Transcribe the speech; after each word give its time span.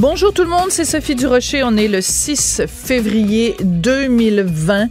Bonjour 0.00 0.32
tout 0.32 0.44
le 0.44 0.48
monde, 0.48 0.70
c'est 0.70 0.86
Sophie 0.86 1.14
Durocher. 1.14 1.62
On 1.62 1.76
est 1.76 1.86
le 1.86 2.00
6 2.00 2.62
février 2.66 3.54
2020 3.60 4.86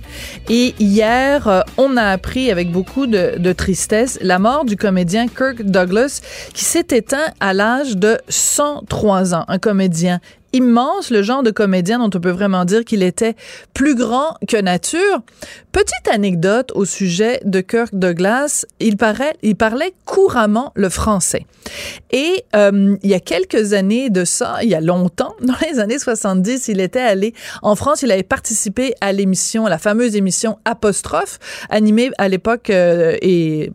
et 0.49 0.76
hier, 0.80 1.48
euh, 1.48 1.62
on 1.77 1.98
a 1.98 2.04
appris 2.04 2.52
avec 2.52 2.72
beaucoup 2.72 3.08
de, 3.08 3.40
de 3.40 3.52
tristesse 3.52 4.20
la 4.21 4.37
mort 4.37 4.65
du 4.65 4.76
comédien 4.76 5.27
Kirk 5.27 5.63
Douglas 5.63 6.21
qui 6.54 6.63
s'est 6.63 6.85
éteint 6.91 7.26
à 7.40 7.55
l'âge 7.55 7.98
de 7.98 8.20
103 8.30 9.34
ans. 9.34 9.46
Un 9.48 9.57
comédien 9.57 10.20
immense, 10.54 11.10
le 11.10 11.22
genre 11.22 11.44
de 11.44 11.52
comédien 11.52 12.00
dont 12.00 12.10
on 12.14 12.22
peut 12.22 12.30
vraiment 12.30 12.66
dire 12.66 12.86
qu'il 12.86 13.04
était 13.04 13.36
plus 13.74 13.96
grand 13.96 14.36
que 14.48 14.58
nature. 14.58 15.22
Petite 15.72 16.08
anecdote 16.12 16.72
au 16.74 16.86
sujet 16.86 17.40
de 17.46 17.62
Kirk 17.62 17.94
Douglas, 17.94 18.66
il, 18.80 18.96
il 19.44 19.55
parlait 19.55 19.94
couramment 20.05 20.72
le 20.76 20.90
français. 20.90 21.46
Et 22.12 22.44
euh, 22.55 22.98
il 23.04 23.10
y 23.10 23.14
a 23.14 23.20
quelques 23.20 23.74
années 23.74 24.10
de 24.10 24.26
ça, 24.26 24.58
il 24.64 24.70
y 24.70 24.76
a 24.76 24.82
longtemps, 24.82 25.36
dans 25.42 25.55
les 25.70 25.80
années 25.80 26.00
70, 26.00 26.68
il 26.70 26.80
était 26.80 27.00
allé 27.00 27.34
en 27.62 27.76
France, 27.76 28.02
il 28.02 28.12
avait 28.12 28.24
participé 28.24 28.94
à 29.02 29.12
l'émission, 29.12 29.68
la 29.68 29.77
fameuse 29.77 30.16
émission 30.16 30.58
Apostrophe, 30.66 31.40
animée 31.70 32.12
à 32.18 32.27
l'époque, 32.27 32.70
euh, 32.70 33.16
et 33.22 33.72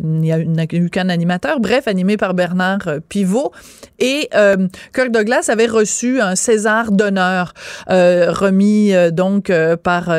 il 0.00 0.06
n'y 0.06 0.32
a, 0.32 0.38
eu 0.38 0.90
qu'un 0.90 1.08
animateur, 1.08 1.60
bref, 1.60 1.88
animé 1.88 2.16
par 2.16 2.34
Bernard 2.34 2.86
euh, 2.88 3.00
Pivot. 3.08 3.52
Et 3.98 4.28
euh, 4.34 4.68
Kirk 4.94 5.10
Douglas 5.10 5.46
avait 5.48 5.66
reçu 5.66 6.11
un 6.20 6.36
César 6.36 6.92
d'honneur 6.92 7.54
euh, 7.90 8.30
remis 8.30 8.94
euh, 8.94 9.10
donc 9.10 9.50
euh, 9.50 9.76
par 9.76 10.10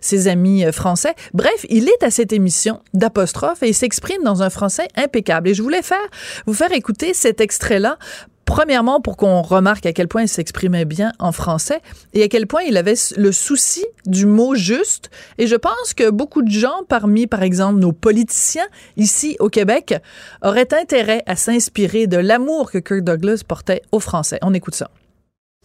ses 0.00 0.28
amis 0.28 0.64
français. 0.72 1.14
Bref, 1.34 1.66
il 1.68 1.88
est 1.88 2.02
à 2.02 2.10
cette 2.10 2.32
émission 2.32 2.80
d'apostrophe 2.94 3.62
et 3.62 3.68
il 3.68 3.74
s'exprime 3.74 4.22
dans 4.24 4.42
un 4.42 4.50
français 4.50 4.88
impeccable. 4.96 5.48
Et 5.48 5.54
je 5.54 5.62
voulais 5.62 5.82
faire 5.82 5.98
vous 6.46 6.54
faire 6.54 6.72
écouter 6.72 7.14
cet 7.14 7.40
extrait-là 7.40 7.98
Premièrement, 8.44 9.00
pour 9.00 9.16
qu'on 9.16 9.40
remarque 9.40 9.86
à 9.86 9.92
quel 9.92 10.08
point 10.08 10.22
il 10.22 10.28
s'exprimait 10.28 10.84
bien 10.84 11.12
en 11.18 11.32
français 11.32 11.80
et 12.12 12.22
à 12.22 12.28
quel 12.28 12.46
point 12.46 12.62
il 12.62 12.76
avait 12.76 12.94
le 13.16 13.32
souci 13.32 13.84
du 14.04 14.26
mot 14.26 14.54
juste. 14.54 15.10
Et 15.38 15.46
je 15.46 15.56
pense 15.56 15.94
que 15.96 16.10
beaucoup 16.10 16.42
de 16.42 16.50
gens, 16.50 16.82
parmi, 16.88 17.26
par 17.26 17.42
exemple, 17.42 17.78
nos 17.78 17.92
politiciens 17.92 18.66
ici 18.96 19.36
au 19.38 19.48
Québec, 19.48 19.94
auraient 20.42 20.74
intérêt 20.74 21.22
à 21.26 21.36
s'inspirer 21.36 22.06
de 22.06 22.18
l'amour 22.18 22.70
que 22.70 22.78
Kirk 22.78 23.02
Douglas 23.02 23.42
portait 23.46 23.82
au 23.92 24.00
français. 24.00 24.38
On 24.42 24.54
écoute 24.54 24.74
ça. 24.74 24.90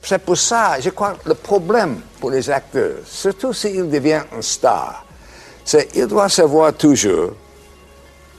C'est 0.01 0.19
pour 0.19 0.37
ça, 0.37 0.79
je 0.79 0.89
crois, 0.91 1.15
le 1.25 1.33
problème 1.33 1.99
pour 2.19 2.31
les 2.31 2.49
acteurs, 2.49 2.97
surtout 3.05 3.51
s'ils 3.51 3.89
deviennent 3.89 4.23
un 4.37 4.41
star, 4.41 5.03
c'est 5.65 5.91
qu'ils 5.91 6.07
doivent 6.07 6.31
savoir 6.31 6.71
toujours 6.73 7.31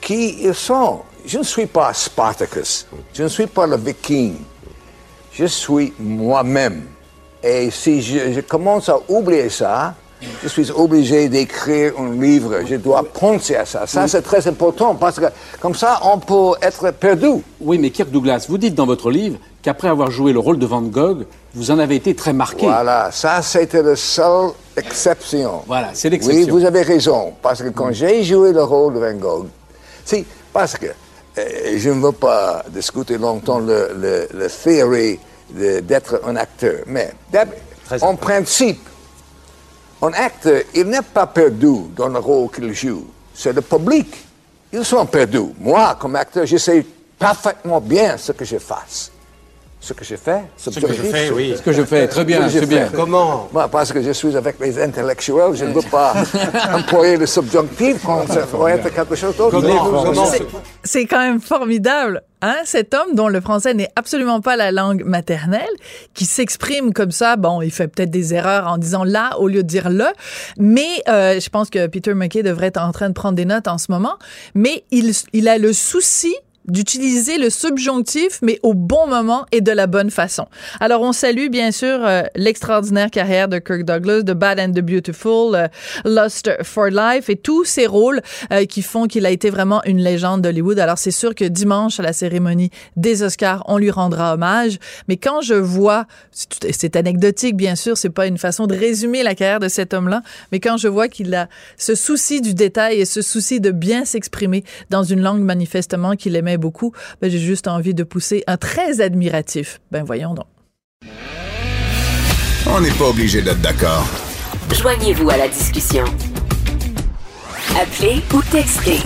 qui 0.01 0.45
ils 0.45 0.55
sont. 0.55 1.01
Je 1.27 1.39
ne 1.39 1.43
suis 1.43 1.67
pas 1.67 1.93
Spartacus, 1.93 2.87
je 3.13 3.25
ne 3.25 3.29
suis 3.29 3.47
pas 3.47 3.67
le 3.67 3.77
viking, 3.77 4.37
je 5.33 5.45
suis 5.45 5.93
moi-même. 5.99 6.85
Et 7.43 7.71
si 7.71 8.01
je, 8.01 8.33
je 8.33 8.41
commence 8.41 8.89
à 8.89 8.99
oublier 9.09 9.51
ça, 9.51 9.95
je 10.43 10.49
suis 10.49 10.71
obligé 10.73 11.29
d'écrire 11.29 11.93
un 11.99 12.11
livre. 12.21 12.61
Je 12.67 12.77
dois 12.77 13.05
penser 13.05 13.55
à 13.55 13.65
ça. 13.65 13.87
Ça, 13.87 14.09
c'est 14.09 14.23
très 14.23 14.47
important 14.49 14.95
parce 14.95 15.21
que 15.21 15.27
comme 15.61 15.75
ça, 15.75 16.01
on 16.03 16.19
peut 16.19 16.57
être 16.61 16.91
perdu. 16.93 17.43
Oui, 17.61 17.79
mais 17.79 17.91
Kirk 17.91 18.11
Douglas, 18.11 18.47
vous 18.49 18.59
dites 18.59 18.75
dans 18.75 18.87
votre 18.87 19.11
livre 19.11 19.39
qu'après 19.63 19.89
avoir 19.89 20.11
joué 20.11 20.33
le 20.33 20.41
rôle 20.41 20.59
de 20.59 20.67
Van 20.67 20.83
Gogh, 20.83 21.25
vous 21.59 21.71
en 21.73 21.79
avez 21.81 21.97
été 21.97 22.15
très 22.15 22.33
marqué. 22.33 22.67
Voilà, 22.67 23.11
ça, 23.11 23.43
c'était 23.43 23.83
la 23.83 23.97
seule 23.97 24.51
exception. 24.77 25.63
Voilà, 25.67 25.91
c'est 25.93 26.09
l'exception. 26.09 26.45
Oui, 26.45 26.51
vous 26.51 26.65
avez 26.65 26.83
raison. 26.83 27.35
Parce 27.43 27.61
que 27.63 27.71
quand 27.71 27.91
j'ai 27.93 28.23
joué 28.23 28.53
le 28.53 28.63
rôle 28.63 28.95
de 28.95 29.01
Van 29.01 29.15
Gogh, 29.15 29.47
si, 30.05 30.25
parce 30.53 30.77
que 30.77 30.87
euh, 30.87 31.75
je 31.77 31.91
ne 31.91 32.01
veux 32.01 32.13
pas 32.13 32.65
discuter 32.69 33.19
longtemps 33.19 33.59
le, 33.59 33.91
le, 33.99 34.29
le 34.33 34.49
théorie 34.49 35.19
d'être 35.51 36.21
un 36.25 36.37
acteur, 36.37 36.77
mais 36.87 37.13
en 38.03 38.15
principe, 38.15 38.81
un 40.01 40.13
acteur, 40.13 40.63
il 40.75 40.85
n'est 40.85 41.03
pas 41.03 41.27
perdu 41.27 41.89
dans 41.97 42.09
le 42.09 42.21
rôle 42.21 42.51
qu'il 42.51 42.73
joue. 42.73 43.05
C'est 43.35 43.53
le 43.53 43.63
public. 43.63 44.15
Ils 44.73 44.85
sont 44.85 45.05
perdus. 45.07 45.53
Moi, 45.59 45.97
comme 45.99 46.15
acteur, 46.15 46.47
je 46.47 46.57
sais 46.57 46.87
parfaitement 47.19 47.81
bien 47.81 48.17
ce 48.17 48.31
que 48.33 48.45
je 48.45 48.59
fasse. 48.59 49.11
Ce 49.81 49.93
que 49.93 50.05
je 50.05 50.17
fais, 50.17 50.43
ce 50.57 50.71
que 50.71 50.93
je 50.93 51.03
fais, 51.03 51.31
oui. 51.31 51.55
Ce 51.57 51.63
que 51.63 51.73
je 51.73 51.83
fais, 51.83 52.09
très 52.09 52.25
bien, 52.25 52.49
très 52.49 52.67
bien. 52.67 52.89
Comment 52.95 53.49
Moi, 53.53 53.69
Parce 53.69 53.93
que 53.93 54.03
je 54.03 54.11
suis 54.11 54.37
avec 54.37 54.59
les 54.61 54.83
intellectuels, 54.83 55.55
je 55.55 55.65
ne 55.67 55.73
veux 55.73 55.89
pas 55.89 56.15
employer 56.75 57.17
le 57.17 57.27
subjonctif 57.27 58.03
quand 58.05 58.27
ça 58.27 58.41
pourrait 58.41 58.73
être 58.73 58.93
quelque 58.93 59.15
chose 59.15 59.37
d'autre. 59.37 59.63
C'est 60.83 61.07
quand 61.07 61.21
même 61.21 61.41
formidable, 61.41 62.23
hein, 62.43 62.57
cet 62.65 62.93
homme 62.93 63.15
dont 63.15 63.29
le 63.29 63.41
français 63.41 63.73
n'est 63.73 63.91
absolument 63.95 64.41
pas 64.41 64.57
la 64.57 64.73
langue 64.73 65.05
maternelle, 65.05 65.69
qui 66.13 66.25
s'exprime 66.25 66.93
comme 66.93 67.13
ça. 67.13 67.37
Bon, 67.37 67.63
il 67.63 67.71
fait 67.71 67.87
peut-être 67.87 68.11
des 68.11 68.35
erreurs 68.35 68.67
en 68.67 68.79
disant 68.79 69.05
là 69.05 69.39
au 69.39 69.47
lieu 69.47 69.63
de 69.63 69.69
dire 69.69 69.91
le, 69.91 70.07
mais 70.59 70.89
euh, 71.09 71.39
je 71.39 71.49
pense 71.51 71.71
que 71.71 71.87
Peter 71.87 72.15
McKay 72.15 72.43
devrait 72.43 72.67
être 72.67 72.81
en 72.81 72.91
train 72.91 73.09
de 73.09 73.15
prendre 73.15 73.37
des 73.37 73.45
notes 73.45 73.69
en 73.69 73.79
ce 73.79 73.93
moment. 73.93 74.17
Mais 74.55 74.83
il, 74.91 75.13
il 75.33 75.49
a 75.49 75.57
le 75.57 75.73
souci 75.73 76.35
d'utiliser 76.69 77.39
le 77.39 77.51
subjonctif, 77.51 78.39
mais 78.43 78.59
au 78.63 78.75
bon 78.75 79.07
moment 79.07 79.47
et 79.53 79.61
de 79.61 79.73
la 79.73 79.87
bonne 79.87 80.11
façon. 80.11 80.47
Alors, 80.81 81.03
on 81.03 81.13
salue 81.13 81.49
bien 81.49 81.71
sûr 81.73 81.99
euh, 82.05 82.23
l'extraordinaire 82.37 83.11
carrière 83.11 83.49
de 83.49 83.59
Kirk 83.59 83.85
Douglas, 83.85 84.23
de 84.23 84.33
Bad 84.33 84.61
and 84.61 84.73
the 84.73 84.81
Beautiful, 84.81 85.55
euh, 85.55 86.29
for 86.63 86.87
Life 86.87 87.29
et 87.29 87.37
tous 87.37 87.65
ces 87.65 87.87
rôles 87.87 88.21
euh, 88.53 88.65
qui 88.65 88.83
font 88.83 89.07
qu'il 89.07 89.27
a 89.27 89.31
été 89.31 89.51
vraiment 89.51 89.83
une 89.85 89.99
légende 89.99 90.43
d'Hollywood. 90.43 90.79
Alors, 90.79 90.99
c'est 90.99 91.11
sûr 91.11 91.35
que 91.35 91.45
dimanche, 91.45 91.99
à 92.01 92.03
la 92.03 92.13
cérémonie 92.13 92.71
des 92.97 93.23
Oscars, 93.23 93.63
on 93.67 93.79
lui 93.79 93.91
rendra 93.91 94.35
hommage. 94.35 94.79
Mais 95.09 95.17
quand 95.17 95.41
je 95.41 95.55
vois, 95.55 96.07
c'est 96.33 96.97
anecdotique 96.97 97.57
bien 97.57 97.77
sûr, 97.77 97.97
c'est 97.97 98.11
pas 98.11 98.27
une 98.27 98.39
façon 98.39 98.67
de 98.67 98.75
résumer 98.75 99.23
la 99.23 99.35
carrière 99.35 99.61
de 99.61 99.69
cet 99.69 99.95
homme-là, 99.95 100.23
mais 100.53 100.61
quand 100.61 100.77
je 100.77 100.89
vois 100.89 101.09
qu'il 101.09 101.35
a 101.35 101.49
ce 101.77 101.95
souci 101.95 102.41
du 102.41 102.55
détail 102.55 103.01
et 103.01 103.05
ce 103.05 103.23
souci 103.23 103.61
de 103.61 103.71
bien 103.71 104.05
s'exprimer 104.05 104.65
dans 104.91 105.03
une 105.03 105.21
langue 105.21 105.43
manifestement 105.43 106.17
qu'il 106.17 106.37
aimait 106.37 106.58
beaucoup, 106.59 106.93
ben, 107.21 107.31
j'ai 107.31 107.39
juste 107.39 107.69
envie 107.69 107.95
de 107.95 108.05
pousser 108.05 108.45
un 108.47 108.57
très 108.57 109.01
admiratif. 109.01 109.81
Ben 109.91 110.05
voyons 110.05 110.35
donc. 110.35 110.47
On 112.67 112.81
n'est 112.81 112.91
pas 112.91 113.07
obligé 113.07 113.41
d'être 113.41 113.61
d'accord. 113.61 114.07
Joignez-vous 114.73 115.31
à 115.31 115.37
la 115.39 115.49
discussion. 115.49 116.05
Appelez 117.81 118.23
ou 118.35 118.43
textez. 118.51 118.99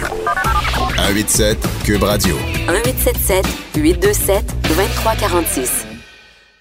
187 0.96 1.58
Cube 1.84 2.02
Radio. 2.02 2.37
1877 2.66 3.46
827 3.76 4.44
2346. 4.69 5.92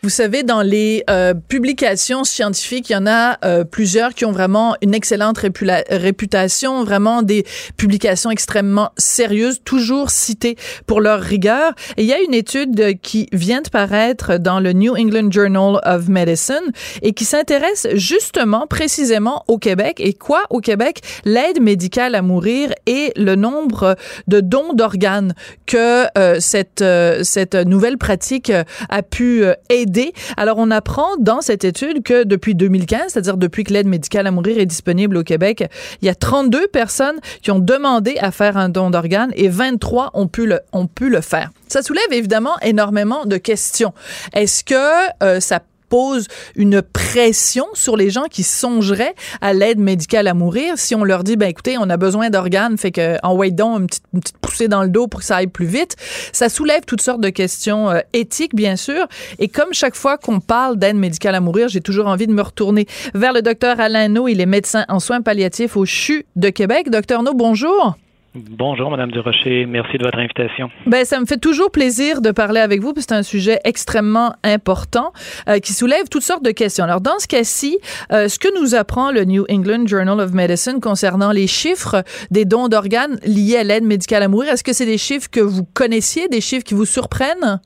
Vous 0.03 0.09
savez, 0.09 0.41
dans 0.41 0.63
les 0.63 1.03
euh, 1.11 1.35
publications 1.35 2.23
scientifiques, 2.23 2.89
il 2.89 2.93
y 2.93 2.95
en 2.95 3.05
a 3.05 3.37
euh, 3.45 3.63
plusieurs 3.63 4.15
qui 4.15 4.25
ont 4.25 4.31
vraiment 4.31 4.75
une 4.81 4.95
excellente 4.95 5.37
réputation, 5.37 6.83
vraiment 6.83 7.21
des 7.21 7.45
publications 7.77 8.31
extrêmement 8.31 8.89
sérieuses, 8.97 9.61
toujours 9.63 10.09
citées 10.09 10.55
pour 10.87 11.01
leur 11.01 11.21
rigueur. 11.21 11.73
Et 11.97 12.01
il 12.01 12.07
y 12.07 12.13
a 12.13 12.19
une 12.19 12.33
étude 12.33 12.99
qui 13.01 13.27
vient 13.31 13.61
de 13.61 13.69
paraître 13.69 14.39
dans 14.39 14.59
le 14.59 14.73
New 14.73 14.95
England 14.95 15.29
Journal 15.29 15.79
of 15.85 16.07
Medicine 16.07 16.71
et 17.03 17.13
qui 17.13 17.23
s'intéresse 17.23 17.85
justement, 17.93 18.65
précisément 18.65 19.43
au 19.47 19.59
Québec. 19.59 19.97
Et 19.99 20.13
quoi 20.13 20.45
au 20.49 20.61
Québec? 20.61 21.01
L'aide 21.25 21.61
médicale 21.61 22.15
à 22.15 22.23
mourir 22.23 22.73
et 22.87 23.13
le 23.17 23.35
nombre 23.35 23.95
de 24.27 24.39
dons 24.39 24.73
d'organes 24.73 25.35
que 25.67 26.05
euh, 26.17 26.39
cette, 26.39 26.83
cette 27.21 27.53
nouvelle 27.53 27.99
pratique 27.99 28.51
a 28.89 29.03
pu 29.03 29.43
aider 29.69 29.90
Alors, 30.37 30.57
on 30.57 30.71
apprend 30.71 31.17
dans 31.19 31.41
cette 31.41 31.63
étude 31.63 32.03
que 32.03 32.23
depuis 32.23 32.55
2015, 32.55 33.13
c'est-à-dire 33.13 33.37
depuis 33.37 33.63
que 33.63 33.73
l'aide 33.73 33.87
médicale 33.87 34.27
à 34.27 34.31
mourir 34.31 34.57
est 34.57 34.65
disponible 34.65 35.17
au 35.17 35.23
Québec, 35.23 35.63
il 36.01 36.05
y 36.05 36.09
a 36.09 36.15
32 36.15 36.67
personnes 36.67 37.19
qui 37.41 37.51
ont 37.51 37.59
demandé 37.59 38.17
à 38.19 38.31
faire 38.31 38.57
un 38.57 38.69
don 38.69 38.89
d'organes 38.89 39.31
et 39.35 39.49
23 39.49 40.11
ont 40.13 40.27
pu 40.27 40.45
le, 40.45 40.61
ont 40.73 40.87
pu 40.87 41.09
le 41.09 41.21
faire. 41.21 41.51
Ça 41.67 41.81
soulève 41.81 42.11
évidemment 42.11 42.57
énormément 42.61 43.25
de 43.25 43.37
questions. 43.37 43.93
Est-ce 44.33 44.63
que 44.63 45.23
euh, 45.23 45.39
ça 45.39 45.59
pose 45.91 46.27
une 46.55 46.81
pression 46.81 47.65
sur 47.73 47.97
les 47.97 48.09
gens 48.09 48.23
qui 48.31 48.43
songeraient 48.43 49.13
à 49.41 49.53
l'aide 49.53 49.77
médicale 49.77 50.27
à 50.27 50.33
mourir. 50.33 50.75
Si 50.77 50.95
on 50.95 51.03
leur 51.03 51.25
dit 51.25 51.35
ben 51.35 51.49
écoutez 51.49 51.75
on 51.77 51.89
a 51.89 51.97
besoin 51.97 52.29
d'organes 52.29 52.77
fait 52.77 52.93
que 52.93 53.17
en 53.23 53.37
donc 53.49 53.81
une 53.81 53.87
petite, 53.87 54.03
une 54.13 54.21
petite, 54.21 54.37
poussée 54.37 54.67
dans 54.69 54.83
le 54.83 54.89
dos 54.89 55.07
pour 55.07 55.19
que 55.19 55.25
ça 55.25 55.35
aille 55.35 55.47
plus 55.47 55.65
vite. 55.65 55.97
Ça 56.31 56.47
soulève 56.47 56.85
toutes 56.87 57.01
sortes 57.01 57.19
de 57.19 57.29
questions 57.29 57.89
euh, 57.89 57.99
éthiques 58.13 58.55
bien 58.55 58.77
sûr. 58.77 59.05
Et 59.37 59.49
comme 59.49 59.73
chaque 59.73 59.95
fois 59.95 60.17
qu'on 60.17 60.39
parle 60.39 60.77
d'aide 60.77 60.95
médicale 60.95 61.35
à 61.35 61.41
mourir 61.41 61.67
j'ai 61.67 61.81
toujours 61.81 62.07
envie 62.07 62.27
de 62.27 62.33
me 62.33 62.41
retourner 62.41 62.87
vers 63.13 63.33
le 63.33 63.41
docteur 63.41 63.81
Alain 63.81 64.07
No 64.07 64.29
il 64.29 64.39
est 64.39 64.45
médecin 64.45 64.85
en 64.87 65.01
soins 65.01 65.21
palliatifs 65.21 65.75
au 65.75 65.85
CHU 65.85 66.25
de 66.37 66.49
Québec. 66.49 66.89
Docteur 66.89 67.21
No 67.21 67.33
bonjour 67.33 67.97
Bonjour, 68.33 68.89
Madame 68.89 69.11
Durocher. 69.11 69.65
Merci 69.65 69.97
de 69.97 70.05
votre 70.05 70.17
invitation. 70.17 70.69
Ben, 70.85 71.03
ça 71.03 71.19
me 71.19 71.25
fait 71.25 71.37
toujours 71.37 71.69
plaisir 71.69 72.21
de 72.21 72.31
parler 72.31 72.61
avec 72.61 72.81
vous, 72.81 72.93
parce 72.93 73.07
c'est 73.09 73.15
un 73.15 73.23
sujet 73.23 73.59
extrêmement 73.65 74.33
important 74.43 75.11
euh, 75.49 75.59
qui 75.59 75.73
soulève 75.73 76.07
toutes 76.09 76.23
sortes 76.23 76.43
de 76.43 76.51
questions. 76.51 76.85
Alors, 76.85 77.01
dans 77.01 77.19
ce 77.19 77.27
cas-ci, 77.27 77.77
euh, 78.13 78.29
ce 78.29 78.39
que 78.39 78.47
nous 78.57 78.73
apprend 78.73 79.11
le 79.11 79.25
New 79.25 79.45
England 79.49 79.85
Journal 79.85 80.21
of 80.21 80.31
Medicine 80.31 80.79
concernant 80.79 81.31
les 81.31 81.47
chiffres 81.47 82.03
des 82.29 82.45
dons 82.45 82.69
d'organes 82.69 83.19
liés 83.25 83.57
à 83.57 83.63
l'aide 83.65 83.83
médicale 83.83 84.23
à 84.23 84.29
mourir, 84.29 84.53
est-ce 84.53 84.63
que 84.63 84.71
c'est 84.71 84.85
des 84.85 84.97
chiffres 84.97 85.29
que 85.29 85.41
vous 85.41 85.65
connaissiez, 85.73 86.29
des 86.29 86.39
chiffres 86.39 86.63
qui 86.63 86.73
vous 86.73 86.85
surprennent? 86.85 87.59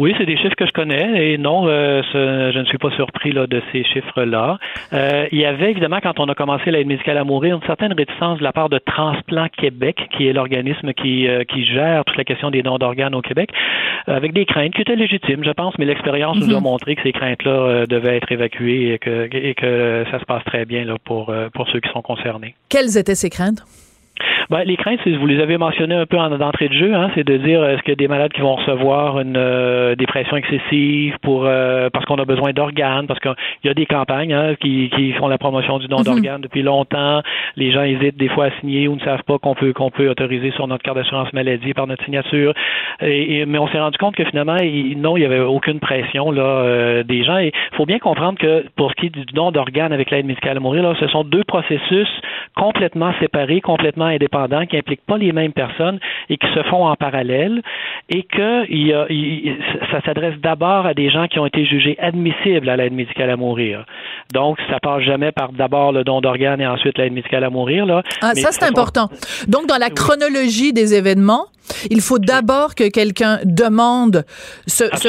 Oui, 0.00 0.14
c'est 0.16 0.24
des 0.24 0.38
chiffres 0.38 0.54
que 0.56 0.64
je 0.64 0.72
connais 0.72 1.32
et 1.32 1.36
non, 1.36 1.68
euh, 1.68 2.00
ce, 2.10 2.52
je 2.54 2.58
ne 2.58 2.64
suis 2.64 2.78
pas 2.78 2.90
surpris 2.92 3.32
là, 3.32 3.46
de 3.46 3.60
ces 3.70 3.84
chiffres-là. 3.84 4.56
Euh, 4.94 5.26
il 5.30 5.38
y 5.38 5.44
avait 5.44 5.70
évidemment, 5.72 5.98
quand 6.02 6.18
on 6.18 6.24
a 6.30 6.34
commencé 6.34 6.70
l'aide 6.70 6.86
médicale 6.86 7.18
à 7.18 7.24
mourir, 7.24 7.56
une 7.56 7.66
certaine 7.66 7.92
réticence 7.92 8.38
de 8.38 8.42
la 8.42 8.54
part 8.54 8.70
de 8.70 8.78
Transplant 8.78 9.48
Québec, 9.54 9.98
qui 10.16 10.26
est 10.26 10.32
l'organisme 10.32 10.94
qui, 10.94 11.28
euh, 11.28 11.44
qui 11.44 11.66
gère 11.66 12.06
toute 12.06 12.16
la 12.16 12.24
question 12.24 12.50
des 12.50 12.62
dons 12.62 12.78
d'organes 12.78 13.14
au 13.14 13.20
Québec, 13.20 13.50
avec 14.06 14.32
des 14.32 14.46
craintes 14.46 14.72
qui 14.72 14.80
étaient 14.80 14.96
légitimes, 14.96 15.44
je 15.44 15.50
pense, 15.50 15.74
mais 15.78 15.84
l'expérience 15.84 16.38
nous 16.38 16.54
a 16.54 16.58
Mhm. 16.60 16.62
montré 16.62 16.96
que 16.96 17.02
ces 17.02 17.12
craintes-là 17.12 17.84
devaient 17.86 18.16
être 18.16 18.32
évacuées 18.32 18.94
et 18.94 18.98
que, 18.98 19.28
et 19.30 19.52
que 19.54 20.04
ça 20.10 20.18
se 20.18 20.24
passe 20.24 20.44
très 20.44 20.64
bien 20.64 20.84
là, 20.86 20.94
pour, 21.04 21.30
pour 21.52 21.68
ceux 21.68 21.80
qui 21.80 21.90
sont 21.92 22.00
concernés. 22.00 22.54
Quelles 22.70 22.96
étaient 22.96 23.14
ces 23.14 23.28
craintes? 23.28 23.62
Ben, 24.50 24.62
les 24.64 24.76
craintes, 24.76 24.98
c'est- 25.04 25.12
vous 25.12 25.26
les 25.28 25.40
avez 25.40 25.58
mentionnées 25.58 25.94
un 25.94 26.06
peu 26.06 26.18
en 26.18 26.28
d'entrée 26.36 26.68
de 26.68 26.74
jeu, 26.74 26.92
hein, 26.92 27.08
c'est 27.14 27.22
de 27.24 27.36
dire 27.36 27.64
est-ce 27.64 27.82
qu'il 27.82 27.90
y 27.90 27.92
a 27.92 27.94
des 27.96 28.08
malades 28.08 28.32
qui 28.32 28.40
vont 28.40 28.56
recevoir 28.56 29.20
une 29.20 29.36
euh, 29.36 29.94
dépression 29.94 30.36
excessive 30.36 31.16
pour 31.22 31.44
euh, 31.46 31.88
parce 31.92 32.04
qu'on 32.04 32.16
a 32.16 32.24
besoin 32.24 32.50
d'organes, 32.52 33.06
parce 33.06 33.20
qu'il 33.20 33.32
y 33.62 33.68
a 33.68 33.74
des 33.74 33.86
campagnes 33.86 34.32
hein, 34.34 34.56
qui, 34.60 34.90
qui 34.96 35.12
font 35.12 35.28
la 35.28 35.38
promotion 35.38 35.78
du 35.78 35.86
don 35.86 35.98
Mhm. 35.98 36.04
d'organes 36.04 36.40
depuis 36.40 36.62
longtemps. 36.62 37.22
Les 37.54 37.70
gens 37.70 37.82
hésitent 37.84 38.16
des 38.16 38.28
fois 38.28 38.46
à 38.46 38.50
signer 38.58 38.88
ou 38.88 38.96
ne 38.96 39.00
savent 39.00 39.22
pas 39.22 39.38
qu'on 39.38 39.54
peut 39.54 39.72
qu'on 39.72 39.90
peut 39.92 40.08
autoriser 40.10 40.50
sur 40.52 40.66
notre 40.66 40.82
carte 40.82 40.96
d'assurance 40.96 41.32
maladie 41.32 41.72
par 41.72 41.86
notre 41.86 42.02
signature. 42.04 42.52
Et, 43.02 43.40
et- 43.42 43.46
mais 43.46 43.58
on 43.58 43.68
s'est 43.68 43.78
rendu 43.78 43.98
compte 43.98 44.16
que 44.16 44.24
finalement, 44.24 44.56
il- 44.56 45.00
non, 45.00 45.16
il 45.16 45.20
n'y 45.20 45.26
avait 45.26 45.38
aucune 45.38 45.78
pression 45.78 46.32
là 46.32 46.42
euh, 46.42 47.02
des 47.04 47.22
gens. 47.22 47.38
Et 47.38 47.52
il 47.72 47.76
faut 47.76 47.86
bien 47.86 48.00
comprendre 48.00 48.36
que 48.36 48.64
pour 48.76 48.90
ce 48.90 48.96
qui 48.96 49.06
est 49.06 49.10
du 49.10 49.24
don 49.32 49.52
d'organes 49.52 49.92
avec 49.92 50.10
l'aide 50.10 50.26
médicale 50.26 50.56
à 50.56 50.60
mourir, 50.60 50.82
là, 50.82 50.94
ce 50.98 51.06
sont 51.06 51.22
deux 51.22 51.44
processus 51.44 52.08
complètement 52.56 53.12
séparés, 53.20 53.60
complètement 53.60 54.06
indépendants, 54.06 54.39
qui 54.68 54.76
impliquent 54.76 55.04
pas 55.06 55.18
les 55.18 55.32
mêmes 55.32 55.52
personnes 55.52 55.98
et 56.28 56.36
qui 56.36 56.46
se 56.54 56.62
font 56.64 56.86
en 56.86 56.96
parallèle, 56.96 57.62
et 58.08 58.22
que 58.22 58.66
il 58.70 58.86
y 58.88 58.92
a, 58.92 59.06
il- 59.10 59.56
ça 59.90 60.00
s'adresse 60.04 60.34
d'abord 60.40 60.86
à 60.86 60.94
des 60.94 61.10
gens 61.10 61.26
qui 61.28 61.38
ont 61.38 61.46
été 61.46 61.64
jugés 61.64 61.96
admissibles 61.98 62.68
à 62.68 62.76
l'aide 62.76 62.92
médicale 62.92 63.30
à 63.30 63.36
mourir. 63.36 63.84
Donc, 64.32 64.58
ça 64.70 64.78
passe 64.80 65.02
jamais 65.02 65.32
par 65.32 65.52
d'abord 65.52 65.92
le 65.92 66.04
don 66.04 66.20
d'organes 66.20 66.60
et 66.60 66.66
ensuite 66.66 66.98
l'aide 66.98 67.12
médicale 67.12 67.44
à 67.44 67.50
mourir. 67.50 67.86
Là. 67.86 68.02
Ah, 68.22 68.32
Mais 68.34 68.40
ça, 68.42 68.52
c'est 68.52 68.64
important. 68.64 69.08
Donc, 69.48 69.66
dans 69.66 69.78
la 69.78 69.90
chronologie 69.90 70.72
des 70.72 70.94
événements, 70.94 71.46
il 71.90 72.00
faut 72.00 72.18
d'abord 72.18 72.74
que 72.74 72.88
quelqu'un 72.88 73.40
demande 73.44 74.24
ce- 74.66 74.84
ce- 75.02 75.08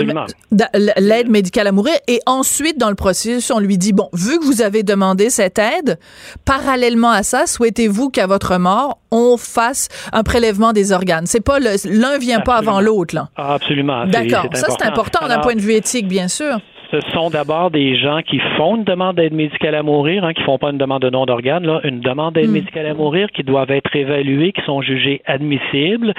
l'aide 1.00 1.30
médicale 1.30 1.68
à 1.68 1.72
mourir 1.72 1.96
et 2.08 2.20
ensuite, 2.26 2.78
dans 2.78 2.90
le 2.90 2.96
processus, 2.96 3.52
on 3.52 3.60
lui 3.60 3.78
dit, 3.78 3.94
bon, 3.94 4.10
vu 4.14 4.40
que 4.40 4.46
vous 4.46 4.62
avez 4.62 4.84
demandé 4.84 5.30
cette 5.30 5.60
aide, 5.60 5.98
parallèlement 6.46 7.12
à 7.12 7.24
ça, 7.24 7.46
souhaitez-vous 7.48 8.10
qu'à 8.10 8.28
votre 8.28 8.58
mort, 8.58 9.00
on 9.12 9.38
fasse 9.38 9.90
un 10.14 10.24
prélèvement 10.24 10.74
des 10.74 10.92
organes? 10.92 11.26
C'est 11.28 11.42
pas 11.42 11.60
l'un 11.60 12.18
vient 12.18 12.40
pas 12.42 12.56
avant 12.58 12.82
l'autre, 12.82 13.16
là. 13.16 13.30
Absolument. 13.36 14.06
D'accord. 14.06 14.46
Ça, 14.54 14.68
c'est 14.70 14.86
important 14.86 15.28
d'un 15.28 15.40
point 15.40 15.56
de 15.56 15.62
vue 15.62 15.74
éthique, 15.74 16.08
bien 16.08 16.28
sûr. 16.28 16.60
Ce 16.92 17.00
sont 17.14 17.30
d'abord 17.30 17.72
des 17.72 17.96
gens 17.96 18.22
qui 18.22 18.40
font 18.58 18.76
une 18.76 18.84
demande 18.84 19.16
d'aide 19.16 19.34
médicale 19.34 19.76
à 19.76 19.84
mourir, 19.84 20.26
hein, 20.26 20.34
qui 20.34 20.44
font 20.44 20.58
pas 20.58 20.72
une 20.72 20.78
demande 20.78 21.02
de 21.02 21.10
don 21.10 21.26
d'organes, 21.26 21.66
là, 21.66 21.80
une 21.84 22.02
demande 22.02 22.34
d'aide 22.36 22.50
Mm. 22.50 22.54
médicale 22.54 22.86
à 22.88 22.94
mourir, 22.94 23.30
qui 23.32 23.44
doivent 23.44 23.72
être 23.72 23.96
évaluées, 23.96 24.52
qui 24.52 24.62
sont 24.64 24.82
jugées 24.82 25.22
admissibles. 25.26 26.14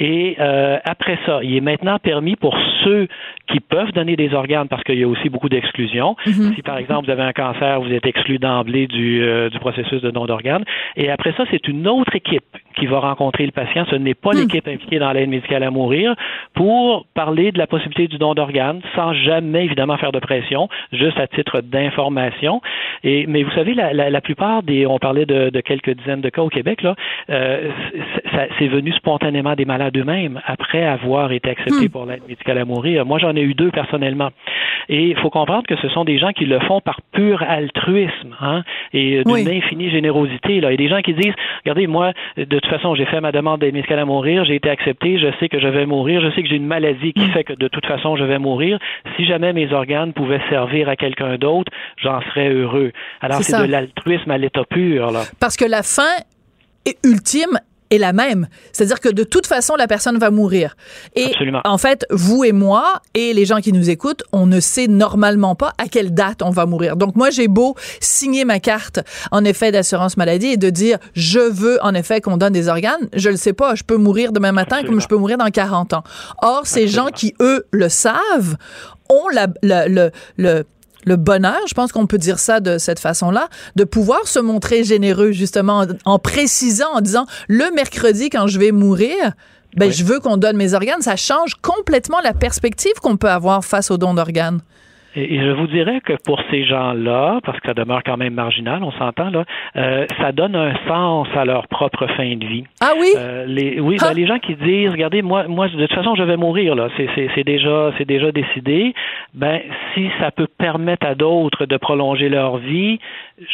Et 0.00 0.36
euh, 0.40 0.78
après 0.84 1.18
ça, 1.24 1.40
il 1.42 1.56
est 1.56 1.60
maintenant 1.60 1.98
permis 1.98 2.36
pour 2.36 2.56
ceux 2.84 3.08
qui 3.48 3.60
peuvent 3.60 3.92
donner 3.92 4.14
des 4.16 4.34
organes, 4.34 4.68
parce 4.68 4.82
qu'il 4.84 4.98
y 4.98 5.04
a 5.04 5.08
aussi 5.08 5.28
beaucoup 5.28 5.48
d'exclusions. 5.48 6.16
Mhm. 6.26 6.54
Si 6.54 6.62
par 6.62 6.78
exemple 6.78 7.06
vous 7.06 7.12
avez 7.12 7.22
un 7.22 7.32
cancer, 7.32 7.80
vous 7.80 7.92
êtes 7.92 8.06
exclu 8.06 8.38
d'emblée 8.38 8.86
du, 8.86 9.22
euh, 9.22 9.48
du 9.50 9.58
processus 9.58 10.00
de 10.02 10.10
don 10.10 10.26
d'organes. 10.26 10.64
Et 10.96 11.10
après 11.10 11.32
ça, 11.36 11.44
c'est 11.50 11.66
une 11.68 11.86
autre 11.88 12.14
équipe 12.14 12.44
qui 12.76 12.86
va 12.86 13.00
rencontrer 13.00 13.44
le 13.46 13.52
patient. 13.52 13.84
Ce 13.90 13.96
n'est 13.96 14.14
pas 14.14 14.30
Hmm. 14.32 14.40
l'équipe 14.40 14.68
impliquée 14.68 14.98
dans 14.98 15.10
l'aide 15.12 15.28
médicale 15.28 15.62
à 15.64 15.70
mourir 15.70 16.14
pour 16.54 17.06
parler 17.14 17.50
de 17.52 17.58
la 17.58 17.66
possibilité 17.66 18.06
du 18.06 18.18
don 18.18 18.34
d'organes, 18.34 18.80
sans 18.94 19.12
jamais 19.14 19.64
évidemment 19.64 19.96
faire 19.96 20.12
de 20.12 20.18
pression, 20.20 20.68
juste 20.92 21.18
à 21.18 21.26
titre 21.26 21.60
d'information. 21.60 22.60
Et 23.04 23.26
mais 23.26 23.42
vous 23.42 23.50
savez, 23.52 23.74
la, 23.74 23.92
la, 23.92 24.10
la 24.10 24.20
plupart 24.20 24.62
des, 24.62 24.86
on 24.86 24.98
parlait 24.98 25.26
de, 25.26 25.50
de 25.50 25.60
quelques 25.60 25.90
dizaines 25.90 26.20
de 26.20 26.28
cas 26.28 26.42
au 26.42 26.48
Québec 26.48 26.82
là, 26.82 26.94
euh, 27.30 27.70
c'est- 28.58 28.68
venu 28.68 28.92
spontanément 28.92 29.54
des 29.54 29.64
malades 29.64 29.96
eux-mêmes 29.96 30.42
après 30.44 30.84
avoir 30.84 31.32
été 31.32 31.48
acceptés 31.48 31.86
Hmm. 31.86 31.88
pour 31.88 32.04
l'aide 32.04 32.20
médicale 32.28 32.58
à 32.58 32.66
mourir. 32.66 33.06
Moi, 33.06 33.18
j'en 33.18 33.34
ai 33.38 33.42
eu 33.42 33.54
deux 33.54 33.70
personnellement. 33.70 34.30
Et 34.88 35.08
il 35.08 35.16
faut 35.18 35.30
comprendre 35.30 35.64
que 35.66 35.76
ce 35.76 35.88
sont 35.90 36.04
des 36.04 36.18
gens 36.18 36.32
qui 36.32 36.46
le 36.46 36.60
font 36.60 36.80
par 36.80 37.00
pur 37.12 37.42
altruisme 37.42 38.34
hein, 38.40 38.62
et 38.92 39.22
d'une 39.22 39.32
Oui. 39.32 39.46
infinie 39.58 39.90
générosité. 39.90 40.60
Là. 40.60 40.68
Il 40.70 40.72
y 40.72 40.74
a 40.74 40.76
des 40.76 40.88
gens 40.88 41.02
qui 41.02 41.12
disent, 41.14 41.34
regardez, 41.64 41.86
moi, 41.86 42.12
de 42.36 42.44
toute 42.44 42.66
façon, 42.66 42.94
j'ai 42.94 43.04
fait 43.06 43.20
ma 43.20 43.30
demande 43.32 43.60
d'aide 43.60 43.74
médicale 43.74 43.98
à 43.98 44.04
mourir, 44.04 44.44
j'ai 44.44 44.54
été 44.54 44.70
accepté, 44.70 45.18
je 45.18 45.28
sais 45.40 45.48
que 45.48 45.60
je 45.60 45.68
vais 45.68 45.84
mourir, 45.86 46.20
je 46.22 46.30
sais 46.34 46.42
que 46.42 46.48
j'ai 46.48 46.56
une 46.56 46.66
maladie 46.66 47.12
qui 47.12 47.28
fait 47.30 47.44
que 47.44 47.52
de 47.52 47.68
toute 47.68 47.84
façon, 47.86 48.16
je 48.16 48.24
vais 48.24 48.38
mourir. 48.38 48.78
Si 49.16 49.26
jamais 49.26 49.52
mes 49.52 49.72
organes 49.72 50.12
pouvaient 50.12 50.40
servir 50.48 50.88
à 50.88 50.96
quelqu'un 50.96 51.36
d'autre, 51.36 51.70
j'en 51.98 52.20
serais 52.22 52.48
heureux. 52.48 52.92
Alors, 53.20 53.42
C'est 53.42 53.60
de 53.66 53.70
l'altruisme 53.70 54.30
à 54.30 54.38
l'état 54.38 54.64
pur. 54.64 55.10
Là. 55.10 55.20
Parce 55.40 55.56
que 55.56 55.64
la 55.64 55.82
fin 55.82 56.02
est 56.86 56.96
ultime 57.06 57.58
est 57.90 57.98
la 57.98 58.12
même. 58.12 58.48
C'est-à-dire 58.72 59.00
que 59.00 59.08
de 59.08 59.24
toute 59.24 59.46
façon, 59.46 59.74
la 59.76 59.86
personne 59.86 60.18
va 60.18 60.30
mourir. 60.30 60.76
Et 61.14 61.26
Absolument. 61.26 61.60
en 61.64 61.78
fait, 61.78 62.06
vous 62.10 62.44
et 62.44 62.52
moi 62.52 63.00
et 63.14 63.32
les 63.34 63.44
gens 63.46 63.60
qui 63.60 63.72
nous 63.72 63.90
écoutent, 63.90 64.22
on 64.32 64.46
ne 64.46 64.60
sait 64.60 64.86
normalement 64.88 65.54
pas 65.54 65.72
à 65.78 65.88
quelle 65.88 66.12
date 66.14 66.42
on 66.42 66.50
va 66.50 66.66
mourir. 66.66 66.96
Donc 66.96 67.16
moi, 67.16 67.30
j'ai 67.30 67.48
beau 67.48 67.74
signer 68.00 68.44
ma 68.44 68.60
carte 68.60 69.00
en 69.30 69.44
effet 69.44 69.72
d'assurance 69.72 70.16
maladie 70.16 70.48
et 70.48 70.56
de 70.56 70.70
dire 70.70 70.98
je 71.14 71.40
veux 71.40 71.78
en 71.82 71.94
effet 71.94 72.20
qu'on 72.20 72.36
donne 72.36 72.52
des 72.52 72.68
organes, 72.68 73.08
je 73.14 73.30
le 73.30 73.36
sais 73.36 73.52
pas, 73.52 73.74
je 73.74 73.82
peux 73.84 73.96
mourir 73.96 74.32
demain 74.32 74.52
matin 74.52 74.76
Absolument. 74.76 74.92
comme 74.94 75.00
je 75.02 75.08
peux 75.08 75.16
mourir 75.16 75.38
dans 75.38 75.50
40 75.50 75.92
ans. 75.94 76.04
Or, 76.42 76.66
ces 76.66 76.88
gens 76.88 77.08
qui 77.14 77.34
eux 77.40 77.66
le 77.70 77.88
savent 77.88 78.56
ont 79.10 79.28
la, 79.32 79.46
la- 79.62 79.88
le, 79.88 80.10
le 80.36 80.64
le 81.06 81.16
bonheur, 81.16 81.60
je 81.68 81.74
pense 81.74 81.92
qu'on 81.92 82.06
peut 82.06 82.18
dire 82.18 82.38
ça 82.38 82.60
de 82.60 82.78
cette 82.78 82.98
façon-là, 82.98 83.48
de 83.76 83.84
pouvoir 83.84 84.26
se 84.26 84.38
montrer 84.38 84.84
généreux 84.84 85.32
justement 85.32 85.80
en, 85.80 85.86
en 86.04 86.18
précisant, 86.18 86.88
en 86.94 87.00
disant 87.00 87.26
le 87.48 87.72
mercredi 87.74 88.30
quand 88.30 88.46
je 88.46 88.58
vais 88.58 88.72
mourir, 88.72 89.32
ben 89.76 89.86
Oui. 89.86 89.92
je 89.92 90.04
veux 90.04 90.18
qu'on 90.18 90.36
donne 90.36 90.56
mes 90.56 90.74
organes. 90.74 91.02
Ça 91.02 91.16
change 91.16 91.54
complètement 91.62 92.20
la 92.22 92.32
perspective 92.32 92.94
qu'on 93.02 93.16
peut 93.16 93.30
avoir 93.30 93.64
face 93.64 93.90
au 93.90 93.98
don 93.98 94.14
d'organes. 94.14 94.60
Et, 95.18 95.34
et 95.34 95.40
je 95.42 95.50
vous 95.50 95.66
dirais 95.66 96.00
que 96.00 96.12
pour 96.24 96.40
ces 96.50 96.64
gens-là, 96.64 97.40
parce 97.44 97.58
que 97.60 97.66
ça 97.68 97.74
demeure 97.74 98.02
quand 98.04 98.16
même 98.16 98.34
marginal, 98.34 98.82
on 98.84 98.92
s'entend 98.92 99.30
là, 99.30 99.44
euh, 99.76 100.06
ça 100.20 100.32
donne 100.32 100.54
un 100.56 100.74
sens 100.86 101.26
à 101.34 101.44
leur 101.44 101.66
propre 101.68 102.06
fin 102.16 102.36
de 102.36 102.46
vie. 102.46 102.64
Ah 102.80 102.92
oui? 102.98 103.08
Euh, 103.16 103.44
les, 103.46 103.80
oui, 103.80 103.96
Ah. 104.00 104.08
ben, 104.10 104.14
les 104.16 104.26
gens 104.26 104.38
qui 104.38 104.54
disent, 104.54 104.90
regardez, 104.90 105.22
moi, 105.22 105.48
moi, 105.48 105.68
de 105.68 105.86
toute 105.86 105.94
façon, 105.94 106.14
je 106.14 106.22
vais 106.22 106.36
mourir 106.36 106.74
là. 106.74 106.88
C'est, 106.96 107.44
déjà, 107.44 107.90
c'est 107.98 108.04
déjà 108.06 108.30
décidé. 108.32 108.94
Ben, 109.34 109.60
si 109.94 110.08
ça 110.20 110.30
peut 110.30 110.46
permettre 110.58 111.06
à 111.06 111.14
d'autres 111.14 111.66
de 111.66 111.76
prolonger 111.76 112.28
leur 112.28 112.58
vie, 112.58 112.98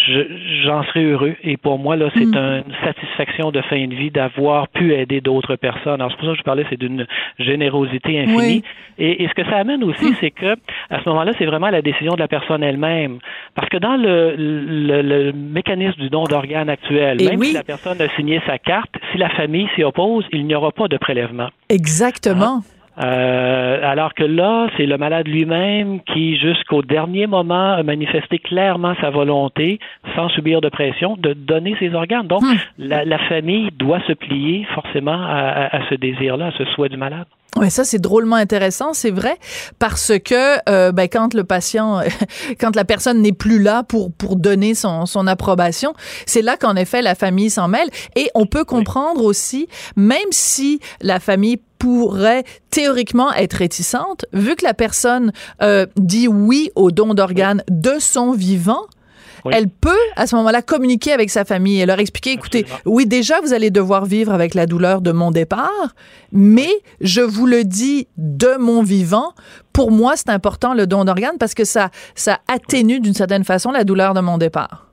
je, 0.08 0.20
j'en 0.64 0.82
serais 0.84 1.04
heureux. 1.04 1.34
Et 1.42 1.56
pour 1.56 1.78
moi 1.78 1.96
là, 1.96 2.08
c'est 2.14 2.24
Mm. 2.26 2.62
une 2.66 2.74
satisfaction 2.84 3.50
de 3.50 3.60
fin 3.62 3.86
de 3.86 3.94
vie 3.94 4.10
d'avoir 4.10 4.68
pu 4.68 4.92
aider 4.94 5.20
d'autres 5.20 5.56
personnes. 5.56 6.00
Alors 6.00 6.10
c'est 6.10 6.16
pour 6.18 6.26
ça 6.26 6.32
que 6.32 6.38
je 6.38 6.42
parlais, 6.42 6.64
c'est 6.70 6.78
d'une 6.78 7.06
générosité 7.38 8.20
infinie. 8.20 8.36
Oui. 8.36 8.64
Et, 8.98 9.24
et 9.24 9.28
ce 9.28 9.34
que 9.34 9.44
ça 9.44 9.56
amène 9.56 9.82
aussi, 9.84 10.14
c'est 10.20 10.30
que 10.30 10.54
à 10.90 11.02
ce 11.02 11.08
moment-là, 11.08 11.32
c'est 11.38 11.46
vraiment 11.54 11.70
la 11.70 11.82
décision 11.82 12.12
de 12.14 12.18
la 12.20 12.28
personne 12.28 12.62
elle-même. 12.62 13.18
Parce 13.54 13.68
que 13.68 13.78
dans 13.86 13.96
le, 13.96 14.34
le, 14.36 15.02
le 15.02 15.32
mécanisme 15.32 16.00
du 16.00 16.10
don 16.10 16.24
d'organes 16.24 16.68
actuel, 16.68 17.20
Et 17.22 17.28
même 17.30 17.40
oui. 17.40 17.46
si 17.48 17.54
la 17.54 17.62
personne 17.62 18.00
a 18.00 18.08
signé 18.16 18.40
sa 18.46 18.58
carte, 18.58 18.94
si 19.12 19.18
la 19.18 19.30
famille 19.30 19.68
s'y 19.74 19.82
oppose, 19.84 20.24
il 20.32 20.46
n'y 20.46 20.54
aura 20.54 20.72
pas 20.72 20.88
de 20.88 20.96
prélèvement. 20.96 21.48
Exactement. 21.68 22.62
Euh, 23.02 23.80
alors 23.82 24.14
que 24.14 24.22
là, 24.22 24.68
c'est 24.76 24.86
le 24.86 24.96
malade 24.98 25.26
lui-même 25.26 26.00
qui, 26.12 26.36
jusqu'au 26.38 26.82
dernier 26.82 27.26
moment, 27.26 27.72
a 27.72 27.82
manifesté 27.82 28.38
clairement 28.38 28.94
sa 29.00 29.10
volonté, 29.10 29.80
sans 30.14 30.28
subir 30.28 30.60
de 30.60 30.68
pression, 30.68 31.16
de 31.18 31.32
donner 31.32 31.74
ses 31.80 31.92
organes. 31.94 32.28
Donc, 32.28 32.42
Hmm. 32.42 32.54
la, 32.78 33.04
la 33.04 33.18
famille 33.18 33.70
doit 33.76 34.00
se 34.06 34.12
plier 34.12 34.64
forcément 34.76 35.20
à, 35.20 35.38
à- 35.64 35.76
à 35.78 35.88
ce 35.88 35.94
désir-là, 35.96 36.46
à 36.46 36.52
ce 36.52 36.64
souhait 36.66 36.88
du 36.88 36.96
malade. 36.96 37.26
Ouais, 37.56 37.70
ça 37.70 37.84
c'est 37.84 38.00
drôlement 38.00 38.36
intéressant, 38.36 38.94
c'est 38.94 39.12
vrai, 39.12 39.38
parce 39.78 40.12
que 40.24 40.56
euh, 40.68 40.90
ben, 40.90 41.08
quand 41.08 41.34
le 41.34 41.44
patient, 41.44 42.00
quand 42.60 42.74
la 42.74 42.84
personne 42.84 43.22
n'est 43.22 43.32
plus 43.32 43.60
là 43.60 43.84
pour 43.84 44.12
pour 44.12 44.36
donner 44.36 44.74
son 44.74 45.06
son 45.06 45.26
approbation, 45.28 45.94
c'est 46.26 46.42
là 46.42 46.56
qu'en 46.56 46.74
effet 46.74 47.00
la 47.00 47.14
famille 47.14 47.50
s'en 47.50 47.68
mêle 47.68 47.88
et 48.16 48.28
on 48.34 48.46
peut 48.46 48.64
comprendre 48.64 49.24
aussi, 49.24 49.68
même 49.94 50.18
si 50.32 50.80
la 51.00 51.20
famille 51.20 51.58
pourrait 51.78 52.44
théoriquement 52.70 53.32
être 53.34 53.54
réticente, 53.54 54.24
vu 54.32 54.56
que 54.56 54.64
la 54.64 54.74
personne 54.74 55.32
euh, 55.62 55.86
dit 55.96 56.28
oui 56.28 56.70
au 56.74 56.90
don 56.90 57.14
d'organes 57.14 57.62
de 57.70 57.98
son 58.00 58.32
vivant. 58.32 58.82
Oui. 59.44 59.52
Elle 59.54 59.68
peut, 59.68 59.90
à 60.16 60.26
ce 60.26 60.34
moment-là, 60.36 60.62
communiquer 60.62 61.12
avec 61.12 61.30
sa 61.30 61.44
famille 61.44 61.80
et 61.80 61.86
leur 61.86 61.98
expliquer, 61.98 62.32
écoutez, 62.32 62.60
Absolument. 62.60 62.80
oui, 62.86 63.06
déjà, 63.06 63.40
vous 63.40 63.52
allez 63.52 63.70
devoir 63.70 64.06
vivre 64.06 64.32
avec 64.32 64.54
la 64.54 64.66
douleur 64.66 65.00
de 65.00 65.12
mon 65.12 65.30
départ, 65.30 65.94
mais 66.32 66.70
je 67.00 67.20
vous 67.20 67.46
le 67.46 67.64
dis 67.64 68.08
de 68.16 68.56
mon 68.58 68.82
vivant. 68.82 69.32
Pour 69.72 69.90
moi, 69.90 70.14
c'est 70.16 70.30
important 70.30 70.72
le 70.74 70.86
don 70.86 71.04
d'organes 71.04 71.38
parce 71.38 71.54
que 71.54 71.64
ça, 71.64 71.90
ça 72.14 72.38
atténue 72.48 73.00
d'une 73.00 73.14
certaine 73.14 73.44
façon 73.44 73.70
la 73.70 73.84
douleur 73.84 74.14
de 74.14 74.20
mon 74.20 74.38
départ. 74.38 74.86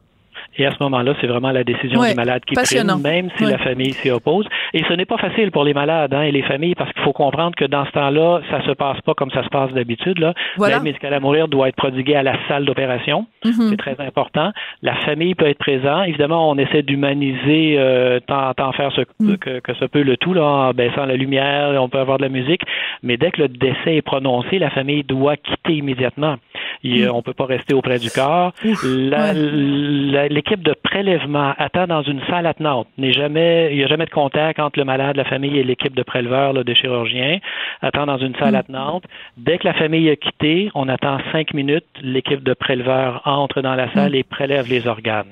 Et 0.58 0.66
à 0.66 0.72
ce 0.72 0.78
moment-là, 0.82 1.14
c'est 1.22 1.28
vraiment 1.28 1.52
la 1.52 1.64
décision 1.64 2.00
Ouais, 2.00 2.10
du 2.12 2.16
malade 2.16 2.44
qui 2.46 2.56
prime, 2.56 3.02
même 3.02 3.30
si 3.38 3.46
Ouais. 3.46 3.52
la 3.52 3.58
famille 3.58 3.94
s'y 3.94 4.10
oppose. 4.12 4.46
Et 4.74 4.84
ce 4.88 4.94
n'est 4.94 5.06
pas 5.06 5.18
facile 5.18 5.50
pour 5.52 5.64
les 5.64 5.74
malades 5.74 6.14
hein, 6.14 6.24
et 6.24 6.32
les 6.32 6.42
familles 6.42 6.76
parce 6.76 6.92
qu'il 6.94 7.02
faut 7.04 7.14
comprendre 7.14 7.56
que 7.56 7.66
dans 7.66 7.86
ce 7.86 7.92
temps-là, 7.92 8.42
ça 8.50 8.62
se 8.66 8.72
passe 8.72 9.00
pas 9.02 9.14
comme 9.14 9.32
ça 9.32 9.44
se 9.44 9.50
passe 9.50 9.72
d'habitude. 9.74 10.34
Voilà. 10.58 10.76
L'aide 10.76 10.84
médicale 10.84 11.14
à 11.14 11.20
mourir 11.20 11.48
doit 11.48 11.70
être 11.70 11.76
prodiguée 11.76 12.16
à 12.16 12.24
la 12.24 12.36
salle 12.48 12.66
d'opération. 12.66 13.26
Mhm. 13.46 13.54
C'est 13.70 13.78
très 13.78 13.96
important. 14.00 14.52
La 14.82 14.96
famille 14.96 15.36
peut 15.36 15.48
être 15.48 15.58
présente. 15.58 16.08
Évidemment, 16.08 16.50
on 16.50 16.58
essaie 16.58 16.84
d'humaniser 16.84 17.76
euh, 17.78 18.20
tant, 18.28 18.54
tant 18.54 18.72
faire 18.74 18.92
ce, 18.94 19.02
Mm. 19.20 19.38
que, 19.38 19.60
que 19.60 19.74
se 19.76 19.86
peut 19.86 20.02
le 20.04 20.18
tout 20.18 20.34
là, 20.34 20.44
en 20.44 20.72
baissant 20.72 21.06
la 21.06 21.16
lumière, 21.16 21.82
on 21.82 21.90
peut 21.90 22.00
avoir 22.00 22.18
de 22.18 22.24
la 22.24 22.30
musique. 22.30 22.62
Mais 23.04 23.18
dès 23.18 23.32
que 23.32 23.42
le 23.42 23.48
décès 23.48 23.96
est 23.98 24.02
prononcé, 24.02 24.58
la 24.60 24.70
famille 24.70 25.04
doit 25.04 25.38
quitter 25.38 25.74
immédiatement. 25.76 26.36
Il, 26.84 27.06
Mm. 27.06 27.12
On 27.14 27.22
peut 27.22 27.34
pas 27.34 27.46
rester 27.46 27.74
auprès 27.74 28.00
du 28.00 28.10
corps. 28.10 28.54
Ouais. 28.64 30.30
L'équipe 30.30 30.64
de 30.64 30.74
prélèvement 30.84 31.54
attend 31.58 31.88
dans 31.88 32.02
une 32.02 32.22
salle 32.30 32.46
attenante. 32.48 32.88
N'est 32.98 33.14
jamais, 33.14 33.70
il 33.72 33.78
n'y 33.78 33.84
a 33.84 33.88
jamais 33.88 34.06
de 34.06 34.10
contact 34.12 34.60
entre 34.60 34.80
le 34.80 34.86
malade, 34.86 35.16
la 35.16 35.26
famille 35.26 35.58
et 35.58 35.64
l'équipe 35.64 35.96
de 35.96 36.04
préleveurs, 36.04 36.54
là, 36.54 36.64
de 36.64 36.74
chirurgiens. 36.74 37.40
Attend 37.82 38.06
dans 38.06 38.18
une 38.18 38.36
salle 38.36 38.54
Mm. 38.54 38.56
attenante. 38.58 39.04
Dès 39.38 39.58
que 39.58 39.68
la 39.68 39.74
famille 39.74 40.10
a 40.10 40.16
quitté, 40.16 40.70
on 40.76 40.88
attend 40.90 41.18
cinq 41.32 41.54
minutes. 41.54 41.86
L'équipe 42.02 42.44
de 42.44 42.54
préleveurs 42.54 43.22
entre 43.26 43.62
dans 43.62 43.76
la 43.76 43.92
salle 43.94 44.16
et 44.16 44.24
prélève 44.24 44.68
les 44.70 44.88
organes. 44.88 45.28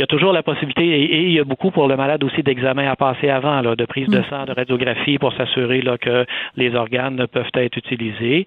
Il 0.00 0.04
y 0.04 0.04
a 0.04 0.06
toujours 0.06 0.32
la 0.32 0.42
possibilité, 0.42 0.82
et, 0.82 1.04
et 1.04 1.22
il 1.24 1.32
y 1.32 1.40
a 1.40 1.44
beaucoup 1.44 1.70
pour 1.70 1.86
le 1.86 1.94
malade 1.94 2.24
aussi 2.24 2.42
d'examens 2.42 2.90
à 2.90 2.96
passer 2.96 3.28
avant, 3.28 3.60
là, 3.60 3.76
de 3.76 3.84
prise 3.84 4.08
de 4.08 4.22
sang, 4.30 4.46
de 4.46 4.52
radiographie 4.52 5.18
pour 5.18 5.34
s'assurer 5.34 5.82
que 6.00 6.24
les 6.56 6.74
organes 6.74 7.26
peuvent 7.30 7.50
être 7.52 7.76
utilisés. 7.76 8.46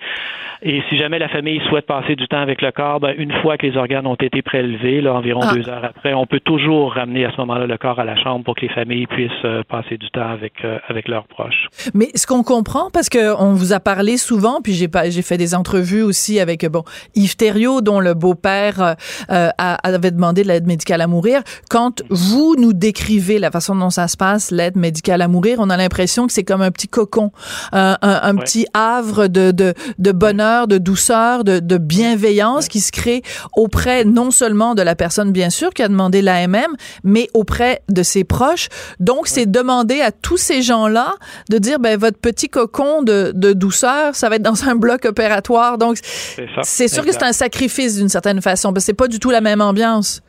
Et 0.64 0.82
si 0.90 0.98
jamais 0.98 1.20
la 1.20 1.28
famille 1.28 1.62
souhaite 1.70 1.86
passer 1.86 2.16
du 2.16 2.28
temps 2.28 2.40
avec 2.40 2.64
le 2.64 2.72
corps, 2.72 3.00
ben, 3.00 3.14
une 3.20 3.32
fois 3.44 3.58
que 3.58 3.68
les 3.68 3.78
organes 3.78 4.08
ont 4.08 4.16
été 4.16 4.42
prélevés, 4.42 5.00
là, 5.02 5.14
environ 5.14 5.42
Ah. 5.44 5.54
deux 5.54 5.70
heures 5.70 5.86
après, 5.86 6.16
on 6.16 6.26
peut 6.26 6.40
toujours 6.40 6.94
ramener 6.94 7.24
à 7.26 7.32
ce 7.32 7.38
moment-là 7.42 7.68
le 7.68 7.78
corps 7.78 8.00
à 8.00 8.04
la 8.04 8.16
chambre 8.16 8.44
pour 8.44 8.56
que 8.56 8.62
les 8.62 8.70
familles 8.70 9.06
puissent 9.06 9.30
euh, 9.46 9.62
passer 9.70 10.00
du 10.00 10.10
temps 10.10 10.32
avec, 10.32 10.54
euh, 10.66 10.80
avec 10.88 11.08
leurs 11.08 11.28
proches. 11.28 11.68
Mais 11.94 12.08
ce 12.16 12.26
qu'on 12.26 12.42
comprend, 12.42 12.90
parce 12.92 13.10
que 13.10 13.40
on 13.40 13.54
vous 13.54 13.74
a 13.74 13.80
parlé 13.80 14.18
souvent, 14.18 14.60
puis 14.64 14.74
j'ai 14.74 15.22
fait 15.22 15.38
des 15.38 15.54
entrevues 15.54 16.02
aussi 16.02 16.40
avec 16.40 16.66
bon 16.66 16.84
Yves 17.14 17.36
Thériault, 17.36 17.82
dont 17.82 18.00
le 18.00 18.16
beau-père 18.16 18.96
euh, 19.30 19.50
avait 19.60 20.10
demandé 20.10 20.42
de 20.42 20.48
l'aide 20.48 20.66
médicale 20.66 21.02
à 21.02 21.08
mourir. 21.08 21.43
Quand 21.70 22.02
vous 22.10 22.56
nous 22.58 22.74
décrivez 22.74 23.40
la 23.40 23.52
façon 23.52 23.76
dont 23.76 23.90
ça 23.90 24.08
se 24.08 24.18
passe, 24.18 24.52
l'aide 24.52 24.76
médicale 24.78 25.22
à 25.22 25.28
mourir, 25.28 25.58
on 25.60 25.70
a 25.70 25.78
l'impression 25.78 26.28
que 26.28 26.34
c'est 26.34 26.44
comme 26.44 26.62
un 26.62 26.72
petit 26.72 26.88
cocon, 26.88 27.32
un, 27.72 27.98
un, 28.02 28.20
un 28.24 28.34
Ouais. 28.38 28.44
petit 28.44 28.66
havre 28.74 29.28
de, 29.28 29.52
de, 29.52 29.74
de 30.00 30.12
bonheur, 30.12 30.68
de 30.68 30.78
douceur, 30.78 31.44
de, 31.44 31.60
de 31.60 31.78
bienveillance 31.78 32.68
qui 32.68 32.80
se 32.80 32.92
crée 32.92 33.22
auprès 33.56 34.06
non 34.06 34.32
seulement 34.32 34.76
de 34.76 34.82
la 34.82 34.96
personne 34.96 35.32
bien 35.32 35.50
sûr 35.50 35.70
qui 35.72 35.84
a 35.84 35.88
demandé 35.88 36.22
l'AMM, 36.22 36.76
mais 37.04 37.30
auprès 37.34 37.82
de 37.90 38.02
ses 38.04 38.24
proches. 38.24 38.70
Donc 39.00 39.28
c'est 39.28 39.46
demander 39.46 40.02
à 40.02 40.12
tous 40.12 40.38
ces 40.38 40.62
gens-là 40.62 41.14
de 41.50 41.58
dire 41.58 41.80
ben 41.80 41.98
votre 42.00 42.18
petit 42.18 42.50
cocon 42.50 43.04
de, 43.04 43.32
de 43.36 43.54
douceur, 43.54 44.16
ça 44.16 44.30
va 44.30 44.36
être 44.38 44.42
dans 44.42 44.64
un 44.68 44.76
bloc 44.76 45.06
opératoire. 45.06 45.78
Donc 45.78 45.98
C'est 46.64 46.88
sûr 46.88 47.06
que 47.06 47.12
c'est 47.12 47.24
un 47.24 47.34
sacrifice 47.34 47.96
d'une 47.98 48.10
certaine 48.10 48.42
façon, 48.42 48.74
parce 48.74 48.84
que 48.84 48.88
c'est 48.88 48.94
pas 48.94 49.08
du 49.08 49.20
tout 49.20 49.30
la 49.30 49.42
même 49.42 49.62
ambiance. 49.62 50.22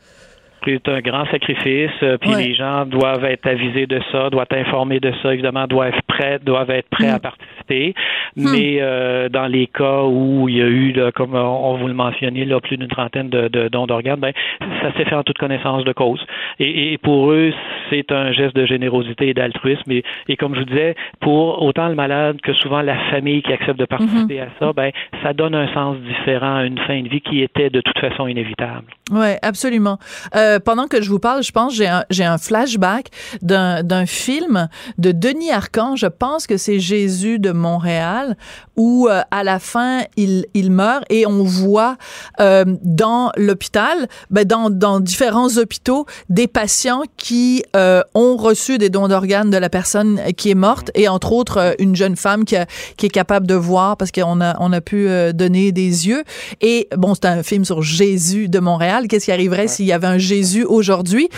C'est 0.65 0.89
un 0.89 0.99
grand 1.01 1.25
sacrifice, 1.27 1.91
euh, 2.03 2.17
puis 2.17 2.31
Ouais. 2.33 2.43
les 2.47 2.55
gens 2.55 2.85
doivent 2.85 3.23
être 3.25 3.45
avisés 3.47 3.85
de 3.87 3.99
ça, 4.11 4.29
doivent 4.29 4.47
être 4.49 4.67
informés 4.67 4.99
de 4.99 5.11
ça, 5.21 5.33
évidemment, 5.33 5.67
doivent 5.67 5.89
être 5.89 6.01
prêts, 6.07 6.39
doivent 6.43 6.71
être 6.71 6.89
prêts 6.89 7.11
Mm. 7.11 7.15
à 7.15 7.19
participer. 7.19 7.93
Mais 8.35 8.77
euh, 8.81 9.29
dans 9.29 9.47
les 9.47 9.67
cas 9.67 10.03
où 10.03 10.49
il 10.49 10.57
y 10.57 10.61
a 10.61 10.65
eu, 10.65 10.91
là, 10.91 11.11
comme 11.11 11.35
on 11.35 11.77
vous 11.77 11.87
le 11.87 11.93
mentionnait, 11.93 12.45
là, 12.45 12.59
plus 12.59 12.77
d'une 12.77 12.87
trentaine 12.89 13.29
de, 13.29 13.47
de 13.47 13.67
dons 13.69 13.85
d'organes, 13.87 14.19
ben, 14.19 14.33
ça 14.81 14.91
s'est 14.97 15.05
fait 15.05 15.15
en 15.15 15.23
toute 15.23 15.37
connaissance 15.37 15.83
de 15.85 15.93
cause. 15.93 16.25
Et, 16.59 16.93
et 16.93 16.97
pour 16.97 17.31
eux, 17.31 17.53
c'est 17.89 18.11
un 18.11 18.31
geste 18.33 18.55
de 18.55 18.65
générosité 18.65 19.29
et 19.29 19.33
d'altruisme. 19.33 19.89
Et, 19.91 20.03
et 20.27 20.35
comme 20.35 20.53
je 20.55 20.59
vous 20.59 20.65
disais, 20.65 20.95
pour 21.21 21.61
autant 21.61 21.87
le 21.87 21.95
malade 21.95 22.41
que 22.41 22.53
souvent 22.53 22.81
la 22.81 22.97
famille 23.11 23.41
qui 23.41 23.53
accepte 23.53 23.79
de 23.79 23.85
participer 23.85 24.41
à 24.41 24.47
ça, 24.59 24.73
ben, 24.73 24.91
ça 25.23 25.33
donne 25.33 25.55
un 25.55 25.71
sens 25.73 25.97
différent 25.99 26.57
à 26.57 26.63
une 26.65 26.79
fin 26.79 27.01
de 27.01 27.07
vie 27.07 27.21
qui 27.21 27.41
était 27.41 27.69
de 27.69 27.81
toute 27.81 27.97
façon 27.99 28.27
inévitable. 28.27 28.85
Ouais, 29.11 29.37
absolument. 29.43 29.97
Euh, 30.35 30.54
pendant 30.59 30.87
que 30.87 31.01
je 31.01 31.09
vous 31.09 31.19
parle, 31.19 31.43
je 31.43 31.51
pense 31.51 31.73
j'ai 31.73 31.87
un 31.87 32.05
j'ai 32.09 32.25
un 32.25 32.37
flashback 32.37 33.09
d'un 33.41 33.83
d'un 33.83 34.05
film 34.05 34.69
de 34.97 35.11
Denis 35.11 35.51
Arcand. 35.51 35.95
Je 35.95 36.07
pense 36.07 36.47
que 36.47 36.57
c'est 36.57 36.79
Jésus 36.79 37.39
de 37.39 37.51
Montréal 37.51 38.37
où 38.77 39.07
euh, 39.07 39.21
à 39.31 39.43
la 39.43 39.59
fin 39.59 40.01
il 40.17 40.45
il 40.53 40.71
meurt 40.71 41.05
et 41.09 41.25
on 41.25 41.43
voit 41.43 41.97
euh, 42.39 42.65
dans 42.83 43.31
l'hôpital, 43.37 44.07
ben 44.29 44.45
dans 44.45 44.69
dans 44.69 44.99
différents 44.99 45.57
hôpitaux 45.57 46.05
des 46.29 46.47
patients 46.47 47.03
qui 47.17 47.63
euh, 47.75 48.01
ont 48.13 48.35
reçu 48.37 48.77
des 48.77 48.89
dons 48.89 49.07
d'organes 49.07 49.49
de 49.49 49.57
la 49.57 49.69
personne 49.69 50.21
qui 50.37 50.51
est 50.51 50.55
morte 50.55 50.91
et 50.95 51.07
entre 51.07 51.31
autres 51.31 51.57
euh, 51.57 51.73
une 51.79 51.95
jeune 51.95 52.15
femme 52.15 52.45
qui 52.45 52.55
a, 52.55 52.65
qui 52.97 53.05
est 53.05 53.09
capable 53.09 53.47
de 53.47 53.55
voir 53.55 53.97
parce 53.97 54.11
qu'on 54.11 54.41
a 54.41 54.55
on 54.59 54.71
a 54.73 54.81
pu 54.81 55.07
euh, 55.07 55.31
donner 55.33 55.71
des 55.71 56.07
yeux. 56.07 56.23
Et 56.61 56.87
bon 56.95 57.13
c'est 57.15 57.25
un 57.25 57.43
film 57.43 57.65
sur 57.65 57.81
Jésus 57.81 58.49
de 58.49 58.59
Montréal. 58.59 59.07
Qu'est-ce 59.07 59.25
qui 59.25 59.31
arriverait 59.31 59.67
s'il 59.67 59.85
y 59.85 59.91
avait 59.91 60.07
un 60.07 60.17
Jésus 60.17 60.44
aujourd'hui. 60.65 61.29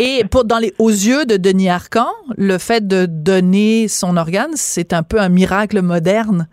Et 0.00 0.24
pour 0.30 0.44
dans 0.44 0.58
les 0.58 0.74
aux 0.78 0.90
yeux 0.90 1.24
de 1.26 1.36
Denis 1.36 1.68
Arcand 1.68 2.12
le 2.36 2.58
fait 2.58 2.86
de 2.86 3.06
donner 3.06 3.88
son 3.88 4.16
organe 4.16 4.52
c'est 4.54 4.92
un 4.92 5.02
peu 5.02 5.20
un 5.20 5.28
miracle 5.28 5.82
moderne. 5.82 6.48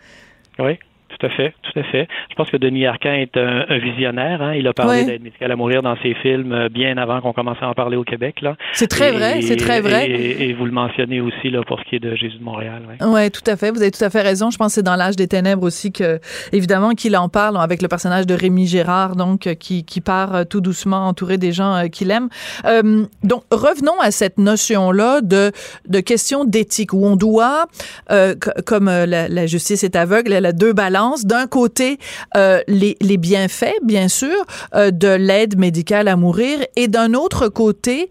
Oui, 0.59 0.77
à 1.25 1.29
fait, 1.29 1.53
tout 1.63 1.79
à 1.79 1.83
fait. 1.83 2.07
Je 2.29 2.35
pense 2.35 2.49
que 2.49 2.57
Denis 2.57 2.85
Arcand 2.85 3.13
est 3.13 3.35
un, 3.37 3.65
un 3.69 3.77
visionnaire. 3.79 4.41
Hein. 4.41 4.53
Il 4.55 4.67
a 4.67 4.73
parlé 4.73 4.93
Ouais. 5.01 5.05
d'aide 5.05 5.23
médicale 5.23 5.51
à 5.51 5.55
mourir 5.55 5.81
dans 5.81 5.95
ses 6.03 6.13
films 6.15 6.51
euh, 6.51 6.69
bien 6.69 6.97
avant 6.97 7.21
qu'on 7.21 7.33
commence 7.33 7.57
à 7.61 7.67
en 7.67 7.73
parler 7.73 7.97
au 7.97 8.03
Québec. 8.03 8.41
Là. 8.41 8.55
c'est 8.73 8.87
très 8.87 9.09
Et- 9.09 9.11
vrai 9.17 9.41
c'est 9.41 9.55
très 9.55 9.81
vrai 9.81 10.09
Et, 10.09 10.49
et 10.49 10.53
vous 10.53 10.65
le 10.65 10.71
mentionnez 10.71 11.21
aussi 11.21 11.49
là, 11.49 11.61
pour 11.67 11.79
ce 11.79 11.85
qui 11.89 11.95
est 11.95 11.99
de 11.99 12.15
Jésus 12.15 12.37
de 12.37 12.43
Montréal. 12.43 12.81
ouais. 13.01 13.05
Ouais, 13.07 13.29
tout 13.29 13.41
à 13.47 13.55
fait. 13.55 13.71
Vous 13.71 13.81
avez 13.81 13.91
tout 13.91 14.03
à 14.03 14.09
fait 14.09 14.21
raison. 14.21 14.49
Je 14.51 14.57
pense 14.57 14.67
que 14.67 14.73
c'est 14.75 14.83
dans 14.83 14.95
l'âge 14.95 15.15
des 15.15 15.27
ténèbres 15.27 15.63
aussi 15.63 15.91
que, 15.91 16.19
évidemment, 16.51 16.91
qu'il 16.91 17.15
en 17.17 17.29
parle 17.29 17.57
avec 17.57 17.81
le 17.81 17.87
personnage 17.87 18.25
de 18.25 18.33
Rémi 18.33 18.67
Gérard, 18.67 19.15
donc 19.15 19.47
euh, 19.47 19.53
qui, 19.53 19.85
qui 19.85 20.01
part 20.01 20.35
euh, 20.35 20.43
tout 20.43 20.61
doucement 20.61 21.07
entouré 21.07 21.37
des 21.37 21.51
gens 21.51 21.87
qu'il 21.91 22.11
aime. 22.11 22.29
Euh, 22.65 23.05
donc, 23.23 23.43
revenons 23.51 23.99
à 24.01 24.11
cette 24.11 24.37
notion-là 24.37 25.21
de 25.21 25.51
de 25.87 25.99
question 25.99 26.45
d'éthique 26.45 26.93
où 26.93 27.05
on 27.05 27.15
doit, 27.15 27.65
euh, 28.11 28.35
comme 28.65 28.85
la, 28.85 29.27
la 29.27 29.45
justice 29.47 29.83
est 29.83 29.95
aveugle, 29.95 30.33
elle 30.33 30.45
a 30.45 30.51
deux 30.51 30.73
balances. 30.73 31.12
D'un 31.21 31.47
côté, 31.47 31.99
euh, 32.35 32.61
les, 32.67 33.17
bienfaits, 33.17 33.79
bien 33.83 34.07
sûr, 34.07 34.35
euh, 34.75 34.91
de 34.91 35.07
l'aide 35.07 35.57
médicale 35.57 36.07
à 36.07 36.15
mourir, 36.15 36.59
et 36.75 36.87
d'un 36.87 37.13
autre 37.13 37.47
côté, 37.47 38.09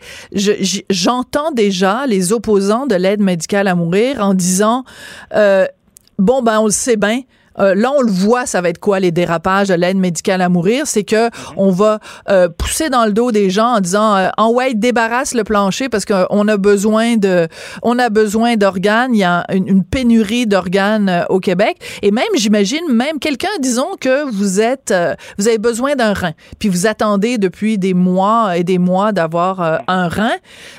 j'entends 0.91 1.51
déjà 1.51 2.07
les 2.07 2.33
opposants 2.33 2.87
de 2.87 2.95
l'aide 2.95 3.21
médicale 3.21 3.69
à 3.69 3.75
mourir 3.75 4.21
en 4.21 4.35
disant 4.35 4.85
euh, 5.35 5.67
bon 6.19 6.43
ben 6.43 6.61
on 6.61 6.67
le 6.67 6.71
sait 6.71 6.97
bien 6.97 7.23
euh, 7.59 7.75
là, 7.75 7.93
on 7.97 8.03
le 8.03 8.11
voit, 8.11 8.47
ça 8.47 8.61
va 8.61 8.69
être 8.69 8.79
quoi 8.79 9.01
les 9.01 9.11
dérapages 9.11 9.69
de 9.69 9.75
l'aide 9.75 9.97
médicale 9.97 10.41
à 10.41 10.49
mourir? 10.49 10.87
C'est 10.87 11.05
que 11.05 11.31
on 11.57 11.71
va 11.71 11.99
euh, 12.29 12.49
pousser 12.49 12.91
dans 12.91 13.05
le 13.05 13.13
dos 13.13 13.33
des 13.33 13.51
gens 13.51 13.77
en 13.77 13.81
disant 13.81 14.17
euh, 14.17 14.29
en 14.39 14.53
ouais, 14.53 14.75
débarrasse 14.75 15.35
le 15.35 15.45
plancher 15.45 15.89
parce 15.89 16.05
qu'on 16.05 16.49
a 16.49 16.57
besoin 16.57 17.17
de 17.17 17.49
on 17.83 17.99
a 17.99 18.09
besoin 18.09 18.57
d'organes. 18.57 19.15
Il 19.15 19.19
y 19.19 19.25
a 19.25 19.45
une, 19.53 19.85
pénurie 19.85 20.47
d'organes 20.47 21.09
euh, 21.09 21.25
au 21.29 21.41
Québec. 21.41 21.77
Et 22.03 22.11
même, 22.11 22.25
j'imagine, 22.37 22.81
même 22.91 23.19
quelqu'un, 23.19 23.49
disons 23.61 23.97
que 24.01 24.31
vous 24.31 24.61
êtes 24.61 24.95
vous 25.39 25.49
avez 25.49 25.59
besoin 25.59 25.95
d'un 25.97 26.13
rein, 26.13 26.33
puis 26.59 26.69
vous 26.69 26.87
attendez 26.87 27.39
depuis 27.39 27.79
des 27.79 27.95
mois 27.95 28.57
et 28.57 28.65
des 28.65 28.79
mois 28.79 29.13
d'avoir 29.13 29.81
un 29.89 30.09
rein. 30.09 30.33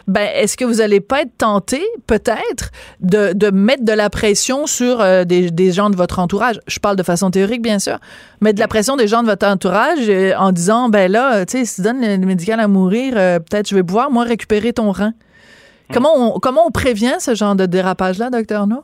Ben, 0.08 0.30
est-ce 0.36 0.58
que 0.58 0.66
vous 0.66 0.82
allez 0.82 1.00
pas 1.00 1.22
être 1.22 1.38
tenté, 1.38 1.82
peut-être, 2.08 2.72
de, 3.02 3.52
mettre 3.52 3.84
de 3.84 3.92
la 3.92 4.10
pression 4.10 4.66
sur 4.68 5.04
des 5.26 5.72
gens 5.72 5.90
de 5.90 5.96
votre 5.96 6.20
entourage? 6.20 6.60
Je 6.68 6.80
parle 6.80 6.96
de 6.96 7.04
façon 7.04 7.32
théorique, 7.32 7.62
bien 7.62 7.80
sûr. 7.80 7.98
Mettre 8.42 8.56
de 8.56 8.60
la 8.60 8.68
pression 8.68 8.96
des 8.96 9.08
gens 9.08 9.22
de 9.22 9.28
votre 9.28 9.46
entourage 9.46 10.08
euh, 10.08 10.34
en 10.38 10.52
disant, 10.52 10.90
ben 10.90 11.12
là, 11.12 11.36
euh, 11.36 11.46
tu 11.46 11.60
sais, 11.60 11.66
si 11.66 11.76
tu 11.76 11.82
donnes 11.82 12.02
le, 12.02 12.18
médical 12.26 12.60
à 12.60 12.68
mourir, 12.68 13.14
euh, 13.18 13.40
peut-être 13.40 13.70
je 13.70 13.76
vais 13.76 13.84
pouvoir, 13.84 14.12
moi, 14.12 14.24
récupérer 14.24 14.74
ton 14.74 14.92
rein. 14.92 15.14
Comment 15.92 16.12
on, 16.16 16.40
comment 16.40 16.66
on 16.66 16.72
prévient 16.72 17.16
ce 17.20 17.36
genre 17.36 17.56
de 17.56 17.66
dérapage-là, 17.66 18.30
docteur 18.30 18.68
No? 18.68 18.84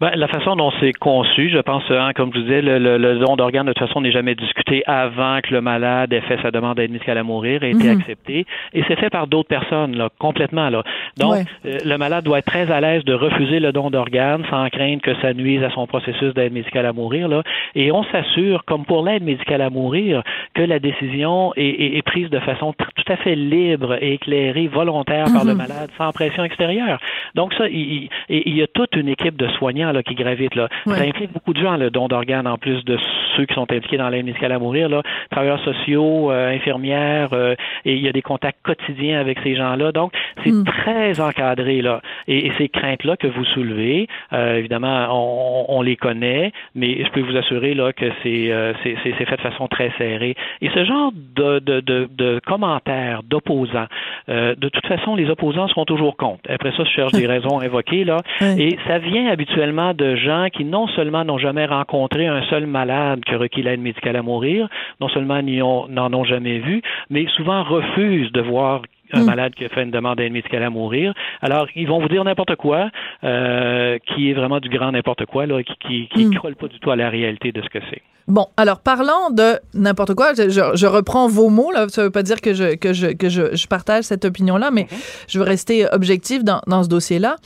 Ben, 0.00 0.12
la 0.14 0.28
façon 0.28 0.54
dont 0.54 0.70
c'est 0.78 0.92
conçu, 0.92 1.50
je 1.50 1.58
pense, 1.58 1.82
hein, 1.90 2.12
comme 2.14 2.30
je 2.32 2.38
vous 2.38 2.44
disais, 2.44 2.62
le, 2.62 2.78
le, 2.78 2.98
le 2.98 3.18
don 3.18 3.34
d'organes, 3.34 3.66
de 3.66 3.72
toute 3.72 3.84
façon, 3.84 4.00
n'est 4.00 4.12
jamais 4.12 4.36
discuté 4.36 4.84
avant 4.86 5.40
que 5.42 5.52
le 5.52 5.60
malade 5.60 6.12
ait 6.12 6.20
fait 6.20 6.38
sa 6.40 6.52
demande 6.52 6.76
d'aide 6.76 6.92
médicale 6.92 7.18
à 7.18 7.24
mourir, 7.24 7.64
ait 7.64 7.72
été 7.72 7.88
Mhm. 7.90 7.98
accepté. 8.00 8.46
Et 8.74 8.84
c'est 8.86 8.94
fait 8.96 9.10
par 9.10 9.26
d'autres 9.26 9.48
personnes, 9.48 9.96
là, 9.96 10.08
complètement. 10.20 10.70
Là. 10.70 10.84
Donc, 11.18 11.32
Ouais. 11.32 11.44
euh, 11.66 11.78
le 11.84 11.98
malade 11.98 12.22
doit 12.24 12.38
être 12.38 12.44
très 12.44 12.70
à 12.70 12.80
l'aise 12.80 13.04
de 13.04 13.12
refuser 13.12 13.58
le 13.58 13.72
don 13.72 13.90
d'organes 13.90 14.44
sans 14.50 14.68
craindre 14.70 15.02
que 15.02 15.16
ça 15.20 15.34
nuise 15.34 15.64
à 15.64 15.70
son 15.70 15.88
processus 15.88 16.32
d'aide 16.32 16.52
médicale 16.52 16.86
à 16.86 16.92
mourir. 16.92 17.26
Là. 17.26 17.42
Et 17.74 17.90
on 17.90 18.04
s'assure, 18.04 18.64
comme 18.66 18.84
pour 18.84 19.04
l'aide 19.04 19.24
médicale 19.24 19.62
à 19.62 19.68
mourir, 19.70 20.22
que 20.54 20.62
la 20.62 20.78
décision 20.78 21.52
est, 21.56 21.64
est- 21.66 21.96
est 21.98 22.02
prise 22.02 22.30
de 22.30 22.38
façon 22.38 22.72
tout 22.72 23.12
à 23.12 23.16
fait 23.16 23.34
libre 23.34 23.96
et 24.00 24.12
éclairée, 24.12 24.68
volontaire 24.68 25.24
par 25.32 25.44
le 25.44 25.52
Mhm. 25.52 25.58
malade, 25.58 25.90
sans 25.98 26.12
pression 26.12 26.44
extérieure. 26.44 27.00
Donc 27.34 27.52
ça, 27.54 27.68
il, 27.68 28.04
il- 28.04 28.08
et 28.28 28.48
il 28.48 28.56
y 28.56 28.62
a 28.62 28.68
toute 28.68 28.94
une 28.94 29.08
équipe 29.08 29.36
de 29.36 29.48
soignants 29.58 29.87
là, 29.92 30.02
qui 30.02 30.14
gravitent. 30.14 30.54
Là. 30.54 30.68
Ouais. 30.86 30.96
Ça 30.96 31.04
implique 31.04 31.32
beaucoup 31.32 31.52
de 31.52 31.60
gens, 31.60 31.76
le 31.76 31.90
don 31.90 32.08
d'organes, 32.08 32.46
en 32.46 32.58
plus 32.58 32.84
de 32.84 32.98
ceux 33.38 33.46
qui 33.46 33.54
sont 33.54 33.62
impliqués 33.72 33.96
dans 33.96 34.08
l'aide 34.08 34.26
médicale 34.26 34.52
à 34.52 34.58
mourir, 34.58 34.88
là, 34.88 35.02
travailleurs 35.30 35.62
sociaux, 35.64 36.30
euh, 36.32 36.54
infirmières, 36.54 37.30
euh, 37.32 37.54
et 37.84 37.94
il 37.94 38.00
y 38.02 38.08
a 38.08 38.12
des 38.12 38.22
contacts 38.22 38.58
quotidiens 38.64 39.20
avec 39.20 39.38
ces 39.44 39.54
gens-là. 39.54 39.92
Donc, 39.92 40.12
c'est 40.44 40.50
Mm. 40.50 40.64
très 40.64 41.20
encadré. 41.20 41.80
Là. 41.82 42.00
Et, 42.26 42.46
et 42.46 42.52
ces 42.58 42.68
craintes-là 42.68 43.16
que 43.16 43.28
vous 43.28 43.44
soulevez, 43.44 44.08
euh, 44.32 44.56
évidemment, 44.56 45.06
on, 45.10 45.66
on 45.78 45.82
les 45.82 45.96
connaît, 45.96 46.52
mais 46.74 47.04
je 47.04 47.10
peux 47.12 47.20
vous 47.20 47.36
assurer 47.36 47.74
là, 47.74 47.92
que 47.92 48.06
c'est, 48.22 48.50
c'est, 48.82 49.12
fait 49.12 49.36
de 49.36 49.40
façon 49.40 49.68
très 49.68 49.92
serrée. 49.98 50.34
Et 50.60 50.68
ce 50.70 50.84
genre 50.84 51.12
de, 51.14 51.60
de, 51.60 51.80
de, 51.80 52.08
de 52.10 52.40
commentaires 52.44 53.22
d'opposants, 53.22 53.86
de 54.28 54.68
toute 54.68 54.86
façon, 54.86 55.14
les 55.14 55.30
opposants 55.30 55.68
seront 55.68 55.84
toujours 55.84 56.16
contre. 56.16 56.40
Après 56.48 56.72
ça, 56.76 56.84
je 56.84 56.90
cherche 56.90 57.12
des 57.12 57.26
raisons 57.34 57.60
invoquées. 57.60 58.04
Là. 58.04 58.18
Et 58.40 58.76
ça 58.86 58.98
vient 58.98 59.28
habituellement 59.30 59.94
de 59.94 60.16
gens 60.16 60.48
qui 60.52 60.64
non 60.64 60.86
seulement 60.88 61.24
n'ont 61.24 61.38
jamais 61.38 61.66
rencontré 61.66 62.26
un 62.26 62.42
seul 62.50 62.66
malade 62.66 63.20
qui 63.28 63.34
a 63.34 63.38
requis 63.38 63.62
l'aide 63.62 63.80
médicale 63.80 64.16
à 64.16 64.22
mourir, 64.22 64.68
non 65.00 65.08
seulement 65.08 65.40
n'y 65.42 65.62
ont- 65.62 65.86
n'en 65.88 66.12
ont 66.12 66.24
jamais 66.24 66.58
vu, 66.58 66.82
mais 67.10 67.26
souvent 67.36 67.62
refusent 67.62 68.32
de 68.32 68.40
voir 68.40 68.82
un 69.12 69.22
Mm. 69.22 69.26
malade 69.26 69.54
qui 69.54 69.64
a 69.64 69.68
fait 69.68 69.82
une 69.82 69.90
demande 69.90 70.18
d'aide 70.18 70.32
médicale 70.32 70.62
à 70.62 70.70
mourir. 70.70 71.14
Alors, 71.42 71.66
ils 71.76 71.86
vont 71.88 72.00
vous 72.00 72.08
dire 72.08 72.24
n'importe 72.24 72.56
quoi, 72.56 72.90
euh, 73.24 73.98
qui 74.14 74.30
est 74.30 74.34
vraiment 74.34 74.60
du 74.60 74.68
grand 74.68 74.92
n'importe 74.92 75.26
quoi, 75.26 75.46
là, 75.46 75.62
qui 75.62 75.74
qui, 75.86 76.08
qui 76.14 76.26
Mm. 76.26 76.34
colle 76.38 76.56
pas 76.56 76.68
du 76.68 76.78
tout 76.80 76.90
à 76.90 76.96
la 76.96 77.08
réalité 77.10 77.52
de 77.52 77.62
ce 77.62 77.68
que 77.68 77.78
c'est. 77.90 78.02
Bon, 78.26 78.46
alors 78.58 78.80
parlant 78.80 79.30
de 79.30 79.58
n'importe 79.72 80.12
quoi, 80.14 80.34
je, 80.36 80.50
je- 80.50 80.76
je 80.76 80.86
reprends 80.86 81.28
vos 81.28 81.48
mots 81.48 81.72
là. 81.72 81.88
Ça 81.88 82.02
veut 82.02 82.10
pas 82.10 82.22
dire 82.22 82.42
que 82.42 82.52
je 82.52 82.74
que 82.74 82.92
je 82.92 83.06
que 83.06 83.30
je, 83.30 83.56
je 83.56 83.66
partage 83.66 84.04
cette 84.04 84.26
opinion-là, 84.26 84.70
mais 84.70 84.86
je 85.28 85.38
veux 85.38 85.46
rester 85.46 85.86
objectif 85.90 86.44
dans, 86.44 86.60
dans 86.66 86.82
ce 86.82 86.90
dossier-là. 86.90 87.36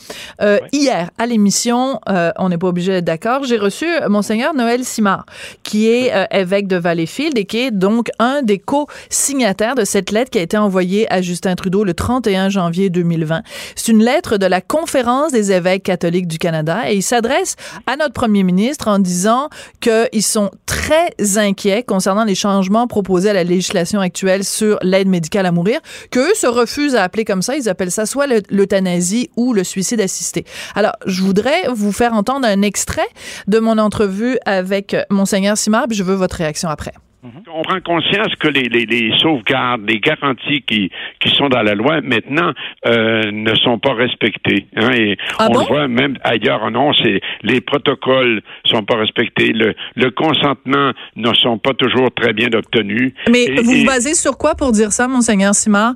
Euh. 0.41 0.59
Hier, 0.73 1.09
à 1.19 1.27
l'émission, 1.27 2.01
euh, 2.09 2.33
on 2.37 2.49
n'est 2.49 2.59
pas 2.59 2.67
obligé 2.67 2.91
d'être 2.91 3.05
d'accord. 3.05 3.45
J'ai 3.45 3.59
reçu 3.59 3.87
monseigneur 4.09 4.55
Noël 4.55 4.83
Simard, 4.83 5.25
qui 5.63 5.87
est 5.89 6.11
évêque 6.33 6.67
de 6.67 6.77
Valleyfield 6.77 7.39
et 7.39 7.45
qui 7.45 7.59
est 7.61 7.71
donc 7.71 8.09
un 8.19 8.43
des 8.43 8.59
co-signataires 8.59 9.77
de 9.77 9.85
cette 9.85 10.11
lettre 10.11 10.31
qui 10.33 10.39
a 10.39 10.43
été 10.43 10.57
envoyée 10.59 11.07
à 11.13 11.23
Justin 11.23 11.52
Trudeau 11.57 11.85
le 11.85 11.95
31 11.95 12.49
janvier 12.49 12.91
2020. 12.91 13.43
C'est 13.77 13.93
une 13.93 14.03
lettre 14.03 14.37
de 14.37 14.47
la 14.47 14.61
Conférence 14.61 15.33
des 15.33 15.53
évêques 15.53 15.83
catholiques 15.85 16.27
du 16.29 16.39
Canada 16.39 16.91
et 16.91 16.97
il 16.97 17.03
s'adresse 17.03 17.57
à 17.87 17.97
notre 17.97 18.13
premier 18.15 18.43
ministre 18.43 18.89
en 18.89 18.99
disant 18.99 19.49
qu'ils 19.81 20.23
sont 20.23 20.51
très 20.67 21.15
inquiets 21.37 21.83
concernant 21.83 22.25
les 22.25 22.35
changements 22.35 22.87
proposés 22.87 23.31
à 23.31 23.33
la 23.35 23.45
législation 23.45 24.01
actuelle 24.01 24.45
sur 24.45 24.79
l'aide 24.83 25.09
médicale 25.09 25.47
à 25.47 25.53
mourir, 25.53 25.81
qu'eux 26.11 26.35
se 26.35 26.47
refusent 26.47 26.95
à 26.95 27.03
appeler 27.03 27.25
comme 27.25 27.43
ça. 27.43 27.57
Ils 27.57 27.69
appellent 27.69 27.91
ça 27.91 28.07
soit 28.07 28.27
le- 28.27 28.43
l'euthanasie 28.51 29.31
ou 29.37 29.53
le 29.53 29.65
suicide 29.65 30.01
assisté. 30.01 30.45
Alors, 30.75 30.93
je 31.07 31.23
voudrais 31.23 31.69
vous 31.75 31.93
faire 31.93 32.15
entendre 32.15 32.47
un 32.47 32.63
extrait 32.63 33.07
de 33.47 33.59
mon 33.59 33.79
entrevue 33.79 34.39
avec 34.47 34.97
Monseigneur 35.11 35.57
Simard, 35.59 35.87
puis 35.89 35.97
je 35.97 36.05
veux 36.05 36.15
votre 36.15 36.37
réaction 36.37 36.69
après. 36.69 36.93
On 37.25 37.63
prend 37.63 37.81
conscience 37.81 38.35
que 38.41 38.49
les, 38.49 38.63
les, 38.65 38.85
les 38.85 39.17
sauvegardes, 39.19 39.89
les 39.89 40.01
garanties 40.01 40.63
qui, 40.63 40.91
qui 41.21 41.31
sont 41.31 41.49
dans 41.49 41.63
la 41.63 41.75
loi 41.77 42.01
maintenant 42.01 42.53
euh, 42.87 43.31
ne 43.31 43.55
sont 43.55 43.79
pas 43.79 43.95
respectées. 43.95 44.67
Hein, 44.75 44.91
et 44.93 45.17
Ah 45.39 45.47
on 45.49 45.53
bon? 45.53 45.61
le 45.61 45.67
voit 45.67 45.89
même 45.89 46.19
ailleurs. 46.25 46.69
Non, 46.73 46.93
c'est 46.95 47.21
les 47.45 47.61
protocoles 47.61 48.43
sont 48.65 48.83
pas 48.83 48.97
respectés. 48.97 49.53
Le, 49.53 49.75
le 49.95 50.11
consentement 50.11 50.91
ne 51.15 51.33
sont 51.35 51.59
pas 51.59 51.75
toujours 51.75 52.13
très 52.13 52.33
bien 52.33 52.49
obtenus. 52.55 53.13
Mais 53.31 53.45
Et- 53.45 53.55
vous 53.63 53.71
et- 53.71 53.81
vous 53.81 53.87
basez 53.87 54.15
sur 54.15 54.37
quoi 54.37 54.57
pour 54.57 54.73
dire 54.73 54.91
ça, 54.91 55.07
Monseigneur 55.07 55.55
Simard? 55.55 55.95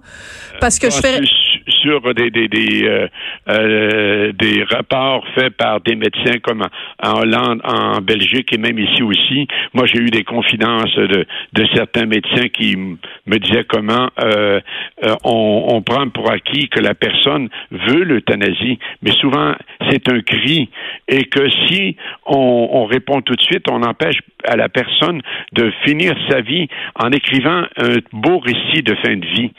Parce 0.60 0.78
que 0.78 0.90
je 0.90 0.96
fais... 1.00 1.20
euh, 1.88 3.08
euh, 3.48 4.32
des 4.32 4.64
rapports 4.64 5.24
faits 5.34 5.56
par 5.56 5.80
des 5.80 5.94
médecins 5.94 6.38
comme 6.42 6.62
en, 7.02 7.20
Hollande, 7.20 7.60
en 7.64 8.00
Belgique 8.00 8.52
et 8.52 8.58
même 8.58 8.78
ici 8.78 9.02
aussi. 9.02 9.46
Moi, 9.74 9.86
j'ai 9.86 10.00
eu 10.00 10.10
des 10.10 10.24
confidences 10.24 10.94
de, 10.96 11.26
certains 11.74 12.06
médecins 12.06 12.48
qui 12.48 12.76
me 12.76 13.38
disaient 13.38 13.64
comment 13.64 14.08
euh, 14.20 14.60
on, 15.24 15.66
on 15.68 15.82
prend 15.82 16.08
pour 16.08 16.30
acquis 16.30 16.68
que 16.68 16.80
la 16.80 16.94
personne 16.94 17.48
veut 17.70 18.04
l'euthanasie, 18.04 18.78
mais 19.02 19.12
souvent 19.12 19.54
c'est 19.90 20.08
un 20.08 20.20
cri 20.20 20.68
et 21.08 21.24
que 21.24 21.48
si 21.66 21.96
on, 22.26 22.68
on 22.72 22.84
répond 22.86 23.20
tout 23.20 23.34
de 23.34 23.42
suite, 23.42 23.66
on 23.70 23.82
empêche 23.82 24.18
à 24.44 24.56
la 24.56 24.68
personne 24.68 25.20
de 25.52 25.72
finir 25.84 26.14
sa 26.30 26.40
vie 26.40 26.68
en 26.94 27.10
écrivant 27.10 27.64
un 27.76 27.96
beau 28.12 28.38
récit 28.38 28.82
de 28.82 28.94
fin 28.96 29.16
de 29.16 29.26
vie. 29.26 29.50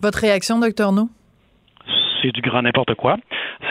Votre 0.00 0.20
réaction, 0.20 0.58
docteur 0.58 0.92
No? 0.92 1.08
C'est 2.22 2.32
du 2.32 2.40
grand 2.40 2.62
n'importe 2.62 2.94
quoi. 2.94 3.16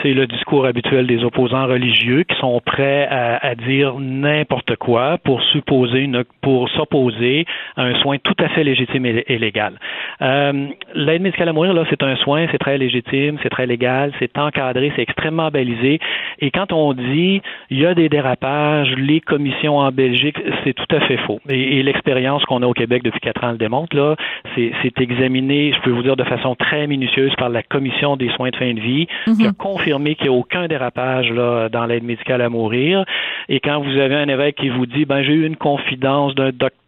C'est 0.02 0.14
le 0.14 0.26
discours 0.26 0.66
habituel 0.66 1.06
des 1.06 1.24
opposants 1.24 1.66
religieux 1.66 2.24
qui 2.24 2.36
sont 2.38 2.60
prêts 2.64 3.06
à, 3.10 3.54
dire 3.54 3.94
n'importe 3.98 4.76
quoi 4.76 5.18
pour 5.18 5.42
supposer 5.42 6.00
une, 6.00 6.24
pour 6.40 6.68
s'opposer 6.70 7.44
à 7.76 7.82
un 7.82 7.94
soin 8.00 8.18
tout 8.18 8.34
à 8.38 8.48
fait 8.48 8.64
légitime 8.64 9.06
et, 9.06 9.38
légal. 9.38 9.74
Euh, 10.22 10.66
L'aide 10.94 11.22
médicale 11.22 11.48
à 11.48 11.52
mourir, 11.52 11.72
là, 11.72 11.84
c'est 11.90 12.02
un 12.02 12.16
soin, 12.16 12.46
c'est 12.50 12.58
très 12.58 12.78
légitime, 12.78 13.38
c'est 13.42 13.48
très 13.48 13.66
légal, 13.66 14.12
c'est 14.18 14.36
encadré, 14.38 14.92
c'est 14.96 15.02
extrêmement 15.02 15.50
balisé. 15.50 15.98
Et 16.40 16.50
quand 16.50 16.72
on 16.72 16.92
dit 16.94 17.42
il 17.70 17.78
y 17.78 17.86
a 17.86 17.94
des 17.94 18.08
dérapages, 18.08 18.92
les 18.96 19.20
commissions 19.20 19.78
en 19.78 19.90
Belgique, 19.90 20.36
c'est 20.64 20.74
tout 20.74 20.94
à 20.94 21.00
fait 21.00 21.18
faux. 21.18 21.40
Et, 21.48 21.82
l'expérience 21.82 22.44
qu'on 22.44 22.62
a 22.62 22.66
au 22.66 22.74
Québec 22.74 23.02
depuis 23.02 23.20
quatre 23.20 23.42
ans 23.42 23.52
le 23.52 23.58
démontre, 23.58 23.96
là, 23.96 24.16
c'est 24.54 25.00
examiné, 25.00 25.72
je 25.74 25.80
peux 25.80 25.90
vous 25.90 26.02
dire, 26.02 26.16
de 26.16 26.24
façon 26.24 26.54
très 26.54 26.86
minutieuse 26.86 27.34
par 27.36 27.48
la 27.48 27.62
commission 27.62 28.16
des 28.16 28.28
soins 28.30 28.39
de 28.48 28.56
fin 28.56 28.72
de 28.72 28.80
vie, 28.80 29.06
qui 29.36 29.46
a 29.46 29.52
confirmé 29.52 30.14
qu'il 30.14 30.30
n'y 30.30 30.34
a 30.34 30.38
aucun 30.38 30.68
dérapage 30.68 31.30
là, 31.30 31.68
dans 31.68 31.84
l'aide 31.84 32.04
médicale 32.04 32.40
à 32.40 32.48
mourir. 32.48 33.04
Et 33.48 33.60
quand 33.60 33.80
vous 33.80 33.98
avez 33.98 34.14
un 34.14 34.28
évêque 34.28 34.56
qui 34.56 34.70
vous 34.70 34.86
dit, 34.86 35.04
ben 35.04 35.22
j'ai 35.22 35.32
eu 35.32 35.46
une 35.46 35.56
confidence 35.56 36.34
d'un 36.34 36.50
docteur 36.50 36.79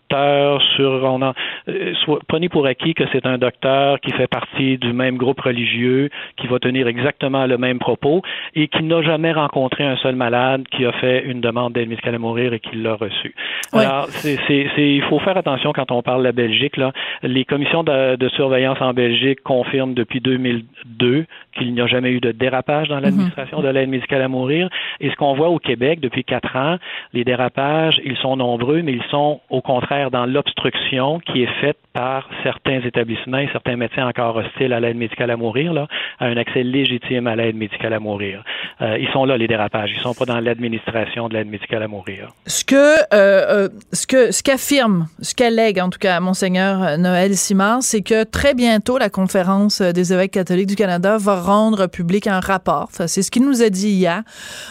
sur 0.76 1.04
on 1.04 1.22
euh, 1.22 1.94
soit, 2.04 2.20
prenez 2.28 2.48
pour 2.48 2.66
acquis 2.66 2.94
que 2.94 3.04
c'est 3.12 3.26
un 3.26 3.38
docteur 3.38 4.00
qui 4.00 4.12
fait 4.12 4.26
partie 4.26 4.78
du 4.78 4.92
même 4.92 5.16
groupe 5.16 5.40
religieux 5.40 6.10
qui 6.36 6.46
va 6.46 6.58
tenir 6.58 6.86
exactement 6.86 7.46
le 7.46 7.58
même 7.58 7.78
propos 7.78 8.22
et 8.54 8.68
qui 8.68 8.82
n'a 8.82 9.02
jamais 9.02 9.32
rencontré 9.32 9.84
un 9.84 9.96
seul 9.96 10.16
malade 10.16 10.64
qui 10.70 10.84
a 10.84 10.92
fait 10.92 11.24
une 11.24 11.40
demande 11.40 11.72
d'aide 11.74 11.88
médicale 11.88 12.14
à 12.14 12.18
mourir 12.18 12.52
et 12.52 12.60
qui 12.60 12.76
l'a 12.76 12.94
reçu. 12.94 13.34
Ouais. 13.72 13.84
Alors 13.84 14.06
c'est, 14.08 14.38
c'est, 14.46 14.68
c'est, 14.76 14.90
il 14.90 15.02
faut 15.02 15.18
faire 15.20 15.36
attention 15.36 15.72
quand 15.72 15.90
on 15.90 16.02
parle 16.02 16.20
de 16.20 16.26
la 16.26 16.32
Belgique 16.32 16.76
là. 16.76 16.92
Les 17.22 17.44
commissions 17.44 17.84
de, 17.84 18.16
de 18.16 18.28
surveillance 18.30 18.80
en 18.80 18.92
Belgique 18.92 19.40
confirment 19.42 19.94
depuis 19.94 20.20
2002 20.20 21.26
qu'il 21.56 21.74
n'y 21.74 21.80
a 21.80 21.86
jamais 21.86 22.10
eu 22.10 22.20
de 22.20 22.32
dérapage 22.32 22.88
dans 22.88 23.00
l'administration 23.00 23.60
de 23.60 23.68
l'aide 23.68 23.88
médicale 23.88 24.22
à 24.22 24.28
mourir. 24.28 24.68
Et 25.00 25.10
ce 25.10 25.16
qu'on 25.16 25.34
voit 25.34 25.48
au 25.48 25.58
Québec 25.58 26.00
depuis 26.00 26.24
quatre 26.24 26.56
ans, 26.56 26.76
les 27.12 27.24
dérapages, 27.24 28.00
ils 28.04 28.16
sont 28.16 28.36
nombreux, 28.36 28.82
mais 28.82 28.92
ils 28.92 29.04
sont 29.10 29.40
au 29.50 29.60
contraire 29.60 30.01
dans 30.10 30.26
l'obstruction 30.26 31.20
qui 31.20 31.42
est 31.42 31.60
faite 31.60 31.78
par 31.92 32.28
certains 32.42 32.80
établissements 32.80 33.38
et 33.38 33.48
certains 33.52 33.76
médecins 33.76 34.06
encore 34.06 34.36
hostiles 34.36 34.72
à 34.72 34.80
l'aide 34.80 34.96
médicale 34.96 35.30
à 35.30 35.36
mourir, 35.36 35.86
à 36.18 36.26
un 36.26 36.36
accès 36.36 36.62
légitime 36.62 37.26
à 37.26 37.36
l'aide 37.36 37.56
médicale 37.56 37.92
à 37.92 38.00
mourir. 38.00 38.42
Euh, 38.80 38.98
ils 38.98 39.08
sont 39.12 39.24
là, 39.24 39.36
les 39.36 39.46
dérapages. 39.46 39.90
Ils 39.94 40.00
sont 40.00 40.14
pas 40.14 40.24
dans 40.24 40.40
l'administration 40.40 41.28
de 41.28 41.34
l'aide 41.34 41.48
médicale 41.48 41.82
à 41.82 41.88
mourir. 41.88 42.28
Ce 42.46 42.64
que, 42.64 42.74
euh, 42.74 43.04
euh, 43.12 43.68
ce 43.92 44.06
que, 44.06 44.32
ce 44.32 44.42
qu'affirme, 44.42 45.06
ce 45.20 45.34
qu'allègue, 45.34 45.78
en 45.78 45.90
tout 45.90 45.98
cas, 45.98 46.18
Monseigneur 46.20 46.98
Noël 46.98 47.36
Simard, 47.36 47.82
c'est 47.82 48.02
que 48.02 48.24
très 48.24 48.54
bientôt, 48.54 48.98
la 48.98 49.10
conférence 49.10 49.82
des 49.82 50.12
évêques 50.12 50.32
catholiques 50.32 50.68
du 50.68 50.76
Canada 50.76 51.16
va 51.18 51.40
rendre 51.40 51.86
public 51.86 52.26
un 52.26 52.40
rapport. 52.40 52.88
c'est 52.92 53.22
ce 53.22 53.30
qu'il 53.30 53.44
nous 53.44 53.62
a 53.62 53.68
dit 53.68 53.90
hier. 53.90 54.22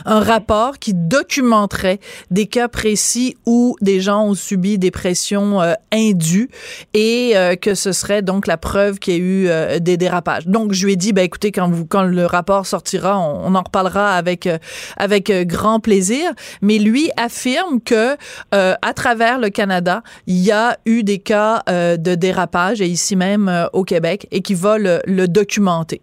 Un 0.05 0.19
rapport 0.19 0.79
qui 0.79 0.93
documenterait 0.93 1.99
des 2.31 2.47
cas 2.47 2.67
précis 2.67 3.35
où 3.45 3.75
des 3.81 3.99
gens 3.99 4.25
ont 4.25 4.33
subi 4.33 4.77
des 4.77 4.91
pressions 4.91 5.20
euh, 5.31 5.73
indues 5.91 6.49
et 6.93 7.33
euh, 7.35 7.55
que 7.55 7.75
ce 7.75 7.91
serait 7.91 8.21
donc 8.21 8.47
la 8.47 8.57
preuve 8.57 8.99
qu'il 8.99 9.13
y 9.13 9.17
a 9.17 9.19
eu 9.19 9.47
euh, 9.47 9.79
des 9.79 9.97
dérapages. 9.97 10.47
Donc 10.47 10.73
je 10.73 10.85
lui 10.85 10.93
ai 10.93 10.95
dit 10.95 11.13
ben 11.13 11.23
écoutez 11.23 11.51
quand 11.51 12.03
le 12.03 12.25
rapport 12.25 12.65
sortira, 12.65 13.19
on, 13.19 13.53
en 13.55 13.61
reparlera 13.61 14.15
avec 14.15 14.49
avec 14.97 15.31
grand 15.47 15.79
plaisir, 15.79 16.31
mais 16.61 16.77
lui 16.77 17.11
affirme 17.17 17.81
que 17.81 18.15
à 18.51 18.93
travers 18.93 19.39
le 19.39 19.49
Canada, 19.49 20.03
il 20.27 20.37
y 20.37 20.51
a 20.51 20.77
eu 20.85 21.03
des 21.03 21.19
cas 21.19 21.63
de 21.67 22.15
dérapage 22.15 22.81
et 22.81 22.87
ici 22.87 23.15
même 23.15 23.67
au 23.73 23.83
Québec 23.83 24.27
et 24.31 24.41
qui 24.41 24.53
va 24.53 24.77
le, 24.77 25.27
documenter. 25.27 26.01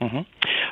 Mm-hmm. 0.00 0.24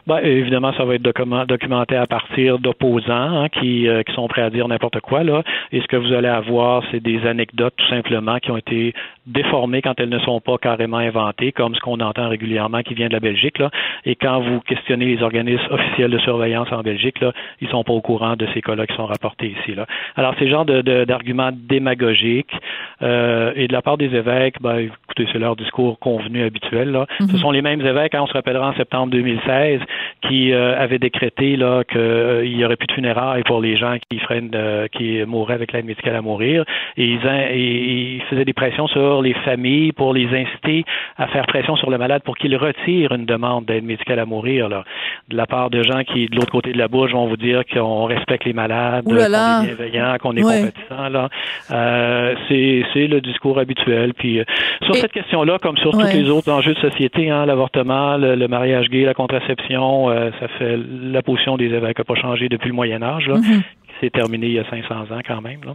Ben, 0.07 0.19
évidemment, 0.19 0.73
ça 0.75 0.85
va 0.85 0.97
être 0.97 1.03
documenté 1.03 1.97
à 1.97 2.07
partir 2.07 2.59
d'opposants 2.59 3.45
hein, 3.45 3.49
qui, 3.49 3.88
euh, 3.88 4.03
qui 4.03 4.12
sont 4.12 4.29
prêts 4.29 4.43
à 4.43 4.51
dire 4.51 4.69
n'importe 4.69 5.01
quoi. 5.01 5.25
Là. 5.25 5.43
Et 5.73 5.81
ce 5.81 5.87
que 5.87 5.97
vous 5.97 6.12
allez 6.12 6.29
avoir, 6.29 6.83
c'est 6.90 7.01
des 7.01 7.27
anecdotes 7.27 7.75
tout 7.77 7.88
simplement 7.88 8.38
qui 8.38 8.51
ont 8.51 8.59
été 8.59 8.93
déformées 9.26 9.82
quand 9.82 9.98
elles 9.98 10.08
ne 10.08 10.18
sont 10.20 10.40
pas 10.40 10.58
carrément 10.58 10.98
inventées, 10.98 11.52
comme 11.52 11.74
ce 11.74 11.80
qu'on 11.80 12.00
entend 12.00 12.28
régulièrement 12.28 12.82
qui 12.82 12.94
vient 12.94 13.08
de 13.08 13.12
la 13.12 13.20
Belgique. 13.20 13.58
Là. 13.58 13.70
Et 14.04 14.16
quand 14.16 14.40
vous 14.40 14.60
questionnez 14.60 15.06
les 15.06 15.22
organismes 15.22 15.66
officiels 15.70 16.10
de 16.10 16.18
surveillance 16.18 16.70
en 16.72 16.82
Belgique, 16.82 17.20
là, 17.20 17.32
ils 17.60 17.68
sont 17.68 17.84
pas 17.84 17.92
au 17.92 18.00
courant 18.00 18.37
de 18.37 18.46
ces 18.54 18.62
cas-là 18.62 18.87
qui 18.87 18.94
sont 18.94 19.06
rapportés 19.06 19.54
ici. 19.58 19.74
Là. 19.74 19.87
Alors, 20.16 20.34
ces 20.38 20.48
genres 20.48 20.64
d'arguments 20.64 21.52
de, 21.52 21.56
démagogiques 21.56 22.54
euh, 23.02 23.52
et 23.56 23.68
de 23.68 23.72
la 23.72 23.82
part 23.82 23.96
des 23.96 24.14
évêques, 24.14 24.60
ben, 24.60 24.78
écoutez, 24.78 25.26
c'est 25.32 25.38
leur 25.38 25.56
discours 25.56 25.98
convenu 25.98 26.44
habituel. 26.44 26.90
Là. 26.90 27.06
Ce 27.20 27.24
mhm. 27.24 27.38
sont 27.38 27.50
les 27.50 27.62
mêmes 27.62 27.80
évêques, 27.80 28.14
hein, 28.14 28.22
on 28.22 28.26
se 28.26 28.32
rappellera 28.32 28.68
en 28.68 28.74
septembre 28.74 29.12
2016, 29.12 29.80
qui 30.28 30.52
euh, 30.52 30.78
avait 30.78 30.98
décrété 30.98 31.56
là 31.56 31.84
qu'il 31.84 32.00
euh, 32.00 32.46
y 32.46 32.64
aurait 32.64 32.76
plus 32.76 32.87
de 32.87 32.92
funérailles 32.92 33.42
pour 33.44 33.60
les 33.60 33.76
gens 33.76 33.96
qui 34.08 34.18
freinent, 34.18 34.50
euh, 34.54 34.88
qui 34.88 35.22
mourraient 35.26 35.54
avec 35.54 35.72
l'aide 35.72 35.84
médicale 35.84 36.16
à 36.16 36.22
mourir. 36.22 36.64
Et 36.96 37.04
ils, 37.04 37.20
et 37.26 38.16
ils, 38.16 38.22
faisaient 38.22 38.44
des 38.44 38.52
pressions 38.52 38.87
sur 38.87 39.13
les 39.22 39.35
familles 39.35 39.92
pour 39.92 40.12
les 40.12 40.27
inciter 40.27 40.85
à 41.16 41.27
faire 41.29 41.46
pression 41.46 41.77
sur 41.77 41.90
le 41.90 41.98
malade 41.98 42.22
pour 42.24 42.37
qu'il 42.37 42.57
retire 42.57 43.12
une 43.12 43.27
demande 43.27 43.64
d'aide 43.66 43.85
médicale 43.85 44.18
à 44.18 44.27
mourir. 44.27 44.68
Là. 44.68 44.85
De 45.29 45.37
la 45.37 45.46
part 45.46 45.70
de 45.70 45.83
gens 45.83 46.03
qui, 46.05 46.27
de 46.27 46.37
l'autre 46.37 46.53
côté 46.53 46.72
de 46.72 46.79
la 46.79 46.88
bouche, 46.88 47.12
vont 47.12 47.27
vous 47.27 47.37
dire 47.37 47.62
qu'on 47.72 48.05
respecte 48.05 48.44
les 48.44 48.53
malades, 48.53 49.05
qu'on 49.05 49.16
est 49.16 49.66
bienveillant, 49.66 50.16
qu'on 50.20 50.37
est 50.37 50.42
compétent. 50.42 51.09
Là. 51.09 51.29
Euh, 51.70 52.35
c'est, 52.48 52.85
c'est 52.92 53.07
le 53.07 53.20
discours 53.20 53.59
habituel. 53.59 54.14
Puis 54.14 54.40
sur 54.83 54.94
cette 54.96 55.12
question-là, 55.12 55.59
comme 55.59 55.77
sur 55.79 55.92
tous 55.92 56.12
les 56.12 56.29
autres 56.31 56.50
enjeux 56.50 56.74
de 56.74 56.81
société, 56.81 57.31
hein, 57.31 57.46
l'avortement, 57.46 58.16
le, 58.16 58.46
mariage 58.48 58.88
gay, 58.88 59.05
la 59.05 59.14
contraception, 59.14 60.11
euh, 60.11 60.31
ça 60.40 60.48
fait 60.59 60.77
la 60.77 61.22
position 61.22 61.57
des 61.57 61.66
évêques 61.66 61.98
n'a 61.98 62.05
pas 62.05 62.14
changé 62.14 62.48
depuis 62.48 62.68
le 62.68 62.74
Moyen 62.74 63.03
Âge, 63.03 63.27
là, 63.27 63.37
mm-hmm. 63.37 63.62
s'est 64.00 64.11
terminé 64.11 64.46
il 64.46 64.53
y 64.53 64.59
a 64.59 64.68
500 64.68 64.94
ans 64.94 65.20
quand 65.27 65.40
même. 65.40 65.61
Là. 65.64 65.74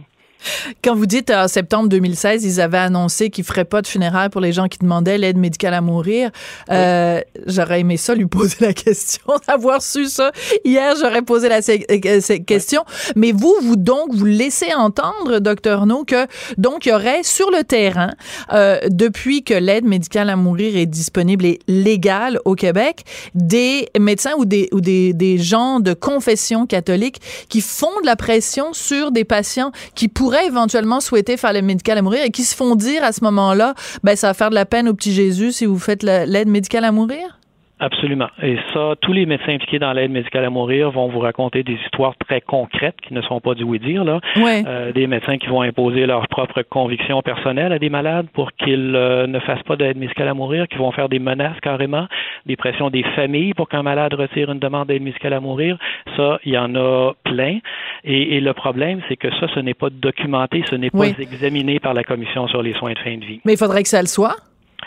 Quand 0.82 0.94
vous 0.94 1.06
dites 1.06 1.30
en 1.30 1.48
septembre 1.48 1.88
2016, 1.88 2.44
ils 2.44 2.60
avaient 2.60 2.78
annoncé 2.78 3.30
qu'ils 3.30 3.44
feraient 3.44 3.64
pas 3.64 3.82
de 3.82 3.86
funérailles 3.86 4.30
pour 4.30 4.40
les 4.40 4.52
gens 4.52 4.68
qui 4.68 4.78
demandaient 4.78 5.18
l'aide 5.18 5.36
médicale 5.36 5.74
à 5.74 5.80
mourir. 5.80 6.30
Euh, 6.70 7.20
j'aurais 7.46 7.80
aimé 7.80 7.96
ça 7.96 8.14
lui 8.14 8.26
poser 8.26 8.56
la 8.60 8.72
question, 8.72 9.22
avoir 9.46 9.82
su 9.82 10.06
ça 10.06 10.32
hier, 10.64 10.94
j'aurais 11.00 11.22
posé 11.22 11.48
la 11.48 11.58
euh, 11.58 12.20
cette 12.20 12.46
question. 12.46 12.84
Mais 13.16 13.32
vous, 13.32 13.54
vous 13.62 13.76
donc 13.76 14.14
vous 14.14 14.24
laissez 14.24 14.72
entendre, 14.74 15.38
docteur 15.40 15.86
No, 15.86 16.04
que 16.04 16.26
donc 16.58 16.86
il 16.86 16.90
y 16.90 16.92
aurait 16.92 17.22
sur 17.22 17.50
le 17.50 17.64
terrain, 17.64 18.10
euh, 18.52 18.78
depuis 18.88 19.42
que 19.42 19.54
l'aide 19.54 19.84
médicale 19.84 20.30
à 20.30 20.36
mourir 20.36 20.76
est 20.76 20.86
disponible 20.86 21.44
et 21.44 21.58
légale 21.68 22.38
au 22.44 22.54
Québec, 22.54 23.04
des 23.34 23.88
médecins 23.98 24.32
ou 24.38 24.44
des 24.44 24.68
ou 24.72 24.80
des, 24.80 25.12
des 25.12 25.38
gens 25.38 25.80
de 25.80 25.92
confession 25.92 26.66
catholique 26.66 27.20
qui 27.48 27.60
font 27.60 28.00
de 28.02 28.06
la 28.06 28.16
pression 28.16 28.72
sur 28.72 29.10
des 29.10 29.24
patients 29.24 29.72
qui 29.94 30.08
pourraient 30.08 30.29
pourraient 30.30 30.46
éventuellement 30.46 31.00
souhaiter 31.00 31.36
faire 31.36 31.52
le 31.52 31.60
médical 31.60 31.98
à 31.98 32.02
mourir 32.02 32.22
et 32.22 32.30
qui 32.30 32.44
se 32.44 32.54
font 32.54 32.76
dire 32.76 33.02
à 33.02 33.10
ce 33.10 33.24
moment-là, 33.24 33.74
ben 34.04 34.14
ça 34.14 34.28
va 34.28 34.34
faire 34.34 34.50
de 34.50 34.54
la 34.54 34.64
peine 34.64 34.88
au 34.88 34.94
petit 34.94 35.12
Jésus 35.12 35.50
si 35.50 35.66
vous 35.66 35.76
faites 35.76 36.04
l'aide 36.04 36.46
médicale 36.46 36.84
à 36.84 36.92
mourir? 36.92 37.39
Absolument. 37.80 38.28
Et 38.42 38.58
ça, 38.74 38.94
tous 39.00 39.14
les 39.14 39.24
médecins 39.24 39.54
impliqués 39.54 39.78
dans 39.78 39.94
l'aide 39.94 40.10
médicale 40.10 40.44
à 40.44 40.50
mourir 40.50 40.90
vont 40.90 41.08
vous 41.08 41.18
raconter 41.18 41.62
des 41.62 41.72
histoires 41.72 42.14
très 42.18 42.42
concrètes 42.42 42.96
qui 43.00 43.14
ne 43.14 43.22
sont 43.22 43.40
pas 43.40 43.54
du 43.54 43.64
oui-dire. 43.64 44.04
Là. 44.04 44.20
Euh, 44.36 44.92
des 44.92 45.06
médecins 45.06 45.38
qui 45.38 45.46
vont 45.46 45.62
imposer 45.62 46.04
leurs 46.04 46.28
propres 46.28 46.60
convictions 46.60 47.22
personnelles 47.22 47.72
à 47.72 47.78
des 47.78 47.88
malades 47.88 48.26
pour 48.34 48.52
qu'ils 48.52 48.94
euh, 48.94 49.26
ne 49.26 49.40
fassent 49.40 49.62
pas 49.62 49.76
d'aide 49.76 49.96
médicale 49.96 50.28
à 50.28 50.34
mourir, 50.34 50.68
qui 50.68 50.76
vont 50.76 50.92
faire 50.92 51.08
des 51.08 51.18
menaces 51.18 51.58
carrément, 51.62 52.06
des 52.44 52.56
pressions 52.56 52.90
des 52.90 53.02
familles 53.16 53.54
pour 53.54 53.68
qu'un 53.70 53.82
malade 53.82 54.12
retire 54.12 54.50
une 54.50 54.58
demande 54.58 54.88
d'aide 54.88 55.02
médicale 55.02 55.32
à 55.32 55.40
mourir. 55.40 55.78
Ça, 56.16 56.38
il 56.44 56.52
y 56.52 56.58
en 56.58 56.74
a 56.74 57.12
plein. 57.24 57.60
Et, 58.04 58.40
le 58.40 58.52
problème, 58.52 59.00
c'est 59.08 59.16
que 59.16 59.30
ça, 59.38 59.46
ce 59.54 59.60
n'est 59.60 59.74
pas 59.74 59.88
documenté, 59.90 60.64
ce 60.68 60.74
n'est 60.74 60.90
pas 60.90 61.06
examiné 61.06 61.80
par 61.80 61.94
la 61.94 62.04
Commission 62.04 62.46
sur 62.48 62.62
les 62.62 62.74
soins 62.74 62.92
de 62.92 62.98
fin 62.98 63.16
de 63.16 63.24
vie. 63.24 63.40
Mais 63.44 63.54
il 63.54 63.58
faudrait 63.58 63.82
que 63.82 63.88
ça 63.88 64.00
le 64.00 64.08
soit. 64.08 64.36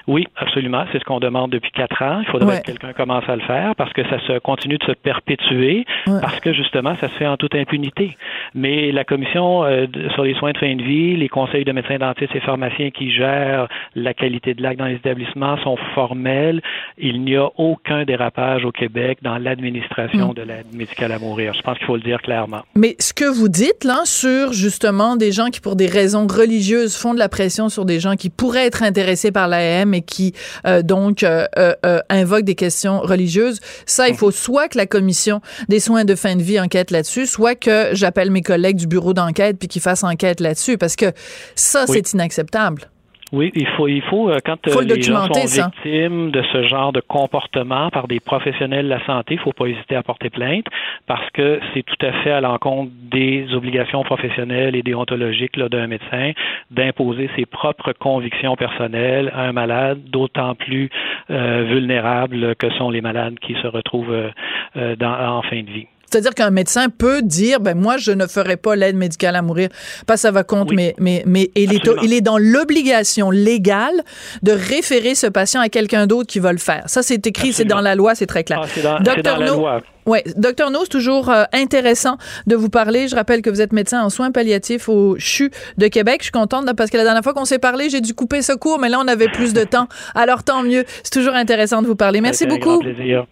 Oui, 0.07 0.25
absolument. 0.35 0.85
C'est 0.91 0.99
ce 0.99 1.05
qu'on 1.05 1.19
demande 1.19 1.51
depuis 1.51 1.71
quatre 1.71 2.01
ans. 2.01 2.21
Il 2.21 2.27
faudrait 2.27 2.59
que 2.61 2.65
quelqu'un 2.65 2.93
commence 2.93 3.27
à 3.27 3.35
le 3.35 3.41
faire 3.41 3.75
parce 3.75 3.93
que 3.93 4.03
ça 4.09 4.19
se 4.27 4.39
continue 4.39 4.77
de 4.77 4.83
se 4.83 4.91
perpétuer 4.91 5.85
parce 6.05 6.39
que 6.39 6.53
justement, 6.53 6.95
ça 6.99 7.09
se 7.09 7.13
fait 7.13 7.27
en 7.27 7.37
toute 7.37 7.55
impunité. 7.55 8.17
Mais 8.53 8.91
la 8.91 9.03
commission 9.03 9.63
euh, 9.63 9.87
sur 10.13 10.23
les 10.23 10.35
soins 10.35 10.51
de 10.51 10.57
fin 10.57 10.75
de 10.75 10.83
vie, 10.83 11.15
les 11.15 11.29
conseils 11.29 11.63
de 11.63 11.71
médecins 11.71 11.97
dentistes 11.97 12.35
et 12.35 12.39
pharmaciens 12.41 12.91
qui 12.91 13.11
gèrent 13.11 13.67
la 13.95 14.13
qualité 14.13 14.53
de 14.53 14.61
l'acte 14.61 14.79
dans 14.79 14.85
les 14.85 14.95
établissements 14.95 15.57
sont 15.63 15.77
formels. 15.95 16.61
Il 16.97 17.23
n'y 17.23 17.35
a 17.35 17.49
aucun 17.57 18.03
dérapage 18.03 18.65
au 18.65 18.71
Québec 18.71 19.19
dans 19.21 19.37
l'administration 19.37 20.31
mm. 20.31 20.33
de 20.33 20.41
l'aide 20.41 20.73
médicale 20.73 21.11
à 21.11 21.19
mourir. 21.19 21.53
Je 21.53 21.61
pense 21.61 21.77
qu'il 21.77 21.87
faut 21.87 21.95
le 21.95 22.01
dire 22.01 22.21
clairement. 22.21 22.61
Mais 22.75 22.95
ce 22.99 23.13
que 23.13 23.25
vous 23.25 23.49
dites 23.49 23.83
là 23.83 24.01
sur 24.03 24.53
justement 24.53 25.15
des 25.15 25.31
gens 25.31 25.47
qui 25.47 25.61
pour 25.61 25.75
des 25.75 25.87
raisons 25.87 26.27
religieuses 26.27 26.97
font 26.97 27.13
de 27.13 27.19
la 27.19 27.29
pression 27.29 27.69
sur 27.69 27.85
des 27.85 27.99
gens 27.99 28.15
qui 28.15 28.29
pourraient 28.29 28.65
être 28.65 28.83
intéressés 28.83 29.31
par 29.31 29.47
l'AM 29.47 29.92
mais 29.93 30.01
qui 30.01 30.33
euh, 30.65 30.81
donc 30.81 31.21
euh, 31.21 31.45
euh, 31.57 31.99
invoque 32.09 32.43
des 32.43 32.55
questions 32.55 32.99
religieuses. 32.99 33.59
Ça, 33.85 34.09
il 34.09 34.15
faut 34.15 34.31
soit 34.31 34.67
que 34.67 34.77
la 34.77 34.87
commission 34.87 35.39
des 35.69 35.79
soins 35.79 36.03
de 36.03 36.15
fin 36.15 36.35
de 36.35 36.41
vie 36.41 36.59
enquête 36.59 36.89
là-dessus, 36.89 37.27
soit 37.27 37.53
que 37.53 37.89
j'appelle 37.93 38.31
mes 38.31 38.41
collègues 38.41 38.77
du 38.77 38.87
bureau 38.87 39.13
d'enquête 39.13 39.57
puis 39.59 39.67
qu'ils 39.67 39.83
fassent 39.83 40.03
enquête 40.03 40.39
là-dessus, 40.39 40.79
parce 40.79 40.95
que 40.95 41.11
ça, 41.55 41.85
c'est 41.85 42.13
inacceptable. 42.13 42.89
Oui, 43.33 43.51
il 43.55 43.65
faut, 43.65 43.87
il 43.87 44.03
faut 44.03 44.29
euh, 44.29 44.37
quand 44.45 44.67
euh, 44.67 44.81
les 44.83 45.01
gens 45.01 45.25
sont 45.25 45.63
victimes 45.63 46.29
de 46.29 46.43
ce 46.53 46.67
genre 46.67 46.93
de 46.93 47.01
comportement 47.01 47.89
par 47.89 48.07
des 48.07 48.19
professionnels 48.19 48.85
de 48.85 48.89
la 48.91 49.03
santé, 49.07 49.33
il 49.33 49.37
ne 49.37 49.41
faut 49.41 49.53
pas 49.53 49.65
hésiter 49.65 49.95
à 49.95 50.03
porter 50.03 50.29
plainte 50.29 50.67
parce 51.07 51.27
que 51.31 51.59
c'est 51.73 51.81
tout 51.81 52.05
à 52.05 52.11
fait 52.21 52.29
à 52.29 52.41
l'encontre 52.41 52.91
des 52.93 53.47
obligations 53.55 54.03
professionnelles 54.03 54.75
et 54.75 54.83
déontologiques 54.83 55.57
d'un 55.57 55.87
médecin 55.87 56.33
d'imposer 56.69 57.27
ses 57.35 57.47
propres 57.47 57.93
convictions 57.93 58.55
personnelles 58.55 59.31
à 59.33 59.45
un 59.45 59.51
malade, 59.51 60.03
d'autant 60.11 60.53
plus 60.53 60.91
euh, 61.31 61.63
vulnérable 61.67 62.55
que 62.55 62.69
sont 62.73 62.91
les 62.91 63.01
malades 63.01 63.39
qui 63.39 63.55
se 63.55 63.65
retrouvent 63.65 64.31
en 64.75 65.41
fin 65.41 65.63
de 65.63 65.71
vie. 65.71 65.87
C'est-à-dire 66.13 66.35
qu'un 66.35 66.51
médecin 66.51 66.89
peut 66.89 67.23
dire, 67.23 67.59
ben 67.59 67.75
moi, 67.75 67.97
je 67.97 68.11
ne 68.11 68.27
ferai 68.27 68.55
pas 68.55 68.75
l'aide 68.75 68.95
médicale 68.95 69.35
à 69.35 69.41
mourir 69.41 69.69
parce 70.05 70.19
que 70.19 70.27
ça 70.27 70.31
va 70.31 70.43
contre, 70.43 70.75
mais, 70.75 70.93
mais, 70.99 71.23
mais 71.25 71.49
il, 71.55 71.73
est, 71.73 71.81
il 72.03 72.13
est 72.13 72.21
dans 72.21 72.37
l'obligation 72.37 73.31
légale 73.31 74.03
de 74.43 74.51
référer 74.51 75.15
ce 75.15 75.25
patient 75.25 75.59
à 75.59 75.69
quelqu'un 75.69 76.05
d'autre 76.05 76.27
qui 76.27 76.37
va 76.37 76.51
le 76.51 76.59
faire. 76.59 76.83
Ça, 76.85 77.01
c'est 77.01 77.25
écrit, 77.25 77.51
c'est 77.51 77.65
dans 77.65 77.81
la 77.81 77.95
loi, 77.95 78.13
c'est 78.13 78.27
très 78.27 78.43
clair. 78.43 78.61
Ah, 78.85 78.99
Docteur 79.01 79.39
No, 79.39 79.67
Oui, 80.05 80.19
docteur 80.35 80.69
No, 80.69 80.81
c'est 80.83 80.89
toujours 80.89 81.31
euh, 81.31 81.45
intéressant 81.51 82.17
de 82.45 82.55
vous 82.55 82.69
parler. 82.69 83.07
Je 83.07 83.15
rappelle 83.15 83.41
que 83.41 83.49
vous 83.49 83.61
êtes 83.61 83.73
médecin 83.73 84.03
en 84.03 84.11
soins 84.11 84.29
palliatifs 84.29 84.89
au 84.89 85.15
CHU 85.17 85.49
de 85.79 85.87
Québec. 85.87 86.17
Je 86.19 86.25
suis 86.25 86.31
contente 86.31 86.71
parce 86.77 86.91
que 86.91 86.97
la 86.97 87.05
dernière 87.05 87.23
fois 87.23 87.33
qu'on 87.33 87.45
s'est 87.45 87.57
parlé, 87.57 87.89
j'ai 87.89 88.01
dû 88.01 88.13
couper 88.13 88.43
ce 88.43 88.53
cours, 88.53 88.77
mais 88.77 88.89
là, 88.89 88.99
on 89.03 89.07
avait 89.07 89.29
plus 89.29 89.53
de 89.53 89.63
temps. 89.63 89.87
Alors, 90.13 90.43
tant 90.43 90.61
mieux. 90.61 90.85
C'est 91.03 91.13
toujours 91.13 91.33
intéressant 91.33 91.81
de 91.81 91.87
vous 91.87 91.95
parler. 91.95 92.21
Merci 92.21 92.45
beaucoup. 92.45 92.83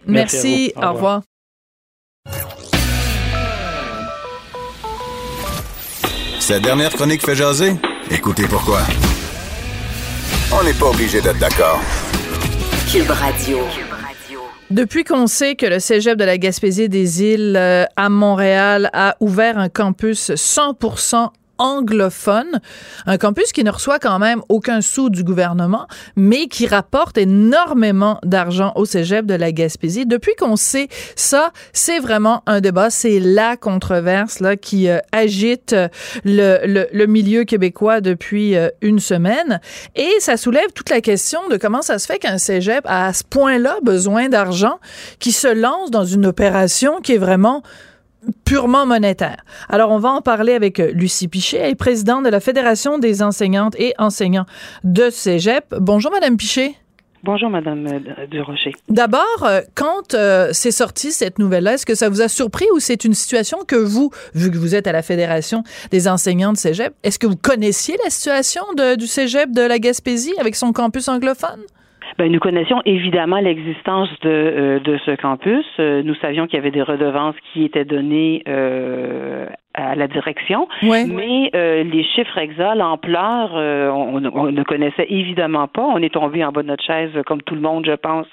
Merci. 0.04 0.72
Au, 0.74 0.94
revoir. 0.94 1.22
Sa 6.42 6.58
dernière 6.58 6.90
chronique 6.90 7.24
fait 7.24 7.36
jaser? 7.36 7.74
Écoutez 8.10 8.48
pourquoi. 8.48 8.80
On 10.50 10.64
n'est 10.64 10.72
pas 10.72 10.86
obligé 10.86 11.20
d'être 11.20 11.38
d'accord. 11.38 11.80
Cube 12.90 13.08
Radio. 13.08 13.58
Depuis 14.68 15.04
qu'on 15.04 15.28
sait 15.28 15.54
que 15.54 15.66
le 15.66 15.78
cégep 15.78 16.18
de 16.18 16.24
la 16.24 16.38
Gaspésie 16.38 16.88
des 16.88 17.22
îles 17.22 17.54
euh, 17.56 17.84
à 17.94 18.08
Montréal 18.08 18.90
a 18.92 19.14
ouvert 19.20 19.56
un 19.56 19.68
campus 19.68 20.32
100% 20.32 21.28
anglophone, 21.62 22.60
un 23.06 23.18
campus 23.18 23.52
qui 23.52 23.62
ne 23.62 23.70
reçoit 23.70 24.00
quand 24.00 24.18
même 24.18 24.42
aucun 24.48 24.80
sou 24.80 25.10
du 25.10 25.22
gouvernement, 25.22 25.86
mais 26.16 26.48
qui 26.48 26.66
rapporte 26.66 27.16
énormément 27.16 28.18
d'argent 28.24 28.72
au 28.74 28.84
cégep 28.84 29.26
de 29.26 29.34
la 29.34 29.52
Gaspésie. 29.52 30.04
Depuis 30.04 30.34
qu'on 30.34 30.56
sait 30.56 30.88
ça, 31.14 31.52
c'est 31.72 32.00
vraiment 32.00 32.42
un 32.46 32.60
débat, 32.60 32.90
c'est 32.90 33.20
la 33.20 33.56
controverse 33.56 34.40
là 34.40 34.56
qui 34.56 34.88
euh, 34.88 34.98
agite 35.12 35.74
le, 36.24 36.58
le, 36.66 36.86
le, 36.92 37.06
milieu 37.06 37.44
québécois 37.44 38.00
depuis 38.00 38.56
euh, 38.56 38.68
une 38.80 38.98
semaine 38.98 39.60
et 39.94 40.10
ça 40.18 40.36
soulève 40.36 40.72
toute 40.74 40.90
la 40.90 41.00
question 41.00 41.48
de 41.48 41.56
comment 41.56 41.82
ça 41.82 41.98
se 41.98 42.06
fait 42.06 42.18
qu'un 42.18 42.38
cégep 42.38 42.84
a 42.86 43.06
à 43.06 43.12
ce 43.12 43.22
point-là 43.22 43.76
besoin 43.82 44.28
d'argent 44.28 44.80
qui 45.20 45.30
se 45.30 45.48
lance 45.48 45.90
dans 45.90 46.04
une 46.04 46.26
opération 46.26 47.00
qui 47.00 47.12
est 47.12 47.18
vraiment 47.18 47.62
purement 48.44 48.86
monétaire. 48.86 49.44
Alors, 49.68 49.90
on 49.90 49.98
va 49.98 50.10
en 50.10 50.20
parler 50.20 50.54
avec 50.54 50.80
euh, 50.80 50.92
Lucie 50.92 51.28
Pichet, 51.28 51.58
elle 51.58 51.70
est 51.70 51.74
présidente 51.74 52.24
de 52.24 52.28
la 52.28 52.40
Fédération 52.40 52.98
des 52.98 53.22
enseignantes 53.22 53.74
et 53.78 53.94
enseignants 53.98 54.46
de 54.84 55.10
Cégep. 55.10 55.74
Bonjour, 55.78 56.10
Madame 56.10 56.36
Pichet. 56.36 56.74
Bonjour, 57.24 57.50
Madame 57.50 57.86
euh, 57.86 58.26
Durocher. 58.26 58.72
D'abord, 58.88 59.44
euh, 59.44 59.60
quand 59.74 60.16
c'est 60.52 60.72
sorti 60.72 61.12
cette 61.12 61.38
nouvelle-là, 61.38 61.74
est-ce 61.74 61.86
que 61.86 61.94
ça 61.94 62.08
vous 62.08 62.20
a 62.20 62.28
surpris 62.28 62.66
ou 62.74 62.80
c'est 62.80 63.04
une 63.04 63.14
situation 63.14 63.58
que 63.66 63.76
vous, 63.76 64.10
vu 64.34 64.50
que 64.50 64.58
vous 64.58 64.74
êtes 64.74 64.86
à 64.86 64.92
la 64.92 65.02
Fédération 65.02 65.62
des 65.90 66.08
enseignants 66.08 66.52
de 66.52 66.58
Cégep, 66.58 66.94
est-ce 67.04 67.18
que 67.18 67.26
vous 67.26 67.36
connaissiez 67.36 67.96
la 68.02 68.10
situation 68.10 68.62
du 68.98 69.06
Cégep 69.06 69.52
de 69.52 69.62
la 69.62 69.78
Gaspésie 69.78 70.34
avec 70.38 70.56
son 70.56 70.72
campus 70.72 71.08
anglophone? 71.08 71.60
Ben, 72.18 72.30
nous 72.30 72.40
connaissions 72.40 72.82
évidemment 72.84 73.38
l'existence 73.38 74.08
de, 74.20 74.28
euh, 74.28 74.80
de 74.80 74.98
ce 74.98 75.12
campus. 75.16 75.64
Euh, 75.78 76.02
nous 76.02 76.14
savions 76.16 76.46
qu'il 76.46 76.56
y 76.56 76.58
avait 76.58 76.70
des 76.70 76.82
redevances 76.82 77.36
qui 77.52 77.64
étaient 77.64 77.84
données 77.84 78.42
euh, 78.48 79.46
à 79.74 79.94
la 79.94 80.06
direction, 80.08 80.68
mais 80.82 81.50
les 81.52 82.04
chiffres 82.14 82.38
exacts, 82.38 82.76
l'ampleur, 82.76 83.52
on, 83.54 84.20
ne 84.20 84.62
connaissait 84.62 85.06
évidemment 85.08 85.68
pas. 85.68 85.82
On 85.82 85.98
est 85.98 86.12
tombé 86.12 86.44
en 86.44 86.52
bas 86.52 86.62
de 86.62 86.68
notre 86.68 86.84
chaise, 86.84 87.10
comme 87.26 87.42
tout 87.42 87.54
le 87.54 87.60
monde, 87.60 87.86
je 87.86 87.92
pense, 87.92 88.26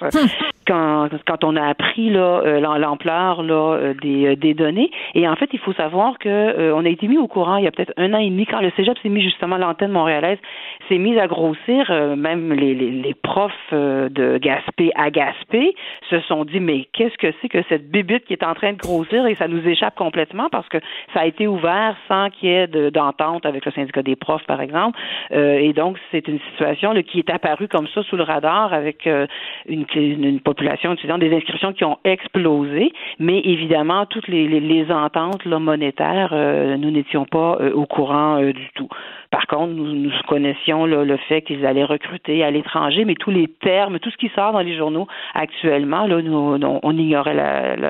quand, 0.68 1.10
quand 1.28 1.44
on 1.44 1.56
a 1.56 1.66
appris 1.66 2.10
là 2.10 2.60
l'ampleur 2.78 3.44
là 3.44 3.94
des, 4.02 4.36
des 4.36 4.54
données. 4.54 4.92
Et 5.16 5.28
en 5.28 5.36
fait, 5.36 5.50
il 5.54 5.60
faut 5.60 5.74
savoir 5.74 6.18
que 6.20 6.74
on 6.74 6.86
a 6.86 6.90
été 6.90 7.08
mis 7.08 7.18
au 7.18 7.28
courant 7.28 7.58
il 7.58 7.64
y 7.64 7.68
a 7.68 7.72
peut-être 7.72 7.94
un 7.98 8.14
an 8.14 8.20
et 8.20 8.30
demi 8.30 8.46
quand 8.46 8.62
le 8.62 8.72
Cégep 8.76 8.98
s'est 9.00 9.10
mis 9.10 9.22
justement 9.22 9.58
l'antenne 9.58 9.92
montréalaise 9.92 10.40
s'est 10.88 10.98
mise 10.98 11.18
à 11.18 11.28
grossir. 11.28 11.90
même 12.16 12.54
les, 12.54 12.74
les, 12.74 12.92
les 12.92 13.14
profs 13.14 13.54
euh, 13.74 14.10
de 14.10 14.38
Gaspé 14.38 14.92
à 14.96 15.10
Gaspé 15.12 15.76
se 16.10 16.20
sont 16.22 16.46
dit 16.46 16.60
mais 16.60 16.88
qu'est-ce 16.94 17.18
que 17.18 17.34
c'est 17.42 17.50
que 17.50 17.62
cette 17.70 17.90
bibite 17.90 18.26
qui 18.26 18.34
est 18.34 18.44
en 18.44 18.54
train 18.54 18.74
de 18.74 18.78
grossir? 18.78 19.26
Et 19.28 19.36
ça 19.36 19.48
nous 19.48 19.66
échappe 19.68 19.96
complètement 19.96 20.50
parce 20.50 20.68
que 20.70 20.78
ça 21.14 21.22
a 21.22 21.26
été 21.30 21.48
ouvert 21.48 21.96
sans 22.08 22.30
qu'il 22.30 22.50
y 22.50 22.54
ait 22.54 22.68
d'entente 22.68 23.46
avec 23.46 23.66
le 23.66 23.72
syndicat 23.72 24.04
des 24.04 24.16
profs 24.16 24.46
par 24.46 24.62
exemple. 24.62 25.00
Euh, 25.32 25.58
et 25.58 25.74
donc 25.74 25.98
c'est 26.12 26.28
une 26.28 26.40
situation 26.52 26.94
là, 26.94 27.04
qui 27.04 27.20
est 27.20 27.30
apparue 27.30 27.68
comme 27.68 27.88
ça 27.88 28.04
sous 28.04 28.18
le 28.18 28.24
radar 28.24 28.74
avec 28.74 29.08
euh, 29.08 29.26
une, 29.68 30.40
population 30.40 30.94
étudiante 30.94 31.20
des 31.20 31.36
inscriptions 31.36 31.74
qui 31.74 31.84
ont 31.84 31.98
explosé. 32.04 32.92
Mais 33.20 33.40
évidemment 33.40 34.06
toutes 34.06 34.28
les, 34.28 34.86
ententes 34.92 35.46
là, 35.46 35.60
monétaires 35.60 36.34
nous 36.78 36.92
n'étions 36.92 37.26
pas 37.26 37.58
au 37.74 37.86
courant 37.86 38.42
du 38.42 38.70
tout 38.76 38.90
par 39.32 39.46
contre, 39.46 39.74
nous, 39.74 39.94
nous 39.94 40.12
connaissions 40.28 40.86
le 40.86 41.18
fait 41.28 41.44
qu'ils 41.44 41.64
allaient 41.66 41.84
recruter 41.84 42.44
à 42.44 42.50
l'étranger, 42.50 43.06
mais 43.06 43.14
tous 43.14 43.30
les 43.30 43.48
termes, 43.62 44.00
tout 44.00 44.10
ce 44.10 44.18
qui 44.18 44.32
sort 44.34 44.54
dans 44.54 44.62
les 44.62 44.76
journaux 44.76 45.08
actuellement, 45.36 46.08
là, 46.08 46.20
nous, 46.22 46.58
on 46.84 46.98
ignorait 46.98 47.36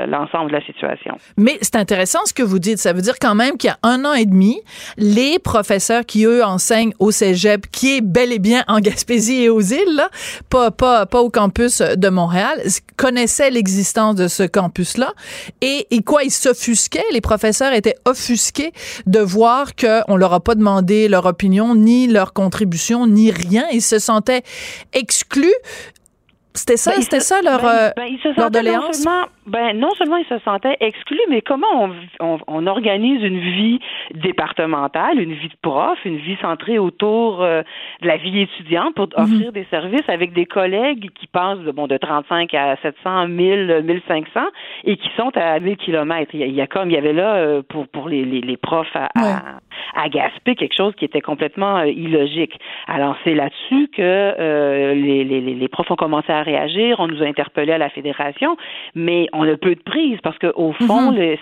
l'ensemble 0.07 0.51
de 0.51 0.55
la 0.57 0.65
situation. 0.65 1.15
Mais 1.37 1.57
c'est 1.61 1.77
intéressant 1.77 2.19
ce 2.25 2.33
que 2.33 2.43
vous 2.43 2.59
dites. 2.59 2.79
Ça 2.79 2.91
veut 2.91 3.01
dire 3.01 3.15
quand 3.21 3.35
même 3.35 3.55
qu'il 3.57 3.69
y 3.69 3.71
a 3.71 3.77
un 3.83 4.03
an 4.03 4.13
et 4.13 4.25
demi, 4.25 4.59
les 4.97 5.39
professeurs 5.39 6.05
qui, 6.05 6.25
eux, 6.25 6.43
enseignent 6.43 6.93
au 6.99 7.11
cégep, 7.11 7.67
qui 7.71 7.97
est 7.97 8.01
bel 8.01 8.33
et 8.33 8.39
bien 8.39 8.63
en 8.67 8.79
Gaspésie 8.79 9.43
et 9.43 9.49
aux 9.49 9.61
îles, 9.61 9.95
là, 9.95 10.09
pas, 10.49 10.71
pas, 10.71 11.05
pas 11.05 11.21
au 11.21 11.29
campus 11.29 11.81
de 11.81 12.09
Montréal, 12.09 12.59
connaissaient 12.97 13.49
l'existence 13.49 14.15
de 14.15 14.27
ce 14.27 14.43
campus-là. 14.43 15.13
Et, 15.61 15.87
et 15.91 16.01
quoi, 16.01 16.23
ils 16.23 16.31
s'offusquaient? 16.31 16.99
Les 17.13 17.21
professeurs 17.21 17.71
étaient 17.71 17.95
offusqués 18.05 18.71
de 19.05 19.19
voir 19.19 19.67
qu'on 19.75 20.17
leur 20.17 20.33
a 20.33 20.41
pas 20.41 20.55
demandé 20.55 21.07
leur 21.07 21.28
opinion, 21.29 21.75
ni 21.75 22.07
leur 22.07 22.33
contribution, 22.33 23.07
ni 23.07 23.31
rien. 23.31 23.65
Ils 23.71 23.81
se 23.81 23.99
sentaient 23.99 24.43
exclus. 24.93 25.53
C'était 26.53 26.77
ça, 26.77 26.91
ben, 26.95 27.01
c'était 27.01 27.19
ça 27.19 27.41
leur, 27.41 27.61
ben, 27.61 27.69
euh, 27.69 27.91
ben, 27.95 28.17
leur 28.35 28.51
doléance? 28.51 29.05
Ben 29.49 29.77
non 29.77 29.89
seulement 29.95 30.17
ils 30.17 30.25
se 30.25 30.37
sentaient 30.39 30.77
exclus, 30.79 31.19
mais 31.29 31.41
comment 31.41 31.89
on, 32.19 32.39
on, 32.47 32.67
organise 32.67 33.23
une 33.23 33.39
vie 33.39 33.79
départementale, 34.13 35.19
une 35.19 35.33
vie 35.33 35.47
de 35.47 35.57
prof, 35.61 35.97
une 36.05 36.17
vie 36.17 36.37
centrée 36.39 36.77
autour 36.77 37.41
euh, 37.41 37.63
de 38.01 38.07
la 38.07 38.17
vie 38.17 38.41
étudiante 38.41 38.93
pour 38.93 39.07
mhm. 39.17 39.23
offrir 39.23 39.51
des 39.51 39.65
services 39.71 40.07
avec 40.07 40.33
des 40.33 40.45
collègues 40.45 41.09
qui 41.15 41.25
passent 41.27 41.59
de 41.59 41.71
bon 41.71 41.87
de 41.87 41.97
35 41.97 42.53
à 42.53 42.75
700, 42.77 43.27
1000, 43.27 43.81
1500 43.83 44.39
et 44.83 44.97
qui 44.97 45.09
sont 45.17 45.31
à 45.35 45.59
1000 45.59 45.77
kilomètres. 45.77 46.31
Il 46.33 46.51
y, 46.51 46.61
a, 46.61 46.67
comme 46.67 46.91
il 46.91 46.93
y 46.93 46.97
avait 46.97 47.13
là 47.13 47.35
euh, 47.35 47.61
pour 47.67 47.87
pour 47.87 48.07
les, 48.07 48.23
les, 48.25 48.41
les 48.41 48.57
profs 48.57 48.95
à, 48.95 49.09
à, 49.95 50.09
Gaspé 50.09 50.55
quelque 50.55 50.75
chose 50.75 50.93
qui 50.95 51.05
était 51.05 51.21
complètement 51.21 51.77
euh, 51.77 51.87
illogique. 51.87 52.59
Alors 52.87 53.15
c'est 53.23 53.33
là-dessus 53.33 53.89
que 53.95 54.93
les, 54.93 55.23
les, 55.23 55.41
les 55.41 55.67
profs 55.67 55.89
ont 55.89 55.95
commencé 55.95 56.31
à 56.31 56.43
réagir. 56.43 56.99
On 56.99 57.07
nous 57.07 57.23
a 57.23 57.25
interpellés 57.25 57.73
à 57.73 57.77
la 57.77 57.89
fédération, 57.89 58.57
mais 58.95 59.27
on 59.33 59.38
a 59.43 59.57
peu 59.57 59.75
de 59.75 59.81
prise 59.81 60.19
parce 60.21 60.37
qu'au 60.37 60.73
fond, 60.73 61.11
mhm. 61.11 61.37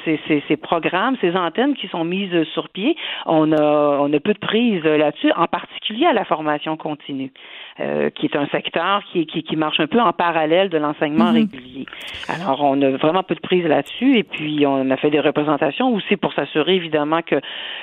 ces, 0.48 0.58
programmes, 0.58 1.16
ces 1.22 1.36
antennes 1.36 1.76
qui 1.76 1.88
sont 1.88 2.04
mises 2.04 2.44
sur 2.54 2.70
pied, 2.70 2.96
on 3.26 3.52
a, 3.52 4.00
on 4.00 4.12
a 4.12 4.20
peu 4.20 4.34
de 4.34 4.40
prise 4.40 4.84
là-dessus, 4.84 5.32
en 5.36 5.48
particulier 5.48 6.06
à 6.06 6.14
la 6.14 6.26
formation 6.26 6.78
continue. 6.78 7.32
Euh, 7.80 8.10
qui 8.10 8.26
est 8.26 8.36
un 8.36 8.48
secteur 8.48 9.04
qui, 9.12 9.28
qui, 9.28 9.44
qui, 9.44 9.56
marche 9.56 9.80
un 9.80 9.86
peu 9.86 10.02
en 10.02 10.12
parallèle 10.12 10.70
de 10.70 10.80
l'enseignement 10.80 11.26
mhm. 11.26 11.36
régulier. 11.36 11.86
Alors, 12.28 12.64
on 12.64 12.82
a 12.82 12.90
vraiment 12.98 13.22
peu 13.22 13.36
de 13.36 13.40
prise 13.40 13.66
là-dessus 13.66 14.18
et 14.18 14.24
puis 14.24 14.66
on 14.66 14.90
a 14.90 14.98
fait 14.98 15.12
des 15.12 15.20
représentations 15.20 15.94
aussi 15.94 16.18
pour 16.18 16.34
s'assurer 16.34 16.74
évidemment 16.74 17.22
que 17.22 17.36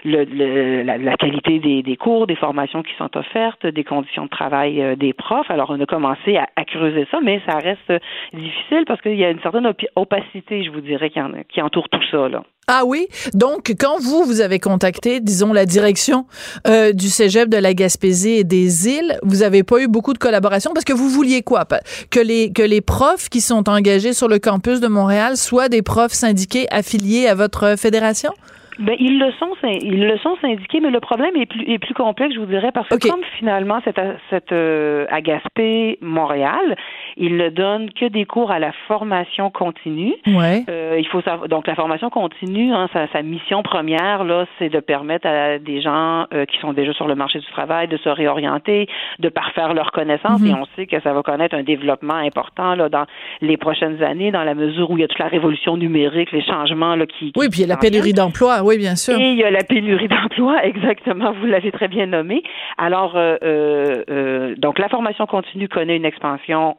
le, 0.05 0.83
la, 0.83 1.17
qualité 1.17 1.61
des, 1.61 1.85
des, 1.85 1.97
cours, 1.97 2.27
des 2.27 2.35
formations 2.35 2.83
qui 2.83 2.93
sont 2.99 3.17
offertes, 3.17 3.65
des 3.69 3.85
conditions 3.85 4.25
de 4.25 4.31
travail 4.31 4.83
euh, 4.83 4.97
des 4.97 5.13
profs. 5.13 5.49
Alors, 5.49 5.71
on 5.71 5.81
a 5.81 5.87
commencé 5.87 6.39
à, 6.39 6.49
à 6.57 6.65
creuser 6.65 7.07
ça, 7.13 7.21
mais 7.23 7.41
ça 7.47 7.59
reste 7.59 7.93
difficile 8.33 8.87
parce 8.89 9.01
qu'il 9.01 9.15
y 9.15 9.25
a 9.25 9.31
une 9.31 9.41
certaine 9.43 9.67
opacité, 9.97 10.65
je 10.65 10.71
vous 10.71 10.81
dirais, 10.81 11.11
qui, 11.11 11.21
en, 11.21 11.33
qui 11.53 11.63
entoure 11.63 11.89
tout 11.89 12.03
ça. 12.11 12.29
Là. 12.29 12.43
Ah 12.67 12.85
oui? 12.87 13.09
Donc, 13.35 13.75
quand 13.79 13.99
vous, 14.01 14.25
vous 14.25 14.41
avez 14.41 14.59
contacté, 14.59 15.21
disons, 15.21 15.53
la 15.53 15.67
direction 15.67 16.27
euh, 16.67 16.93
du 16.93 17.09
cégep 17.09 17.49
de 17.49 17.59
la 17.59 17.75
Gaspésie 17.75 18.37
et 18.39 18.45
des 18.45 18.89
îles, 18.89 19.19
vous 19.23 19.43
avez 19.43 19.63
pas 19.63 19.81
eu 19.81 19.89
beaucoup 19.89 20.13
de 20.15 20.19
collaboration 20.19 20.73
parce 20.73 20.85
que 20.85 20.95
vous 20.95 21.09
vouliez 21.09 21.43
quoi? 21.43 21.65
Que 22.11 22.21
les, 22.21 22.53
que 22.53 22.63
les 22.63 22.81
profs 22.81 23.29
qui 23.29 23.41
sont 23.41 23.69
engagés 23.69 24.15
sur 24.15 24.29
le 24.29 24.39
campus 24.39 24.81
de 24.81 24.89
Montréal 24.89 25.37
soient 25.37 25.69
des 25.69 25.83
profs 25.83 26.13
syndiqués 26.13 26.67
affiliés 26.71 27.27
à 27.27 27.35
votre 27.35 27.77
fédération? 27.79 28.33
Ben, 28.79 28.97
ils 28.99 29.19
le 29.19 29.31
sont, 29.33 29.53
ils 29.63 30.07
le 30.07 30.19
sont 30.19 30.37
syndiqués, 30.41 30.81
mais 30.81 30.91
le 30.91 31.01
problème 31.01 31.37
est 31.37 31.47
plus, 31.47 31.63
est 31.71 31.79
plus 31.79 31.95
complexe, 31.95 32.35
je 32.35 32.41
vous 32.41 32.47
dirais, 32.47 32.71
parce 32.73 32.89
que 32.89 33.09
comme 33.09 33.23
finalement 33.39 33.81
cette, 33.85 34.01
cette 34.31 34.53
euh, 34.53 35.07
à 35.11 35.21
Gaspé, 35.21 35.99
Montréal, 36.01 36.77
il 37.17 37.37
ne 37.37 37.49
donne 37.51 37.91
que 37.93 38.07
des 38.07 38.25
cours 38.25 38.51
à 38.51 38.59
la 38.59 38.73
formation 38.89 39.51
continue. 39.51 40.15
Ouais. 40.27 40.65
Euh, 40.69 40.97
il 40.99 41.07
faut 41.07 41.21
savoir, 41.21 41.49
donc 41.49 41.67
la 41.67 41.75
formation 41.75 42.11
continue, 42.11 42.73
hein, 42.73 42.89
sa, 42.93 43.07
sa, 43.09 43.23
mission 43.23 43.63
première 43.63 44.25
là, 44.25 44.47
c'est 44.59 44.69
de 44.69 44.81
permettre 44.81 45.27
à 45.27 45.59
des 45.59 45.81
gens 45.81 46.27
euh, 46.35 46.45
qui 46.47 46.59
sont 46.59 46.73
déjà 46.73 46.93
sur 46.93 47.07
le 47.07 47.15
marché 47.15 47.39
du 47.39 47.47
travail 47.47 47.89
de 47.89 47.97
se 47.97 48.09
réorienter, 48.09 48.89
de 49.19 49.29
parfaire 49.29 49.75
leurs 49.75 49.93
connaissances, 49.93 50.41
mhm. 50.41 50.49
et 50.49 50.55
on 50.55 50.67
sait 50.77 50.87
que 50.87 51.01
ça 51.01 51.13
va 51.13 51.23
connaître 51.23 51.55
un 51.55 51.63
développement 51.63 52.15
important 52.15 52.75
là 52.75 52.89
dans 52.89 53.05
les 53.41 53.57
prochaines 53.57 54.03
années, 54.03 54.33
dans 54.33 54.45
la 54.45 54.55
mesure 54.55 54.91
où 54.91 54.99
il 54.99 55.03
y 55.03 55.05
a 55.05 55.09
toute 55.09 55.19
la 55.19 55.29
révolution 55.29 55.77
numérique, 55.77 56.33
les 56.33 56.43
changements 56.45 56.97
là 56.97 57.07
qui. 57.07 57.33
oui, 57.37 57.49
puis 57.51 57.61
il 57.61 57.69
y 57.69 57.71
a 57.71 57.75
la 57.75 57.77
pénurie 57.77 58.13
d'emploi 58.13 58.64
oui, 58.65 58.79
bien 58.79 58.97
sûr. 58.97 59.19
Et 59.19 59.31
il 59.31 59.37
y 59.37 59.45
a 59.45 59.51
la 59.51 59.63
pénurie 59.63 60.09
d'emploi, 60.09 60.65
exactement, 60.65 61.33
vous 61.33 61.47
l'avez 61.47 61.71
très 61.71 61.89
bien 61.89 62.07
nommé. 62.07 62.43
Alors, 62.79 63.17
euh, 63.17 63.37
euh, 63.43 64.05
euh, 64.11 64.55
donc 64.57 64.79
la 64.79 64.89
formation 64.89 65.27
continue 65.27 65.69
connaît 65.69 65.97
une 65.97 66.05
expansion 66.05 66.77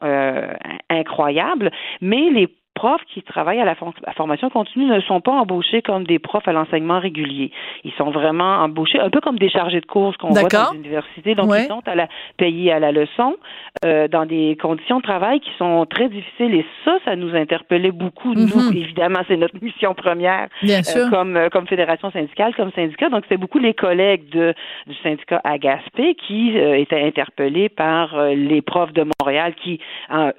incroyable, 0.89 1.71
mais 2.01 2.29
les 2.31 2.49
profs 2.75 3.01
qui 3.11 3.23
travaillent 3.23 3.61
à 3.61 3.65
la, 3.65 3.75
formation 4.15 4.49
continue 4.49 4.85
ne 4.85 4.99
sont 5.01 5.21
pas 5.21 5.31
embauchés 5.31 5.81
comme 5.81 6.03
des 6.03 6.19
profs 6.19 6.47
à 6.47 6.51
l'enseignement 6.51 6.99
régulier. 6.99 7.51
Ils 7.83 7.93
sont 7.93 8.11
vraiment 8.11 8.57
embauchés 8.57 8.99
un 8.99 9.09
peu 9.09 9.21
comme 9.21 9.39
des 9.39 9.49
chargés 9.49 9.81
de 9.81 9.85
cours 9.85 10.15
qu'on 10.17 10.29
voit 10.29 10.43
dans 10.43 10.71
les 10.73 10.79
universités. 10.79 11.33
Donc, 11.33 11.51
ils 11.57 11.67
sont 11.67 11.81
à 11.87 11.95
la, 11.95 12.07
payés 12.37 12.71
à 12.71 12.79
la 12.79 12.91
leçon 12.91 13.37
euh, 13.85 14.07
dans 14.07 14.25
des 14.25 14.57
conditions 14.61 14.97
de 14.97 15.03
travail 15.03 15.39
qui 15.39 15.49
sont 15.57 15.85
très 15.89 16.09
difficiles. 16.09 16.53
Et 16.53 16.65
ça, 16.83 16.97
ça 17.05 17.15
nous 17.15 17.33
interpellait 17.33 17.91
beaucoup. 17.91 18.33
Nous, 18.33 18.47
mhm. 18.47 18.75
évidemment, 18.75 19.19
c'est 19.27 19.37
notre 19.37 19.55
mission 19.63 19.93
première 19.93 20.49
euh, 20.63 21.09
comme, 21.09 21.37
euh, 21.37 21.49
comme 21.49 21.67
fédération 21.67 22.11
syndicale, 22.11 22.53
comme 22.55 22.71
syndicat. 22.73 23.09
Donc, 23.09 23.23
c'est 23.29 23.37
beaucoup 23.37 23.59
les 23.59 23.73
collègues 23.73 24.29
de, 24.29 24.53
du 24.85 24.95
syndicat 25.01 25.41
Agaspé 25.45 26.15
qui 26.15 26.57
étaient 26.57 27.01
interpellés 27.01 27.69
par 27.69 28.21
les 28.27 28.61
profs 28.61 28.93
de 28.93 29.05
Montréal 29.19 29.53
qui, 29.63 29.79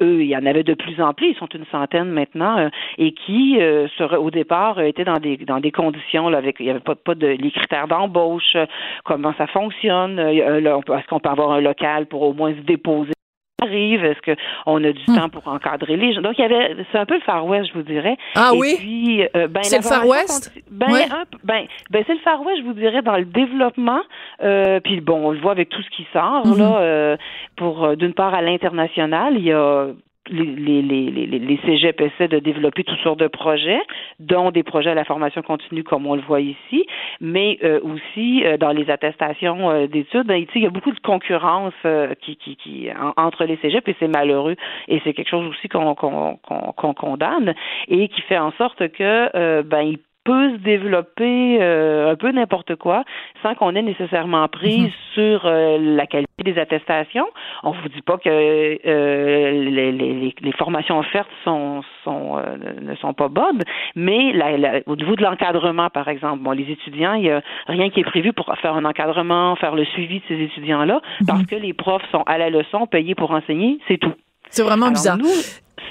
eux, 0.03 0.21
il 0.21 0.27
y 0.27 0.37
en 0.37 0.45
avait 0.45 0.63
de 0.65 0.75
plus 0.75 1.01
en 1.01 1.15
plus. 1.15 1.31
Ils 1.31 1.37
sont 1.37 1.49
une 1.55 1.65
centaine 1.73 2.11
maintenant 2.11 2.26
maintenant 2.35 2.69
et 2.99 3.13
qui 3.13 3.59
serait 3.99 4.17
au 4.17 4.31
départ 4.31 4.81
était 4.81 5.05
dans 5.05 5.19
des 5.19 5.37
dans 5.37 5.61
des 5.61 5.73
conditions 5.73 6.29
là, 6.29 6.39
avec 6.39 6.57
il 6.61 6.67
y 6.67 6.71
avait 6.71 6.81
pas 6.81 6.95
pas 6.95 7.15
de 7.15 7.27
les 7.27 7.51
critères 7.51 7.89
d'embauche, 7.89 8.57
comment 9.05 9.35
ça 9.39 9.47
fonctionne, 9.47 10.19
est-ce 10.19 11.07
qu'on 11.09 11.21
peut 11.21 11.29
avoir 11.29 11.53
un 11.53 11.61
local 11.61 12.07
pour 12.07 12.23
au 12.23 12.33
moins 12.33 12.55
se 12.55 12.61
déposer? 12.61 13.13
Arrive? 13.63 14.05
Est-ce 14.05 14.35
qu'on 14.35 14.85
a 14.85 14.93
du 14.93 15.03
hmm. 15.09 15.17
temps 15.17 15.29
pour 15.31 15.49
encadrer 15.49 15.97
les 15.97 16.13
gens? 16.13 16.21
Donc, 16.21 16.39
il 16.39 16.43
y 16.43 16.45
avait, 16.45 16.77
c'est 16.93 16.99
un 16.99 17.07
peu 17.07 17.15
le 17.15 17.23
Far 17.23 17.47
West, 17.47 17.71
je 17.71 17.73
vous 17.73 17.85
dirais. 17.85 18.19
Ah 18.35 18.51
oui? 18.55 19.27
Euh, 19.35 19.49
ben, 19.49 19.63
c'est 19.63 19.79
le 19.79 19.83
Far 19.83 20.07
West? 20.07 20.53
Ben, 20.71 20.87
ben, 21.43 21.67
ben, 21.91 22.05
c'est 22.07 22.13
le 22.13 22.21
Far 22.21 22.45
West, 22.45 22.59
je 22.61 22.65
vous 22.65 22.75
dirais, 22.75 23.01
dans 23.01 23.17
le 23.17 23.25
développement. 23.25 24.03
Euh, 24.43 24.79
puis 24.81 25.01
bon, 25.01 25.29
on 25.29 25.31
le 25.31 25.41
voit 25.41 25.53
avec 25.53 25.71
tout 25.71 25.81
ce 25.81 25.89
qui 25.89 26.07
sort, 26.13 26.47
hmm. 26.47 26.59
là, 26.59 26.79
euh, 26.81 27.17
pour, 27.57 27.97
d'une 27.97 28.13
part, 28.13 28.35
à 28.35 28.43
l'international, 28.43 29.37
il 29.39 29.45
y 29.45 29.53
a 29.53 29.87
les, 30.29 30.83
les, 30.83 31.11
les, 31.11 31.27
les 31.27 31.61
cégeps 31.65 32.01
essaient 32.01 32.29
de 32.29 32.39
développer 32.39 32.85
toutes 32.85 32.99
sortes 33.01 33.21
de 33.21 33.29
projets, 33.29 33.81
dont 34.21 34.51
des 34.51 34.63
projets 34.63 34.91
à 34.91 34.95
la 34.95 35.05
formation 35.05 35.43
continue, 35.43 35.85
comme 35.85 36.07
on 36.07 36.15
le 36.15 36.23
voit 36.23 36.41
ici, 36.41 36.87
mais 37.21 37.59
euh, 37.65 37.81
aussi 37.83 38.45
euh, 38.45 38.57
dans 38.57 38.73
les 38.73 38.91
attestations 38.91 39.71
euh, 39.71 39.87
d'études, 39.87 40.27
ben, 40.27 40.45
il 40.55 40.63
y 40.63 40.67
a 40.67 40.71
beaucoup 40.71 40.93
de 40.93 41.01
concurrence 41.01 41.75
qui, 42.23 42.37
qui, 42.37 42.57
qui 42.57 42.89
entre 43.17 43.45
les 43.45 43.57
cégeps 43.59 43.89
et 43.89 43.97
c'est 43.99 44.09
malheureux 44.09 44.57
et 44.89 45.01
c'est 45.05 45.13
quelque 45.13 45.29
chose 45.29 45.47
aussi 45.49 45.69
qu'on 45.69 45.95
qu'on 45.95 46.37
qu'on 46.37 46.95
condamne 46.95 47.55
et 47.89 48.09
qui 48.09 48.21
fait 48.23 48.39
en 48.39 48.53
sorte 48.53 48.89
que 48.89 49.63
ben 49.63 49.97
peut 50.27 50.51
se 50.51 50.57
développer 50.57 51.59
euh, 51.61 52.11
un 52.11 52.17
peu 52.17 52.33
n'importe 52.33 52.75
quoi 52.75 53.05
sans 53.43 53.55
qu'on 53.55 53.77
ait 53.77 53.83
nécessairement 53.83 54.49
prise 54.49 54.87
mhm. 54.87 54.93
sur 55.15 55.47
euh, 55.47 55.79
la 55.79 56.07
qualité 56.07 56.43
des 56.43 56.59
attestations. 56.59 57.27
On 57.63 57.71
vous 57.71 57.89
dit 57.89 58.03
pas 58.03 58.19
que 58.19 58.29
euh, 58.29 59.51
les, 59.53 59.93
les, 59.93 60.35
les, 60.39 60.53
formations 60.53 60.99
offertes 60.99 61.31
sont, 61.45 61.83
sont 62.03 62.43
ne 62.83 62.95
sont 62.97 63.15
pas 63.15 63.29
bonnes, 63.29 63.63
mais 63.95 64.33
la, 64.33 64.81
au 64.87 64.97
niveau 64.97 65.15
de 65.15 65.23
l'encadrement, 65.23 65.91
par 65.91 66.09
exemple, 66.09 66.43
bon, 66.43 66.51
les 66.51 66.69
étudiants, 66.71 67.15
il 67.15 67.27
y 67.27 67.31
a 67.31 67.41
rien 67.69 67.89
qui 67.91 68.01
est 68.01 68.05
prévu 68.05 68.33
pour 68.33 68.53
faire 68.61 68.75
un 68.75 68.85
encadrement, 68.85 69.55
faire 69.57 69.77
le 69.77 69.85
suivi 69.85 70.19
de 70.19 70.25
ces 70.27 70.41
étudiants-là, 70.43 71.01
mhm. 71.21 71.27
parce 71.27 71.47
que 71.47 71.55
les 71.55 71.73
profs 71.73 72.09
sont 72.11 72.25
à 72.27 72.37
la 72.37 72.51
leçon, 72.51 72.87
payés 72.87 73.15
pour 73.15 73.31
enseigner, 73.31 73.79
c'est 73.87 73.99
tout. 73.99 74.15
C'est 74.51 74.65
vraiment 74.65 74.91
bizarre 74.91 75.19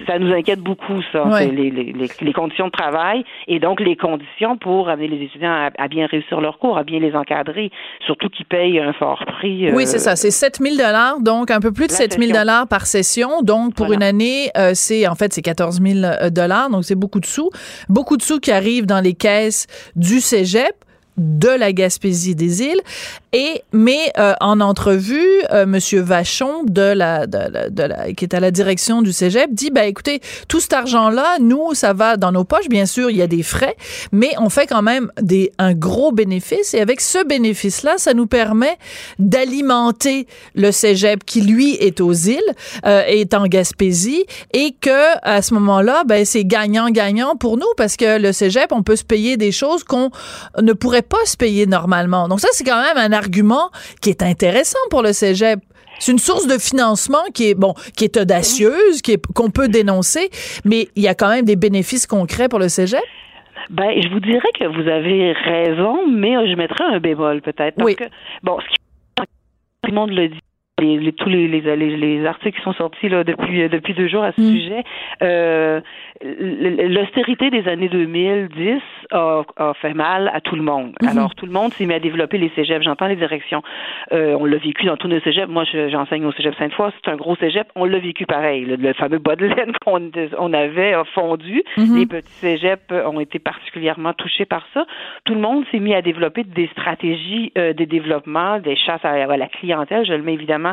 ça 0.08 0.20
nous 0.20 0.34
inquiète 0.34 0.60
beaucoup, 0.60 1.02
ça, 1.12 1.40
les, 1.40 1.70
les, 1.70 1.94
les, 1.94 2.34
conditions 2.34 2.68
de 2.68 2.72
travail 2.72 3.24
et 3.48 3.60
donc 3.60 3.80
les 3.80 3.96
conditions 3.96 4.58
pour 4.58 4.90
amener 4.90 5.08
les 5.08 5.26
étudiants 5.26 5.70
à, 5.78 5.88
bien 5.88 6.08
réussir 6.08 6.42
leur 6.42 6.58
cours, 6.58 6.78
à 6.78 6.84
bien 6.84 7.00
les 7.00 7.14
encadrer, 7.16 7.72
surtout 8.06 8.30
qu'ils 8.30 8.46
payent 8.46 8.80
un 8.80 8.94
fort 8.94 9.24
prix. 9.26 9.72
oui, 9.72 9.86
c'est 9.86 10.00
ça. 10.00 10.12
Euh, 10.12 10.16
c'est 10.16 10.32
7 10.32 10.60
000 10.62 10.76
donc 11.22 11.52
un 11.52 11.60
peu 11.60 11.72
plus 11.72 11.88
de 11.88 11.92
7 11.92 12.20
000 12.20 12.34
par 12.70 12.86
session. 12.86 13.42
Donc, 13.42 13.76
pour 13.76 13.92
une 13.94 14.04
année, 14.04 14.50
euh, 14.58 14.72
c'est 14.74 15.08
en 15.08 15.16
fait, 15.16 15.34
c'est 15.34 15.42
14 15.42 15.82
000 15.82 16.00
donc 16.72 16.84
c'est 16.84 16.96
beaucoup 16.96 17.20
de 17.20 17.26
sous. 17.26 17.50
Beaucoup 17.90 18.18
de 18.18 18.22
sous 18.22 18.40
qui 18.40 18.52
arrivent 18.52 18.86
dans 18.86 19.02
les 19.02 19.14
caisses 19.14 19.68
du 19.96 20.20
cégep 20.20 20.85
de 21.18 21.50
la 21.50 21.72
Gaspésie 21.72 22.36
des 22.36 22.62
îles 22.62 22.82
et 23.32 23.64
mais 23.72 24.12
euh, 24.18 24.34
en 24.42 24.60
entrevue 24.60 25.26
euh, 25.52 25.66
monsieur 25.66 26.02
Vachon 26.02 26.64
de 26.66 26.82
la, 26.82 27.26
de, 27.26 27.70
de, 27.70 27.84
la 27.84 28.14
qui 28.14 28.26
est 28.26 28.34
à 28.34 28.40
la 28.40 28.52
direction 28.52 29.02
du 29.02 29.14
Cégep 29.14 29.54
dit 29.54 29.72
ben 29.72 29.84
écoutez 29.84 30.22
tout 30.50 30.60
cet 30.60 30.74
argent 30.74 31.10
là 31.10 31.38
nous 31.40 31.74
ça 31.74 31.94
va 31.94 32.18
dans 32.18 32.34
nos 32.34 32.44
poches 32.44 32.68
bien 32.68 32.86
sûr 32.86 33.10
il 33.10 33.18
y 33.18 33.22
a 33.22 33.28
des 33.28 33.44
frais 33.44 33.78
mais 34.12 34.32
on 34.40 34.50
fait 34.50 34.68
quand 34.68 34.82
même 34.82 35.10
des 35.22 35.52
un 35.58 35.74
gros 35.74 36.12
bénéfice 36.12 36.74
et 36.74 36.82
avec 36.82 37.00
ce 37.00 37.26
bénéfice 37.26 37.84
là 37.84 37.94
ça 37.98 38.14
nous 38.14 38.28
permet 38.28 38.78
d'alimenter 39.18 40.28
le 40.54 40.72
Cégep 40.72 41.24
qui 41.24 41.42
lui 41.42 41.76
est 41.76 42.02
aux 42.02 42.14
îles 42.14 42.40
euh, 42.86 43.04
est 43.08 43.34
en 43.34 43.48
Gaspésie 43.48 44.26
et 44.54 44.76
que 44.80 45.18
à 45.24 45.42
ce 45.42 45.54
moment-là 45.54 46.04
ben 46.06 46.26
c'est 46.26 46.44
gagnant 46.44 46.90
gagnant 46.90 47.38
pour 47.38 47.58
nous 47.58 47.74
parce 47.78 47.96
que 47.96 48.20
le 48.20 48.34
Cégep 48.34 48.72
on 48.72 48.84
peut 48.84 48.98
se 48.98 49.06
payer 49.06 49.38
des 49.38 49.54
choses 49.54 49.86
qu'on 49.86 50.12
ne 50.62 50.74
pourrait 50.74 51.05
pas 51.08 51.24
se 51.26 51.38
payer 51.38 51.66
normalement. 51.66 52.28
Donc 52.28 52.40
ça, 52.40 52.48
c'est 52.52 52.64
quand 52.64 52.82
même 52.82 52.98
un 52.98 53.16
argument 53.16 53.70
qui 54.02 54.10
est 54.10 54.24
intéressant 54.24 54.80
pour 54.90 55.02
le 55.02 55.14
cégep. 55.14 55.60
C'est 56.00 56.12
une 56.12 56.20
source 56.20 56.48
de 56.48 56.58
financement 56.58 57.24
qui 57.34 57.50
est 57.50 57.56
bon, 57.56 57.74
qui 57.96 58.04
est 58.04 58.18
audacieuse, 58.18 59.02
qui 59.02 59.14
est 59.14 59.26
qu'on 59.34 59.50
peut 59.50 59.70
dénoncer, 59.70 60.30
mais 60.66 60.90
il 60.96 61.04
y 61.04 61.08
a 61.08 61.16
quand 61.16 61.30
même 61.30 61.46
des 61.46 61.56
bénéfices 61.56 62.06
concrets 62.06 62.50
pour 62.50 62.60
le 62.60 62.68
cégep? 62.68 63.02
Ben, 63.70 63.90
je 64.00 64.10
vous 64.10 64.20
dirais 64.20 64.50
que 64.60 64.66
vous 64.66 64.88
avez 64.88 65.34
raison, 65.34 66.06
mais 66.08 66.34
je 66.50 66.56
mettrais 66.56 66.84
un 66.84 67.00
bémol 67.00 67.42
peut-être. 67.42 67.82
Oui. 67.84 67.96
Que, 67.96 68.04
bon, 68.44 68.60
ce 68.60 68.66
qui 68.66 68.76
tout 69.86 69.92
le 69.92 69.96
monde 69.96 70.12
le 70.12 70.30
dit 70.30 70.40
les, 70.82 71.14
tous 71.14 71.30
les, 71.30 71.48
les, 71.48 71.62
les, 71.62 72.26
articles 72.26 72.58
qui 72.58 72.64
sont 72.64 72.74
sortis 72.74 73.08
là, 73.08 73.24
depuis, 73.24 73.64
euh, 73.64 73.70
depuis 73.70 73.94
deux 73.94 74.08
jours 74.08 74.24
à 74.24 74.34
ce 74.34 74.42
mm. 74.42 74.52
sujet, 74.52 74.84
euh, 75.24 75.80
l'austérité 76.22 77.50
des 77.50 77.68
années 77.70 77.88
2010 77.88 78.82
a, 79.12 79.44
a, 79.56 79.74
fait 79.76 79.94
mal 79.94 80.30
à 80.34 80.42
tout 80.42 80.56
le 80.56 80.64
monde. 80.64 80.94
Mm-hmm. 81.02 81.12
Alors, 81.12 81.34
tout 81.36 81.46
le 81.46 81.54
monde 81.54 81.72
s'est 81.74 81.86
mis 81.86 81.94
à 81.94 82.00
développer 82.00 82.38
les 82.38 82.52
cégeps. 82.56 82.84
J'entends 82.84 83.08
les 83.08 83.16
directions. 83.16 83.64
Euh, 84.12 84.36
on 84.38 84.46
l'a 84.46 84.58
vécu 84.58 84.86
dans 84.86 84.98
tous 84.98 85.08
nos 85.08 85.20
cégeps. 85.22 85.48
Moi, 85.48 85.64
j'enseigne 85.64 86.26
au 86.26 86.34
cégep 86.34 86.56
Sainte-Foy. 86.56 86.92
C'est 87.04 87.12
un 87.12 87.16
gros 87.16 87.38
cégep. 87.38 87.68
On 87.76 87.86
l'a 87.86 88.00
vécu 88.00 88.26
pareil. 88.26 88.66
Le, 88.66 88.94
fameux 88.94 89.20
bas 89.20 89.38
de 89.38 89.46
laine 89.46 89.72
qu'on 89.86 90.12
on 90.38 90.54
avait 90.54 90.94
a 90.94 91.06
fondu. 91.06 91.64
Mm-hmm. 91.78 92.00
Les 92.00 92.06
petits 92.06 92.34
cégeps 92.34 92.92
ont 92.92 93.22
été 93.22 93.40
particulièrement 93.40 94.14
touchés 94.14 94.46
par 94.46 94.66
ça. 94.74 94.86
Tout 95.24 95.36
le 95.36 95.42
monde 95.42 95.64
s'est 95.72 95.80
mis 95.80 95.96
à 95.96 96.02
développer 96.02 96.44
des 96.44 96.68
stratégies 96.74 97.54
euh, 97.58 97.72
de 97.72 97.86
développement, 97.86 98.60
des 98.60 98.76
chasses 98.76 99.04
à, 99.06 99.12
à 99.12 99.38
la 99.38 99.48
clientèle. 99.48 100.06
Je 100.06 100.14
le 100.14 100.22
mets 100.22 100.34
évidemment 100.34 100.65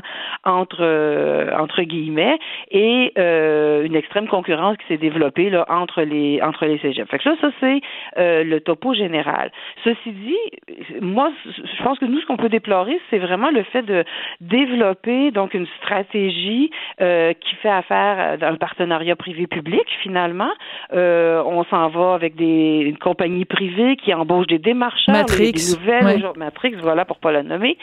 entre 0.45 0.83
euh, 0.83 1.51
entre 1.59 1.83
guillemets 1.83 2.39
et 2.71 3.13
euh, 3.19 3.85
une 3.85 3.95
extrême 3.95 4.29
concurrence 4.29 4.77
qui 4.79 4.87
s'est 4.89 4.99
développée 4.99 5.51
là 5.51 5.65
entre 5.69 6.03
les 6.03 6.41
entre 6.43 6.67
les 6.67 6.79
cégeps. 6.79 7.11
Fait 7.11 7.19
que 7.19 7.29
là 7.29 7.37
ça 7.41 7.51
c'est 7.61 7.81
euh, 8.19 8.45
le 8.45 8.61
topo 8.61 8.95
général. 8.95 9.51
Ceci 9.85 10.13
dit, 10.13 10.37
moi 11.01 11.31
je 11.47 11.83
pense 11.83 11.99
que 11.99 12.05
nous 12.05 12.21
ce 12.21 12.27
qu'on 12.27 12.37
peut 12.37 12.49
déplorer 12.49 12.99
c'est 13.11 13.19
vraiment 13.19 13.51
le 13.51 13.63
fait 13.65 13.83
de 13.83 14.05
développer 14.41 15.31
donc 15.31 15.55
une 15.55 15.67
stratégie 15.79 16.71
qui 16.99 17.55
fait 17.57 17.69
affaire 17.69 18.39
d'un 18.39 18.55
partenariat 18.57 19.17
privé-public 19.17 19.87
finalement. 20.03 20.53
on 20.93 21.65
s'en 21.71 21.89
va 21.89 22.15
avec 22.15 22.37
des 22.37 22.83
une 22.85 22.99
compagnie 22.99 23.45
privée 23.45 23.97
qui 23.97 24.13
embauche 24.15 24.47
des 24.47 24.59
démarcheurs, 24.59 25.15
Matrix, 25.15 25.53
des 25.53 25.77
nouvelles 25.77 26.33
Matrix, 26.37 26.75
voilà 26.81 27.05
pour 27.05 27.19
pas 27.19 27.33
la 27.33 27.43
nommer, 27.43 27.77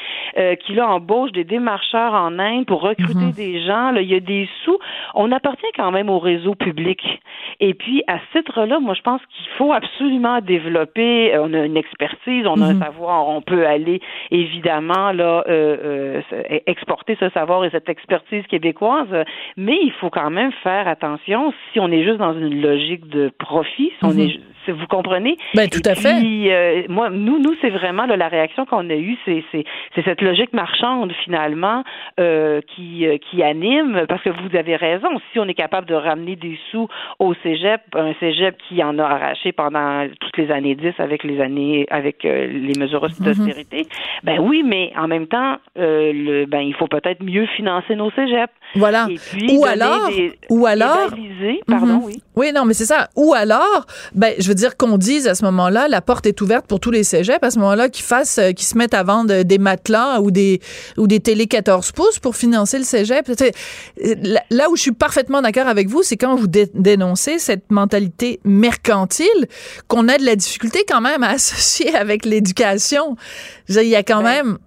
qui 0.63 0.73
là 0.73 0.87
embauche 0.87 1.31
des 1.31 1.43
démarcheurs 1.43 1.98
en 2.07 2.39
Inde 2.39 2.65
pour 2.65 2.81
recruter 2.81 3.25
mhm. 3.25 3.31
des 3.31 3.61
gens. 3.61 3.91
Là, 3.91 4.01
il 4.01 4.09
y 4.09 4.15
a 4.15 4.19
des 4.19 4.47
sous. 4.63 4.77
On 5.15 5.31
appartient 5.31 5.71
quand 5.75 5.91
même 5.91 6.09
au 6.09 6.19
réseau 6.19 6.55
public. 6.55 7.01
Et 7.59 7.73
puis, 7.73 8.03
à 8.07 8.19
ce 8.19 8.39
titre-là, 8.39 8.79
moi, 8.79 8.93
je 8.93 9.01
pense 9.01 9.21
qu'il 9.21 9.47
faut 9.57 9.73
absolument 9.73 10.39
développer. 10.41 11.33
Euh, 11.33 11.43
on 11.43 11.53
a 11.53 11.65
une 11.65 11.77
expertise, 11.77 12.45
on 12.45 12.61
a 12.61 12.65
un 12.65 12.73
mhm. 12.73 12.83
savoir. 12.83 13.27
On 13.27 13.41
peut 13.41 13.65
aller, 13.65 14.01
évidemment, 14.31 15.11
là, 15.11 15.43
euh, 15.47 16.21
euh, 16.31 16.59
exporter 16.65 17.17
ce 17.19 17.29
savoir 17.29 17.65
et 17.65 17.69
cette 17.69 17.89
expertise 17.89 18.45
québécoise. 18.47 19.07
Mais 19.57 19.77
il 19.81 19.91
faut 19.99 20.09
quand 20.09 20.29
même 20.29 20.51
faire 20.63 20.87
attention 20.87 21.53
si 21.71 21.79
on 21.79 21.91
est 21.91 22.03
juste 22.03 22.17
dans 22.17 22.33
une 22.33 22.61
logique 22.61 23.07
de 23.09 23.31
profit, 23.37 23.91
si 23.99 24.05
on 24.05 24.13
mhm. 24.13 24.19
est 24.19 24.39
vous 24.71 24.87
comprenez? 24.87 25.37
Ben, 25.55 25.69
tout 25.69 25.81
à 25.85 25.95
fait. 25.95 26.21
Euh, 26.23 26.83
moi, 26.89 27.09
nous, 27.09 27.39
nous, 27.39 27.55
c'est 27.61 27.69
vraiment 27.69 28.05
la 28.05 28.27
réaction 28.27 28.65
qu'on 28.65 28.89
a 28.89 28.95
eue, 28.95 29.17
c'est, 29.25 29.43
cette 30.03 30.21
logique 30.21 30.53
marchande 30.53 31.11
finalement 31.23 31.83
euh, 32.19 32.61
qui, 32.75 33.05
euh, 33.05 33.17
qui 33.17 33.43
anime, 33.43 34.05
parce 34.07 34.21
que 34.23 34.29
vous 34.29 34.55
avez 34.55 34.75
raison. 34.75 35.07
Si 35.31 35.39
on 35.39 35.47
est 35.47 35.53
capable 35.53 35.87
de 35.87 35.95
ramener 35.95 36.35
des 36.35 36.57
sous 36.71 36.87
au 37.19 37.33
cégep, 37.43 37.81
un 37.95 38.13
cégep 38.19 38.57
qui 38.67 38.83
en 38.83 38.97
a 38.99 39.03
arraché 39.03 39.51
pendant 39.51 40.07
toutes 40.19 40.37
les 40.37 40.51
années 40.51 40.75
10 40.75 40.93
avec 40.99 41.23
les 41.23 41.41
années, 41.41 41.85
avec 41.89 42.23
les 42.23 42.73
mesures 42.77 43.03
mhm. 43.03 43.25
d'austérité, 43.25 43.87
ben 44.23 44.39
oui, 44.39 44.63
mais 44.65 44.91
en 44.97 45.07
même 45.07 45.27
temps, 45.27 45.57
le, 45.75 46.45
ben 46.45 46.61
il 46.61 46.75
faut 46.75 46.87
peut-être 46.87 47.23
mieux 47.23 47.45
financer 47.47 47.95
nos 47.95 48.11
cégeps. 48.11 48.53
Voilà. 48.75 49.07
ou 49.49 49.65
alors, 49.65 50.09
ou 50.49 50.65
alors, 50.65 51.09
pardon, 51.67 51.85
mhm. 51.85 52.03
oui. 52.03 52.21
Oui, 52.35 52.51
non, 52.55 52.63
mais 52.65 52.73
c'est 52.73 52.85
ça. 52.85 53.09
Ou 53.15 53.33
alors, 53.33 53.85
ben 54.15 54.33
je 54.39 54.47
veux 54.47 54.55
dire 54.55 54.77
qu'on 54.77 54.97
dise 54.97 55.27
à 55.27 55.35
ce 55.35 55.43
moment-là, 55.45 55.87
la 55.89 56.01
porte 56.01 56.25
est 56.25 56.39
ouverte 56.41 56.67
pour 56.67 56.79
tous 56.79 56.91
les 56.91 57.03
cégeps 57.03 57.43
à 57.43 57.51
ce 57.51 57.59
moment-là 57.59 57.89
qui 57.89 58.01
fassent, 58.01 58.37
euh, 58.37 58.51
qui 58.51 58.63
se 58.63 58.77
mettent 58.77 58.93
à 58.93 59.03
vendre 59.03 59.43
des 59.43 59.57
matelas 59.57 60.21
ou 60.21 60.31
des 60.31 60.59
ou 60.97 61.07
des 61.07 61.19
télé 61.19 61.47
14 61.47 61.78
pouces 61.91 62.19
pour 62.19 62.35
financer 62.35 62.77
le 62.77 62.83
cégep. 62.83 63.31
Là 64.49 64.69
où 64.69 64.75
je 64.75 64.81
suis 64.81 64.91
parfaitement 64.91 65.41
d'accord 65.41 65.67
avec 65.67 65.87
vous, 65.87 66.03
c'est 66.03 66.17
quand 66.17 66.35
vous 66.35 66.47
dénoncez 66.47 67.39
cette 67.39 67.71
mentalité 67.71 68.39
mercantile 68.43 69.47
qu'on 69.87 70.07
a 70.07 70.17
de 70.17 70.25
la 70.25 70.35
difficulté 70.35 70.83
quand 70.87 71.01
même 71.01 71.23
à 71.23 71.29
associer 71.39 71.95
avec 71.95 72.25
l'éducation. 72.25 73.15
Il 73.69 73.83
y 73.83 73.95
a 73.95 74.03
quand 74.03 74.21
même 74.21 74.57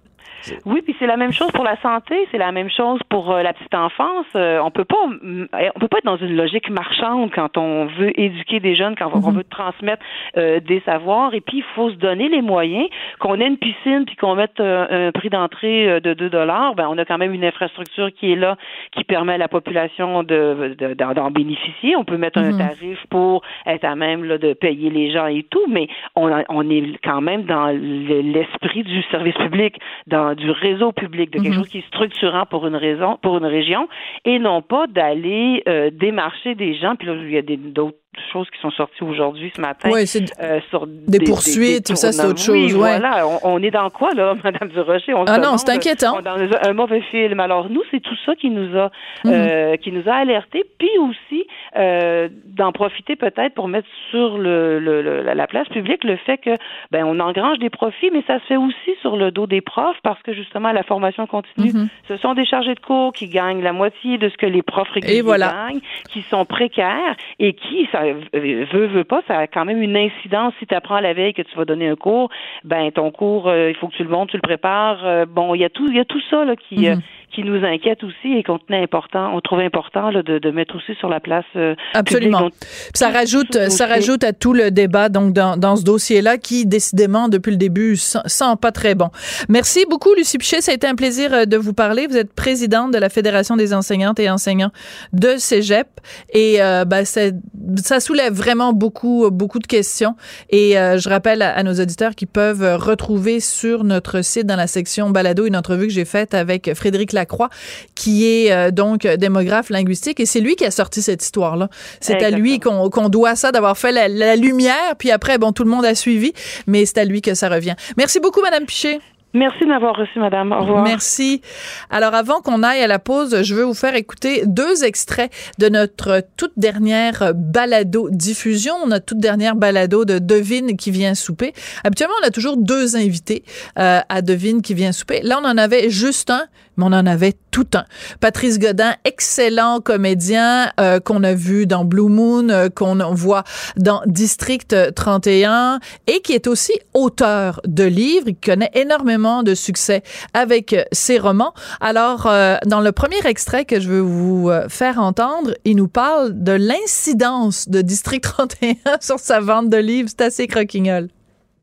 Oui, 0.65 0.81
puis 0.81 0.95
c'est 0.99 1.07
la 1.07 1.17
même 1.17 1.31
chose 1.31 1.51
pour 1.51 1.63
la 1.63 1.79
santé, 1.81 2.15
c'est 2.31 2.37
la 2.37 2.51
même 2.51 2.69
chose 2.69 2.99
pour 3.09 3.31
euh, 3.31 3.41
la 3.41 3.53
petite 3.53 3.73
enfance. 3.73 4.25
Euh, 4.35 4.59
on 4.59 4.71
peut 4.71 4.85
pas, 4.85 4.97
on 5.05 5.79
peut 5.79 5.87
pas 5.87 5.97
être 5.99 6.05
dans 6.05 6.17
une 6.17 6.35
logique 6.35 6.69
marchande 6.69 7.31
quand 7.33 7.57
on 7.57 7.85
veut 7.85 8.17
éduquer 8.19 8.59
des 8.59 8.75
jeunes, 8.75 8.95
quand 8.95 9.11
on 9.13 9.19
mhm. 9.19 9.37
veut 9.37 9.43
transmettre 9.43 10.03
euh, 10.37 10.59
des 10.59 10.81
savoirs. 10.85 11.33
Et 11.33 11.41
puis 11.41 11.57
il 11.57 11.63
faut 11.75 11.89
se 11.89 11.95
donner 11.95 12.29
les 12.29 12.41
moyens. 12.41 12.87
Qu'on 13.19 13.39
ait 13.39 13.47
une 13.47 13.57
piscine 13.57 14.05
puis 14.05 14.15
qu'on 14.15 14.35
mette 14.35 14.59
un 14.59 15.11
prix 15.11 15.29
d'entrée 15.29 16.01
de 16.01 16.13
2 16.13 16.29
dollars, 16.29 16.75
ben 16.75 16.87
on 16.89 16.97
a 16.97 17.05
quand 17.05 17.17
même 17.17 17.33
une 17.33 17.45
infrastructure 17.45 18.09
qui 18.13 18.31
est 18.31 18.35
là, 18.35 18.57
qui 18.91 19.03
permet 19.03 19.33
à 19.33 19.37
la 19.37 19.47
population 19.47 20.23
de 20.23 20.75
d'en 21.13 21.31
bénéficier. 21.31 21.95
On 21.95 22.03
peut 22.03 22.17
mettre 22.17 22.39
un 22.39 22.51
mhm. 22.51 22.57
tarif 22.57 22.99
pour 23.09 23.43
être 23.65 23.85
à 23.85 23.95
même 23.95 24.23
là, 24.23 24.37
de 24.37 24.53
payer 24.53 24.89
les 24.89 25.11
gens 25.11 25.27
et 25.27 25.43
tout, 25.43 25.65
mais 25.69 25.87
on, 26.15 26.31
on 26.49 26.69
est 26.69 26.97
quand 27.03 27.21
même 27.21 27.43
dans 27.43 27.67
l'esprit 27.67 28.83
du 28.83 29.01
service 29.03 29.35
public, 29.35 29.79
dans 30.07 30.32
du 30.35 30.51
réseau 30.51 30.91
public, 30.91 31.31
de 31.31 31.39
quelque 31.39 31.49
mhm. 31.49 31.59
chose 31.59 31.69
qui 31.69 31.79
est 31.79 31.87
structurant 31.87 32.45
pour 32.45 32.67
une 32.67 32.75
raison, 32.75 33.17
pour 33.21 33.37
une 33.37 33.45
région, 33.45 33.87
et 34.25 34.39
non 34.39 34.61
pas 34.61 34.87
d'aller 34.87 35.63
euh, 35.67 35.89
démarcher 35.91 36.55
des 36.55 36.75
gens. 36.75 36.95
Puis 36.95 37.07
là, 37.07 37.15
il 37.15 37.31
y 37.31 37.37
a 37.37 37.41
d'autres 37.41 37.97
choses 38.31 38.49
qui 38.49 38.59
sont 38.59 38.71
sorties 38.71 39.03
aujourd'hui, 39.03 39.51
ce 39.55 39.61
matin. 39.61 39.89
Oui, 39.91 40.05
c'est 40.07 40.25
euh, 40.41 40.59
sur 40.69 40.87
des, 40.87 41.19
poursuites, 41.19 41.87
tout 41.87 41.95
ça, 41.95 42.11
c'est 42.11 42.25
autre 42.25 42.39
chose. 42.39 42.55
Oui, 42.55 42.71
voilà. 42.71 43.25
On, 43.43 43.61
est 43.61 43.71
dans 43.71 43.89
quoi, 43.89 44.13
là, 44.13 44.35
Madame 44.43 44.69
Durocher? 44.69 45.13
On 45.13 45.25
ah 45.25 45.37
non, 45.37 45.57
c'est 45.57 45.69
inquiétant. 45.69 46.15
On 46.15 46.19
est 46.19 46.23
dans 46.23 46.57
un 46.67 46.73
mauvais 46.73 47.01
film. 47.01 47.39
Alors, 47.39 47.69
nous, 47.69 47.81
c'est 47.91 47.99
tout 47.99 48.15
ça 48.25 48.35
qui 48.35 48.49
nous 48.49 48.77
a, 48.77 48.91
mhm. 49.25 49.31
euh, 49.31 49.77
qui 49.77 49.91
nous 49.91 50.07
a 50.07 50.13
alertés. 50.13 50.63
Puis 50.77 50.89
aussi, 50.99 51.45
euh, 51.75 52.29
d'en 52.45 52.71
profiter 52.71 53.15
peut-être 53.15 53.53
pour 53.53 53.67
mettre 53.67 53.87
sur 54.11 54.37
le, 54.37 54.79
le, 54.79 55.21
la 55.21 55.47
place 55.47 55.67
publique 55.69 56.03
le 56.03 56.17
fait 56.17 56.37
que, 56.37 56.51
ben, 56.91 57.03
on 57.05 57.19
engrange 57.19 57.59
des 57.59 57.69
profits, 57.69 58.09
mais 58.11 58.23
ça 58.27 58.39
se 58.39 58.45
fait 58.45 58.57
aussi 58.57 58.91
sur 59.01 59.17
le 59.17 59.31
dos 59.31 59.47
des 59.47 59.61
profs 59.61 59.97
parce 60.03 60.21
que, 60.21 60.33
justement, 60.33 60.71
la 60.71 60.83
formation 60.83 61.27
continue, 61.27 61.73
mhm. 61.73 61.87
ce 62.07 62.17
sont 62.17 62.33
des 62.33 62.45
chargés 62.45 62.75
de 62.75 62.79
cours 62.79 63.13
qui 63.13 63.27
gagnent 63.27 63.61
la 63.61 63.73
moitié 63.73 64.17
de 64.17 64.29
ce 64.29 64.37
que 64.37 64.45
les 64.45 64.61
profs 64.61 64.89
réguliers 64.89 65.23
gagnent, 65.23 65.81
qui 66.09 66.21
sont 66.23 66.45
précaires 66.45 67.15
et 67.39 67.53
qui, 67.53 67.87
ça, 67.91 68.02
veut, 68.11 68.87
veut 68.87 69.03
pas, 69.03 69.21
ça 69.27 69.37
a 69.37 69.47
quand 69.47 69.65
même 69.65 69.81
une 69.81 69.97
incidence. 69.97 70.53
Si 70.59 70.65
tu 70.65 70.75
apprends 70.75 70.99
la 70.99 71.13
veille 71.13 71.33
que 71.33 71.41
tu 71.41 71.55
vas 71.55 71.65
donner 71.65 71.87
un 71.87 71.95
cours, 71.95 72.29
ben 72.63 72.91
ton 72.91 73.11
cours, 73.11 73.47
euh, 73.47 73.69
il 73.69 73.75
faut 73.75 73.87
que 73.87 73.95
tu 73.95 74.03
le 74.03 74.09
montes, 74.09 74.29
tu 74.29 74.37
le 74.37 74.41
prépares. 74.41 75.05
Euh, 75.05 75.25
bon, 75.25 75.55
il 75.55 75.61
y 75.61 75.65
a 75.65 75.69
tout, 75.69 75.87
il 75.87 75.95
y 75.95 75.99
a 75.99 76.05
tout 76.05 76.21
ça 76.29 76.45
là, 76.45 76.55
qui, 76.55 76.89
mhm 76.89 77.01
qui 77.33 77.43
nous 77.43 77.65
inquiète 77.65 78.03
aussi 78.03 78.33
et 78.37 78.43
qu'on 78.43 78.59
tenait 78.59 78.83
important, 78.83 79.35
on 79.35 79.41
trouvait 79.41 79.65
important 79.65 80.11
là, 80.11 80.21
de, 80.21 80.37
de, 80.37 80.51
mettre 80.51 80.75
aussi 80.75 80.93
sur 80.99 81.09
la 81.09 81.19
place. 81.19 81.45
Euh, 81.55 81.75
Absolument. 81.93 82.49
ça 82.93 83.09
rajoute, 83.09 83.57
ça 83.69 83.87
rajoute 83.87 84.23
à 84.23 84.33
tout 84.33 84.53
le 84.53 84.71
débat 84.71 85.09
donc 85.09 85.33
dans, 85.33 85.57
dans 85.57 85.75
ce 85.75 85.83
dossier-là 85.83 86.37
qui 86.37 86.65
décidément 86.65 87.29
depuis 87.29 87.51
le 87.51 87.57
début 87.57 87.97
sent, 87.97 88.55
pas 88.61 88.71
très 88.71 88.95
bon. 88.95 89.09
Merci 89.49 89.85
beaucoup 89.89 90.13
Lucie 90.15 90.37
Pichet, 90.37 90.61
ça 90.61 90.71
a 90.71 90.75
été 90.75 90.87
un 90.87 90.95
plaisir 90.95 91.33
euh, 91.33 91.45
de 91.45 91.57
vous 91.57 91.73
parler. 91.73 92.07
Vous 92.07 92.17
êtes 92.17 92.33
présidente 92.33 92.91
de 92.91 92.99
la 92.99 93.09
Fédération 93.09 93.57
des 93.57 93.73
enseignantes 93.73 94.19
et 94.19 94.29
enseignants 94.29 94.71
de 95.11 95.35
Cégep 95.37 95.87
et 96.31 96.61
euh, 96.61 96.85
ben, 96.85 97.03
ça 97.05 97.99
soulève 97.99 98.33
vraiment 98.33 98.73
beaucoup 98.73 99.29
beaucoup 99.31 99.59
de 99.59 99.67
questions 99.67 100.15
et 100.49 100.77
euh, 100.77 100.99
je 100.99 101.09
rappelle 101.09 101.41
à, 101.41 101.55
à, 101.55 101.63
nos 101.63 101.73
auditeurs 101.73 102.13
qui 102.13 102.25
peuvent 102.25 102.77
retrouver 102.79 103.39
sur 103.39 103.83
notre 103.83 104.21
site 104.21 104.45
dans 104.45 104.55
la 104.55 104.67
section 104.67 105.09
balado 105.09 105.45
une 105.45 105.55
entrevue 105.55 105.87
que 105.87 105.93
j'ai 105.93 106.05
faite 106.05 106.33
avec 106.33 106.73
Frédéric 106.75 107.13
Croix, 107.25 107.49
qui 107.95 108.25
est 108.25 108.51
euh, 108.51 108.71
donc 108.71 109.05
démographe 109.05 109.69
linguistique, 109.69 110.19
et 110.19 110.25
c'est 110.25 110.39
lui 110.39 110.55
qui 110.55 110.65
a 110.65 110.71
sorti 110.71 111.01
cette 111.01 111.23
histoire-là. 111.23 111.69
C'est 111.99 112.23
à 112.23 112.31
lui 112.31 112.59
qu'on 112.59 113.09
doit 113.09 113.35
ça, 113.35 113.51
d'avoir 113.51 113.77
fait 113.77 113.91
la, 113.91 114.07
la, 114.07 114.35
lumière, 114.35 114.95
puis 114.97 115.11
après, 115.11 115.37
bon, 115.37 115.51
tout 115.51 115.63
le 115.63 115.69
monde 115.69 115.85
a 115.85 115.95
suivi, 115.95 116.33
mais 116.67 116.85
c'est 116.85 116.97
à 116.97 117.05
lui 117.05 117.21
que 117.21 117.33
ça 117.33 117.49
revient. 117.49 117.75
Merci 117.97 118.19
beaucoup, 118.19 118.41
Madame 118.41 118.65
Piché. 118.65 118.99
Merci 119.35 119.61
de 119.61 119.69
m'avoir 119.69 119.95
reçu, 119.95 120.19
madame. 120.19 120.51
Au 120.51 120.59
revoir. 120.59 120.83
Merci. 120.83 121.41
Alors, 121.89 122.13
avant 122.13 122.41
qu'on 122.41 122.61
aille 122.61 122.81
à 122.81 122.87
la 122.87 122.99
pause, 122.99 123.41
je 123.41 123.55
veux 123.55 123.63
vous 123.63 123.73
faire 123.73 123.95
écouter 123.95 124.43
deux 124.45 124.83
extraits 124.83 125.31
de 125.57 125.69
notre 125.69 126.21
toute 126.37 126.53
dernière 126.55 127.33
balado 127.33 128.09
diffusion, 128.11 128.85
notre 128.85 129.05
toute 129.05 129.17
dernière 129.17 129.55
balado 129.55 130.05
de 130.05 130.19
Devine 130.19 130.77
qui 130.77 130.91
vient 130.91 131.15
souper. 131.15 131.53
Habituellement, 131.83 132.15
on 132.23 132.27
a 132.27 132.29
toujours 132.29 132.57
deux 132.57 132.95
invités 132.95 133.43
euh, 133.79 134.01
à 134.07 134.21
Devine 134.21 134.61
qui 134.61 134.75
vient 134.75 134.91
souper. 134.91 135.21
Là, 135.23 135.39
on 135.41 135.47
en 135.47 135.57
avait 135.57 135.89
juste 135.89 136.29
un, 136.29 136.43
mais 136.77 136.85
on 136.85 136.93
en 136.93 137.05
avait 137.05 137.33
tout 137.51 137.67
un. 137.75 137.85
Patrice 138.19 138.59
Godin, 138.59 138.95
excellent 139.05 139.79
comédien 139.79 140.71
euh, 140.79 140.99
qu'on 140.99 141.23
a 141.23 141.33
vu 141.33 141.67
dans 141.67 141.85
Blue 141.85 142.09
Moon, 142.09 142.49
euh, 142.49 142.69
qu'on 142.69 142.95
voit 143.13 143.43
dans 143.77 144.01
District 144.05 144.75
31 144.95 145.79
et 146.07 146.21
qui 146.21 146.33
est 146.33 146.47
aussi 146.47 146.73
auteur 146.93 147.61
de 147.65 147.83
livres. 147.83 148.27
Il 148.27 148.35
connaît 148.35 148.71
énormément 148.73 149.43
de 149.43 149.53
succès 149.55 150.03
avec 150.33 150.75
ses 150.91 151.19
romans. 151.19 151.53
Alors, 151.79 152.25
euh, 152.25 152.57
dans 152.65 152.81
le 152.81 152.91
premier 152.91 153.25
extrait 153.25 153.65
que 153.65 153.79
je 153.79 153.89
veux 153.89 153.99
vous 153.99 154.49
faire 154.69 154.99
entendre, 154.99 155.53
il 155.65 155.75
nous 155.75 155.87
parle 155.87 156.43
de 156.43 156.53
l'incidence 156.53 157.69
de 157.69 157.81
District 157.81 158.23
31 158.23 158.75
sur 158.99 159.19
sa 159.19 159.39
vente 159.39 159.69
de 159.69 159.77
livres. 159.77 160.09
C'est 160.09 160.21
assez 160.21 160.47
croquignol. 160.47 161.09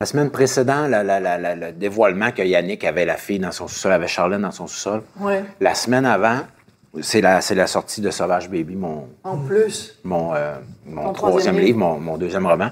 La 0.03 0.07
semaine 0.07 0.30
précédente, 0.30 0.88
le 0.90 1.72
dévoilement 1.72 2.30
que 2.30 2.40
Yannick 2.40 2.84
avait 2.84 3.05
la 3.05 3.16
fille 3.18 3.38
dans 3.38 3.53
son 3.53 3.68
sous-sol, 3.68 3.92
avait 3.92 4.09
Charlène 4.09 4.40
dans 4.40 4.51
son 4.51 4.66
sous-sol. 4.66 5.03
Ouais. 5.20 5.44
La 5.61 5.74
semaine 5.74 6.07
avant, 6.07 6.38
c'est 7.03 7.20
la, 7.20 7.40
la 7.55 7.66
sortie 7.66 8.01
de 8.01 8.11
Sauvage 8.11 8.48
Baby, 8.48 8.76
mon. 8.76 9.11
En 9.24 9.36
plus. 9.36 9.98
Mon, 10.03 10.34
euh, 10.34 10.55
mon 10.86 11.12
troisième 11.12 11.59
livre, 11.59 11.76
mon, 11.78 12.16
deuxième 12.16 12.46
roman. 12.46 12.70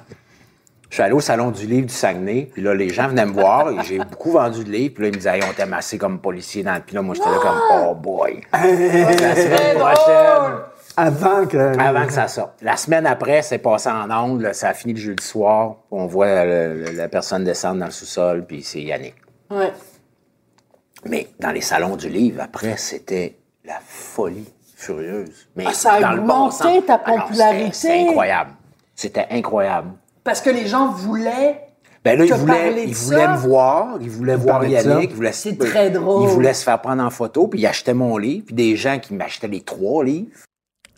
Je 0.89 0.95
suis 0.95 1.03
allé 1.03 1.13
au 1.13 1.21
salon 1.21 1.51
du 1.51 1.67
livre 1.67 1.89
du 1.89 1.93
Saguenay, 1.93 2.49
puis 2.51 2.63
là, 2.63 2.73
les 2.73 2.89
gens 2.89 3.09
venaient 3.09 3.27
me 3.27 3.33
voir, 3.33 3.73
et 3.73 3.85
j'ai 3.85 3.99
beaucoup 3.99 4.33
vendu 4.33 4.65
de 4.65 4.71
livres, 4.71 4.95
puis 4.95 5.03
là, 5.03 5.09
ils 5.11 5.15
me 5.15 5.19
disaient, 5.19 5.41
on 5.47 5.53
t'aime 5.53 5.75
assez 5.75 5.99
comme 5.99 6.21
policier 6.21 6.63
dans 6.63 6.77
le. 6.77 6.81
Puis 6.81 6.95
là, 6.95 7.03
moi, 7.03 7.15
j'étais 7.15 7.29
là 7.29 7.37
comme, 7.43 7.61
oh 7.73 7.95
boy. 7.95 8.41
la 8.55 9.37
semaine 9.37 9.77
prochaine. 9.77 10.55
Avant 10.99 11.47
que... 11.47 11.79
Avant 11.79 12.07
que 12.07 12.13
ça 12.13 12.27
sorte. 12.27 12.61
La 12.61 12.77
semaine 12.77 13.07
après, 13.07 13.43
c'est 13.43 13.59
passé 13.59 13.89
en 13.89 14.11
ongle, 14.11 14.53
ça 14.53 14.71
a 14.71 14.75
fini 14.75 14.95
le 14.95 14.99
jeudi 14.99 15.25
soir. 15.25 15.77
On 15.93 16.07
voit 16.07 16.45
la 16.45 17.09
personne 17.09 17.45
descendre 17.45 17.79
dans 17.79 17.87
le 17.87 17.93
sous-sol, 17.93 18.45
puis 18.45 18.65
c'est 18.65 18.83
Yannick. 18.83 19.15
Ouais. 19.49 19.73
Mais 21.05 21.29
dans 21.39 21.53
les 21.53 21.61
salons 21.61 21.95
du 21.95 22.09
livre, 22.09 22.43
après, 22.43 22.77
c'était 22.77 23.37
la 23.65 23.79
folie 23.87 24.53
furieuse. 24.75 25.49
Mais 25.55 25.67
ah, 25.69 25.73
ça 25.73 25.93
a 25.93 26.15
augmenté 26.15 26.83
ta 26.83 27.01
ah 27.05 27.13
popularité. 27.13 27.71
C'est 27.73 28.09
incroyable. 28.09 28.51
C'était 28.97 29.27
incroyable. 29.31 29.91
Parce 30.25 30.41
que 30.41 30.51
les 30.51 30.67
gens 30.67 30.89
voulaient 30.91 31.65
ben 32.05 32.19
là, 32.19 32.25
il 32.25 32.33
voulait, 32.33 32.85
il 32.87 32.95
voulait 32.95 33.29
me 33.29 33.37
voir, 33.37 33.99
il 34.01 34.09
voulait 34.11 34.37
voir 34.37 34.65
Yannick, 34.65 35.11
il 35.11 35.17
voulait, 35.17 35.33
c'est 35.33 35.59
très 35.59 35.91
drôle. 35.91 36.23
il 36.23 36.29
voulait 36.29 36.55
se 36.55 36.65
faire 36.65 36.81
prendre 36.81 37.03
en 37.03 37.11
photo, 37.11 37.49
puis 37.49 37.61
il 37.61 37.67
achetait 37.67 37.93
mon 37.93 38.17
livre, 38.17 38.47
puis 38.47 38.55
des 38.55 38.77
gens 38.77 38.99
qui 38.99 39.15
m'achetaient 39.15 39.49
les 39.49 39.61
trois 39.61 40.05
livres. 40.05 40.31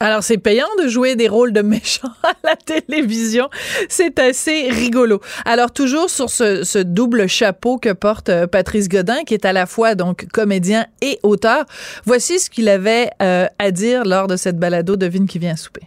Alors, 0.03 0.23
c'est 0.23 0.39
payant 0.39 0.67
de 0.83 0.89
jouer 0.89 1.15
des 1.15 1.29
rôles 1.29 1.53
de 1.53 1.61
méchants 1.61 2.09
à 2.23 2.33
la 2.43 2.57
télévision. 2.57 3.51
C'est 3.91 4.19
assez 4.19 4.71
rigolo. 4.71 5.21
Alors, 5.45 5.73
toujours 5.73 6.09
sur 6.09 6.31
ce, 6.31 6.83
double 6.83 7.29
chapeau 7.29 7.77
que 7.77 7.93
porte 7.93 8.31
euh, 8.31 8.47
Patrice 8.47 8.89
Godin, 8.89 9.25
qui 9.25 9.35
est 9.35 9.45
à 9.45 9.53
la 9.53 9.67
fois 9.67 9.95
donc 9.95 10.27
comédien 10.33 10.87
et 11.03 11.19
auteur, 11.23 11.67
voici 12.07 12.39
ce 12.39 12.49
qu'il 12.49 12.71
avait 12.71 13.11
euh, 13.21 13.47
à 13.59 13.71
dire 13.71 14.05
lors 14.07 14.27
de 14.27 14.37
cette 14.37 14.59
balado 14.59 14.97
Devine 14.97 15.27
qui 15.27 15.39
vient 15.39 15.55
souper. 15.55 15.83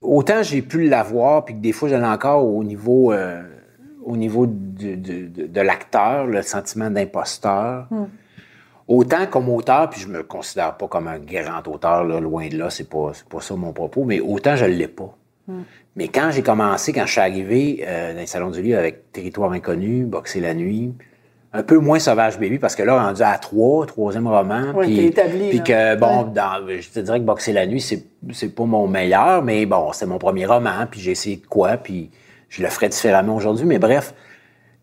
Autant 0.00 0.42
j'ai 0.42 0.62
pu 0.62 0.88
l'avoir, 0.88 1.44
puis 1.44 1.54
que 1.54 1.60
des 1.60 1.72
fois, 1.72 1.90
j'allais 1.90 2.06
encore 2.06 2.46
au 2.46 2.64
niveau, 2.64 3.12
euh, 3.12 3.42
au 4.04 4.16
niveau 4.16 4.46
de, 4.46 4.94
de, 4.94 5.60
l'acteur, 5.60 6.26
le 6.26 6.40
sentiment 6.40 6.90
d'imposteur. 6.90 7.88
Hmm. 7.90 8.04
Autant 8.86 9.26
comme 9.26 9.48
auteur, 9.48 9.88
puis 9.88 10.00
je 10.00 10.08
me 10.08 10.22
considère 10.22 10.76
pas 10.76 10.88
comme 10.88 11.08
un 11.08 11.18
grand 11.18 11.66
auteur, 11.68 12.04
loin 12.04 12.48
de 12.48 12.58
là, 12.58 12.68
c'est 12.68 12.88
pas, 12.88 13.12
pas 13.30 13.40
ça 13.40 13.54
mon 13.54 13.72
propos, 13.72 14.04
mais 14.04 14.20
autant 14.20 14.56
je 14.56 14.66
l'ai 14.66 14.88
pas. 14.88 15.16
Hmm. 15.48 15.62
Mais 15.96 16.08
quand 16.08 16.30
j'ai 16.30 16.42
commencé, 16.42 16.92
quand 16.92 17.06
je 17.06 17.12
suis 17.12 17.20
arrivé 17.20 17.84
euh, 17.86 18.14
dans 18.14 18.20
le 18.20 18.26
Salon 18.26 18.50
du 18.50 18.60
Livre 18.60 18.78
avec 18.78 19.12
Territoire 19.12 19.52
inconnu, 19.52 20.04
Boxer 20.04 20.40
la 20.40 20.54
nuit, 20.54 20.92
un 21.54 21.62
peu 21.62 21.78
moins 21.78 22.00
Sauvage 22.00 22.38
Baby, 22.38 22.58
parce 22.58 22.74
que 22.74 22.82
là, 22.82 23.00
rendu 23.00 23.22
à 23.22 23.38
trois, 23.38 23.86
troisième 23.86 24.26
roman, 24.26 24.74
puis, 24.80 25.12
puis 25.12 25.62
que, 25.62 25.96
bon, 25.96 26.24
dans, 26.24 26.66
je 26.68 26.88
te 26.90 26.98
dirais 26.98 27.20
que 27.20 27.24
Boxer 27.24 27.52
la 27.52 27.66
nuit, 27.66 27.80
c'est, 27.80 28.04
c'est 28.32 28.54
pas 28.54 28.64
mon 28.64 28.88
meilleur, 28.88 29.42
mais 29.42 29.64
bon, 29.64 29.92
c'est 29.92 30.06
mon 30.06 30.18
premier 30.18 30.46
roman, 30.46 30.86
puis 30.90 31.00
j'ai 31.00 31.12
essayé 31.12 31.36
de 31.36 31.46
quoi, 31.46 31.76
puis 31.76 32.10
je 32.48 32.62
le 32.62 32.68
ferais 32.68 32.88
différemment 32.88 33.36
aujourd'hui, 33.36 33.66
mais 33.66 33.78
bref, 33.78 34.14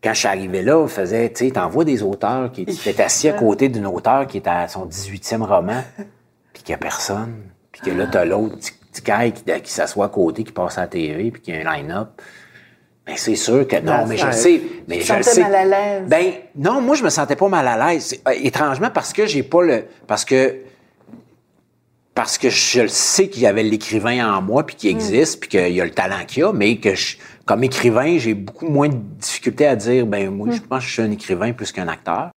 quand 0.03 0.13
je 0.13 0.19
suis 0.19 0.27
arrivé 0.27 0.61
là, 0.63 0.79
on 0.79 0.87
faisait, 0.87 1.29
tu 1.29 1.45
sais, 1.45 1.51
t'envoies 1.51 1.85
des 1.85 2.01
auteurs 2.01 2.51
qui 2.51 2.61
étaient 2.63 3.03
assis 3.03 3.29
à 3.29 3.33
côté 3.33 3.69
d'une 3.69 3.85
auteure 3.85 4.25
qui 4.27 4.37
est 4.37 4.47
à 4.47 4.67
son 4.67 4.85
18e 4.85 5.43
roman, 5.43 5.83
puis 6.53 6.63
qu'il 6.63 6.71
n'y 6.71 6.75
a 6.75 6.79
personne, 6.79 7.35
puis 7.71 7.81
que 7.81 7.91
là, 7.91 8.07
t'as 8.07 8.25
l'autre 8.25 8.57
petit 8.57 8.71
qui, 8.93 9.61
qui 9.61 9.71
s'assoit 9.71 10.07
à 10.07 10.09
côté, 10.09 10.43
qui 10.43 10.51
passe 10.51 10.77
à 10.77 10.81
la 10.81 10.87
TV, 10.87 11.31
puis 11.31 11.41
qui 11.41 11.53
a 11.53 11.55
un 11.55 11.75
line-up. 11.75 12.21
Ben, 13.05 13.15
c'est 13.17 13.35
sûr 13.35 13.67
que 13.67 13.77
non, 13.77 14.05
mais 14.05 14.17
je 14.17 14.31
sais. 14.31 14.61
Mais 14.87 14.99
tu 14.99 15.05
je 15.05 15.21
sais. 15.21 15.41
mal 15.41 15.55
à 15.55 15.65
l'aise. 15.65 16.03
Ben, 16.07 16.33
non, 16.55 16.81
moi, 16.81 16.95
je 16.95 17.03
me 17.03 17.09
sentais 17.09 17.35
pas 17.35 17.47
mal 17.47 17.67
à 17.67 17.91
l'aise. 17.91 18.15
Euh, 18.27 18.31
étrangement, 18.43 18.89
parce 18.93 19.11
que 19.11 19.25
j'ai 19.25 19.43
pas 19.43 19.63
le, 19.63 19.85
parce 20.07 20.23
que, 20.23 20.55
parce 22.13 22.37
que 22.37 22.49
je 22.49 22.87
sais 22.87 23.29
qu'il 23.29 23.43
y 23.43 23.47
avait 23.47 23.63
l'écrivain 23.63 24.35
en 24.35 24.41
moi, 24.41 24.65
puis 24.65 24.75
qu'il 24.75 24.93
mm. 24.93 24.99
existe, 24.99 25.39
puis 25.39 25.49
qu'il 25.49 25.73
y 25.73 25.81
a 25.81 25.85
le 25.85 25.91
talent 25.91 26.25
qu'il 26.27 26.43
y 26.43 26.45
a, 26.45 26.51
mais 26.51 26.77
que 26.77 26.93
je, 26.93 27.17
comme 27.45 27.63
écrivain, 27.63 28.17
j'ai 28.17 28.33
beaucoup 28.33 28.67
moins 28.67 28.89
de 28.89 28.95
difficultés 29.19 29.67
à 29.67 29.75
dire, 29.75 30.05
ben 30.05 30.29
moi, 30.29 30.49
je 30.51 30.57
hmm. 30.57 30.67
pense 30.67 30.83
que 30.83 30.87
je 30.87 30.93
suis 30.93 31.01
un 31.01 31.11
écrivain 31.11 31.51
plus 31.53 31.71
qu'un 31.71 31.87
acteur. 31.87 32.29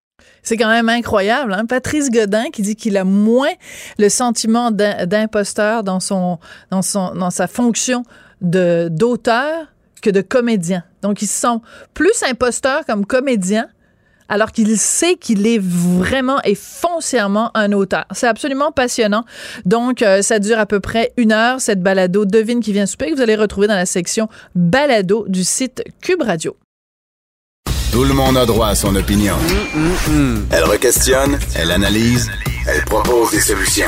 C'est 0.42 0.56
quand 0.56 0.68
même 0.68 0.88
incroyable. 0.88 1.54
Hein? 1.54 1.66
Patrice 1.66 2.10
Godin 2.10 2.50
qui 2.52 2.62
dit 2.62 2.76
qu'il 2.76 2.96
a 2.96 3.04
moins 3.04 3.52
le 3.98 4.08
sentiment 4.08 4.70
d'imposteur 4.70 5.84
dans 5.84 6.00
son, 6.00 6.38
dans 6.70 6.82
son, 6.82 7.14
dans 7.14 7.30
sa 7.30 7.46
fonction 7.46 8.02
de 8.40 8.88
d'auteur 8.90 9.68
que 10.02 10.10
de 10.10 10.20
comédien. 10.20 10.84
Donc, 11.02 11.22
il 11.22 11.26
se 11.26 11.40
sent 11.40 11.60
plus 11.94 12.22
imposteur 12.28 12.84
comme 12.84 13.06
comédien 13.06 13.68
alors 14.28 14.52
qu'il 14.52 14.76
sait 14.78 15.16
qu'il 15.16 15.46
est 15.46 15.60
vraiment 15.60 16.40
et 16.42 16.54
foncièrement 16.54 17.50
un 17.54 17.72
auteur. 17.72 18.04
C'est 18.12 18.26
absolument 18.26 18.72
passionnant. 18.72 19.24
Donc, 19.64 20.02
euh, 20.02 20.22
ça 20.22 20.38
dure 20.38 20.58
à 20.58 20.66
peu 20.66 20.80
près 20.80 21.12
une 21.16 21.32
heure, 21.32 21.60
cette 21.60 21.82
balado 21.82 22.24
Devine 22.24 22.60
qui 22.60 22.72
vient 22.72 22.86
souper, 22.86 23.10
que 23.10 23.16
vous 23.16 23.22
allez 23.22 23.36
retrouver 23.36 23.66
dans 23.66 23.74
la 23.74 23.86
section 23.86 24.28
balado 24.54 25.24
du 25.28 25.44
site 25.44 25.82
Cube 26.00 26.22
Radio. 26.22 26.56
Tout 27.92 28.04
le 28.04 28.12
monde 28.12 28.36
a 28.36 28.44
droit 28.44 28.68
à 28.68 28.74
son 28.74 28.96
opinion. 28.96 29.36
Elle 30.50 30.64
requestionne, 30.64 31.38
elle 31.54 31.70
analyse, 31.70 32.28
elle 32.66 32.84
propose 32.84 33.30
des 33.30 33.40
solutions. 33.40 33.86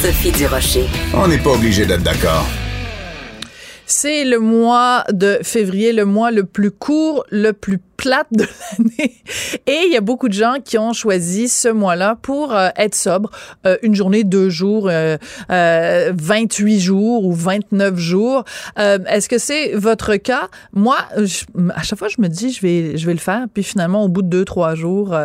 Sophie 0.00 0.32
Durocher. 0.32 0.86
On 1.12 1.28
n'est 1.28 1.38
pas 1.38 1.50
obligé 1.50 1.84
d'être 1.84 2.02
d'accord. 2.02 2.46
C'est 3.86 4.24
le 4.24 4.38
mois 4.38 5.04
de 5.10 5.38
février, 5.42 5.92
le 5.92 6.04
mois 6.04 6.30
le 6.30 6.44
plus 6.44 6.70
court, 6.70 7.24
le 7.30 7.52
plus 7.52 7.78
plate 7.96 8.26
de 8.32 8.44
l'année. 8.44 9.14
Et 9.66 9.80
il 9.86 9.92
y 9.92 9.96
a 9.96 10.00
beaucoup 10.00 10.28
de 10.28 10.34
gens 10.34 10.56
qui 10.64 10.78
ont 10.78 10.92
choisi 10.92 11.48
ce 11.48 11.68
mois-là 11.68 12.16
pour 12.20 12.54
euh, 12.54 12.68
être 12.76 12.94
sobre. 12.94 13.30
Euh, 13.66 13.76
une 13.82 13.94
journée, 13.94 14.24
deux 14.24 14.50
jours, 14.50 14.88
euh, 14.90 15.16
28 15.48 16.80
jours 16.80 17.24
ou 17.24 17.32
29 17.32 17.96
jours. 17.96 18.44
Est-ce 18.76 19.28
que 19.28 19.38
c'est 19.38 19.74
votre 19.74 20.16
cas? 20.16 20.48
Moi, 20.72 20.96
à 21.74 21.82
chaque 21.82 21.98
fois, 21.98 22.08
je 22.08 22.20
me 22.20 22.28
dis, 22.28 22.52
je 22.52 22.60
vais, 22.60 22.96
je 22.96 23.06
vais 23.06 23.14
le 23.14 23.18
faire. 23.18 23.46
Puis 23.52 23.62
finalement, 23.62 24.04
au 24.04 24.08
bout 24.08 24.22
de 24.22 24.28
deux, 24.28 24.44
trois 24.44 24.74
jours, 24.74 25.16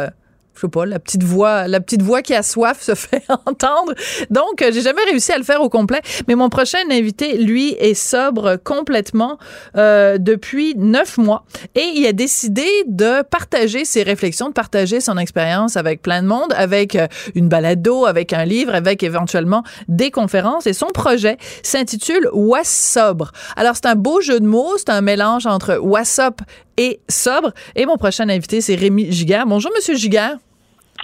je 0.60 0.66
sais 0.68 0.72
pas, 0.72 0.86
la 0.86 1.00
petite 1.00 1.24
voix, 1.24 1.68
la 1.70 1.80
petite 1.80 2.02
voix 2.02 2.22
qui 2.22 2.34
a 2.36 2.44
soif 2.44 2.82
se 2.82 2.94
fait 2.96 3.24
entendre. 3.46 3.94
Donc, 4.30 4.62
euh, 4.62 4.72
j'ai 4.74 4.82
jamais 4.82 5.04
réussi 5.10 5.32
à 5.32 5.38
le 5.38 5.46
faire 5.46 5.62
au 5.62 5.70
complet. 5.70 6.02
Mais 6.28 6.36
mon 6.36 6.50
prochain 6.50 6.80
invité, 6.92 7.38
lui, 7.38 7.76
est 7.80 7.94
sobre 7.94 8.58
complètement 8.58 9.38
euh, 9.78 10.18
depuis 10.18 10.76
neuf 10.76 11.18
mois 11.18 11.46
et 11.76 11.92
il 11.96 12.06
a 12.06 12.12
décidé 12.12 12.68
de 12.88 13.22
partager 13.22 13.86
ses 13.86 14.04
réflexions, 14.04 14.50
de 14.50 14.54
partager 14.54 15.00
son 15.00 15.18
expérience 15.18 15.78
avec 15.78 16.02
plein 16.02 16.22
de 16.22 16.28
monde, 16.28 16.54
avec 16.56 16.96
euh, 16.96 17.08
une 17.36 17.48
balado, 17.48 18.06
avec 18.06 18.34
un 18.34 18.44
livre, 18.44 18.76
avec 18.76 19.02
éventuellement 19.02 19.64
des 19.88 20.12
conférences. 20.12 20.68
Et 20.68 20.74
son 20.74 20.88
projet 20.88 21.38
s'intitule 21.64 22.28
Was 22.34 22.66
sobre. 22.66 23.32
Alors, 23.56 23.76
c'est 23.76 23.86
un 23.86 23.96
beau 23.96 24.20
jeu 24.20 24.42
de 24.42 24.46
mots, 24.46 24.78
c'est 24.78 24.90
un 24.90 25.02
mélange 25.02 25.46
entre 25.46 25.78
WhatsApp 25.78 26.42
et 26.76 27.00
sobre. 27.08 27.54
Et 27.78 27.86
mon 27.86 27.96
prochain 27.96 28.28
invité, 28.28 28.60
c'est 28.60 28.76
Rémi 28.76 29.10
Giguère. 29.10 29.46
Bonjour, 29.46 29.72
Monsieur 29.76 29.96
Giguère. 29.96 30.38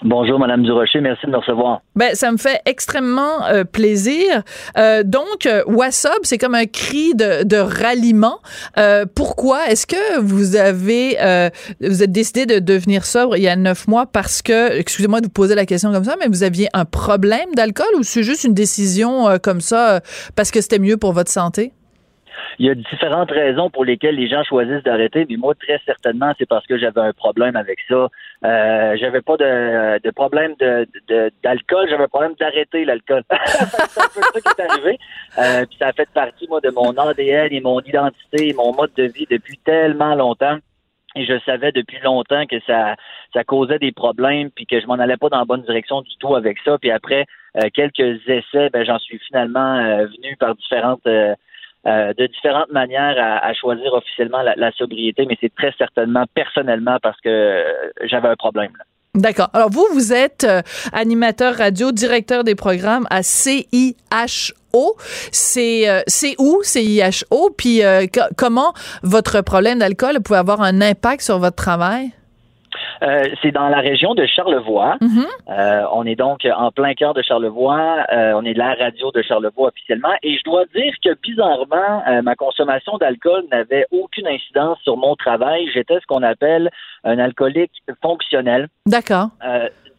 Bonjour, 0.04 0.40
Madame 0.40 0.64
Durocher. 0.64 1.00
Merci 1.02 1.26
de 1.26 1.32
me 1.32 1.38
recevoir. 1.38 1.82
Ben, 1.96 2.14
ça 2.16 2.32
me 2.32 2.38
fait 2.38 2.62
extrêmement 2.66 3.46
euh, 3.46 3.64
plaisir. 3.64 4.44
Euh, 4.78 5.04
donc, 5.04 5.46
euh, 5.46 5.64
c'est 6.24 6.38
comme 6.38 6.56
un 6.56 6.66
cri 6.66 7.16
de, 7.16 7.44
de 7.44 7.58
ralliement. 7.58 8.40
Euh, 8.78 9.06
pourquoi? 9.14 9.68
Est-ce 9.70 9.88
que 9.88 10.20
vous 10.20 10.56
avez 10.56 11.18
vous 11.82 12.04
êtes 12.04 12.12
décidé 12.12 12.46
de 12.46 12.60
devenir 12.60 13.06
sobre 13.06 13.38
il 13.38 13.44
y 13.44 13.48
a 13.48 13.56
neuf 13.56 13.88
mois 13.88 14.06
parce 14.06 14.42
que, 14.42 14.78
excusez-moi 14.78 15.22
de 15.22 15.26
vous 15.26 15.32
poser 15.32 15.56
la 15.56 15.66
question 15.66 15.92
comme 15.92 16.04
ça, 16.04 16.16
mais 16.20 16.28
vous 16.28 16.44
aviez 16.44 16.68
un 16.74 16.86
problème 16.86 17.54
d'alcool 17.56 17.88
ou 17.98 18.04
c'est 18.04 18.24
juste 18.24 18.44
une 18.44 18.54
décision 18.54 19.38
comme 19.42 19.62
ça 19.62 20.02
parce 20.36 20.52
que 20.52 20.62
c'était 20.62 20.80
mieux 20.80 20.98
pour 20.98 21.14
votre 21.14 21.32
santé? 21.32 21.74
Il 22.60 22.66
y 22.66 22.70
a 22.70 22.76
différentes 22.76 23.32
raisons 23.32 23.70
pour 23.70 23.86
lesquelles 23.86 24.16
les 24.16 24.28
gens 24.28 24.44
choisissent 24.44 24.84
d'arrêter, 24.84 25.26
mais 25.30 25.38
moi, 25.38 25.54
très 25.56 25.80
certainement, 25.86 26.34
c'est 26.38 26.48
parce 26.48 26.66
que 26.66 26.78
j'avais 26.78 27.02
un 27.02 27.14
problème 27.14 27.56
avec 27.56 27.80
ça. 27.88 28.08
Euh, 28.44 28.98
j'avais 28.98 29.22
pas 29.22 29.38
de, 29.38 30.00
de 30.00 30.12
problème 30.12 30.54
de, 30.60 30.88
d'alcool, 31.44 31.88
j'avais 31.90 32.04
un 32.04 32.08
problème 32.08 32.34
d'arrêter 32.40 32.86
l'alcool. 32.86 33.24
c'est 33.30 34.02
un 34.02 34.32
peu 34.34 34.40
ça 34.40 34.54
qui 34.54 34.62
est 34.62 34.72
arrivé. 34.72 35.00
Euh, 35.38 35.66
puis 35.66 35.78
ça 35.80 35.88
a 35.88 35.94
fait 35.94 36.10
partie, 36.14 36.48
moi, 36.48 36.62
de 36.62 36.70
mon 36.70 36.92
ADN 36.98 37.50
et 37.52 37.62
mon 37.62 37.80
identité, 37.82 38.50
et 38.50 38.54
mon 38.54 38.74
mode 38.74 38.92
de 38.96 39.04
vie 39.04 39.28
depuis 39.30 39.58
tellement 39.58 40.16
longtemps. 40.16 40.58
Et 41.16 41.26
je 41.26 41.40
savais 41.46 41.72
depuis 41.72 42.00
longtemps 42.04 42.46
que 42.46 42.60
ça, 42.68 42.96
ça 43.34 43.44
causait 43.46 43.80
des 43.80 43.94
problèmes, 43.94 44.52
puis 44.52 44.66
que 44.66 44.82
je 44.82 44.86
m'en 44.86 44.96
allais 44.96 45.16
pas 45.16 45.30
dans 45.30 45.40
la 45.40 45.46
bonne 45.46 45.62
direction 45.62 46.02
du 46.02 46.16
tout 46.20 46.36
avec 46.36 46.58
ça. 46.66 46.78
Puis 46.78 46.92
après 46.92 47.26
euh, 47.58 47.70
quelques 47.74 48.20
essais, 48.28 48.70
ben, 48.70 48.86
j'en 48.86 49.00
suis 49.00 49.20
finalement 49.20 49.78
euh, 49.78 50.08
venu 50.08 50.36
par 50.36 50.56
différentes 50.56 51.08
euh, 51.08 51.34
de 51.86 52.28
différentes 52.28 52.72
manières 52.72 53.16
à, 53.18 53.54
choisir 53.54 53.94
officiellement 53.94 54.42
la, 54.42 54.72
sobriété, 54.72 55.26
mais 55.28 55.38
c'est 55.40 55.54
très 55.54 55.74
certainement 55.78 56.26
personnellement 56.34 56.98
parce 57.02 57.20
que 57.22 57.30
euh, 57.30 57.64
j'avais 58.06 58.28
un 58.28 58.36
problème. 58.36 58.72
D'accord. 59.14 59.50
Alors 59.54 59.70
vous, 59.70 59.86
vous 59.94 60.12
êtes 60.12 60.44
euh, 60.44 60.62
animateur 60.92 61.56
radio, 61.56 61.92
directeur 61.92 62.44
des 62.44 62.56
programmes 62.56 63.06
à 63.10 63.24
CIHO. 63.24 64.96
C'est 65.32 66.04
c'est 66.08 66.36
où 66.38 66.62
CIHO 66.64 67.50
Puis 67.58 67.82
comment 68.36 68.74
votre 69.04 69.42
problème 69.42 69.80
d'alcool 69.80 70.20
pouvait 70.22 70.40
avoir 70.40 70.62
un 70.62 70.82
impact 70.82 71.22
sur 71.22 71.40
votre 71.40 71.56
travail? 71.56 72.12
Euh, 73.04 73.30
c'est 73.42 73.52
dans 73.52 73.70
la 73.70 73.80
région 73.80 74.16
de 74.16 74.26
Charlevoix. 74.26 74.98
Mhm. 75.02 75.26
Euh, 75.50 75.84
on 75.94 76.06
est 76.06 76.16
donc 76.16 76.46
en 76.46 76.72
plein 76.72 76.94
cœur 76.94 77.14
de 77.14 77.22
Charlevoix. 77.22 78.06
Euh, 78.12 78.34
on 78.36 78.44
est 78.44 78.54
la 78.54 78.74
radio 78.74 79.12
de 79.12 79.22
Charlevoix 79.22 79.70
officiellement. 79.70 80.14
Et 80.24 80.38
je 80.38 80.44
dois 80.44 80.66
dire 80.76 80.94
que 81.04 81.16
bizarrement, 81.22 82.04
ma 82.24 82.36
consommation 82.36 82.98
d'alcool 82.98 83.44
n'avait 83.52 83.86
aucune 83.92 84.28
incidence 84.28 84.80
sur 84.84 84.98
mon 84.98 85.16
travail. 85.16 85.68
J'étais 85.74 85.96
ce 85.96 86.06
qu'on 86.08 86.24
appelle 86.24 86.70
un 87.04 87.20
alcoolique 87.20 87.72
fonctionnel. 88.02 88.68
D'accord. 88.86 89.30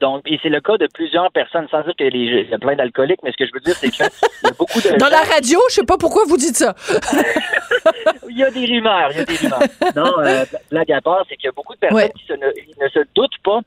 Donc, 0.00 0.22
et 0.26 0.38
c'est 0.42 0.50
le 0.50 0.60
cas 0.60 0.76
de 0.76 0.86
plusieurs 0.92 1.30
personnes, 1.32 1.66
sans 1.70 1.80
dire 1.82 1.94
qu'il 1.96 2.14
y 2.14 2.54
a 2.54 2.58
plein 2.58 2.76
d'alcooliques, 2.76 3.20
mais 3.22 3.32
ce 3.32 3.36
que 3.38 3.46
je 3.46 3.52
veux 3.54 3.60
dire, 3.60 3.74
c'est 3.74 3.90
qu'il 3.90 4.04
y 4.44 4.46
a 4.46 4.52
beaucoup 4.58 4.80
de. 4.80 4.98
Dans 4.98 5.08
la 5.08 5.22
radio, 5.22 5.58
je 5.70 5.74
sais 5.76 5.86
pas 5.86 5.96
pourquoi 5.96 6.24
vous 6.26 6.36
dites 6.36 6.56
ça. 6.56 6.74
il 8.28 8.36
y 8.36 8.44
a 8.44 8.50
des 8.50 8.66
rumeurs, 8.66 9.10
il 9.12 9.18
y 9.18 9.20
a 9.20 9.24
des 9.24 9.36
rumeurs. 9.36 9.60
Non, 9.96 10.18
euh, 10.20 10.44
blague 10.70 10.92
à 10.92 11.00
part, 11.00 11.24
c'est 11.28 11.36
qu'il 11.36 11.46
y 11.46 11.48
a 11.48 11.52
beaucoup 11.52 11.74
de 11.74 11.78
personnes 11.78 12.10
qui 12.12 12.32
ne, 12.32 12.88
se 12.88 13.00
doutent 13.14 13.38
pas 13.42 13.60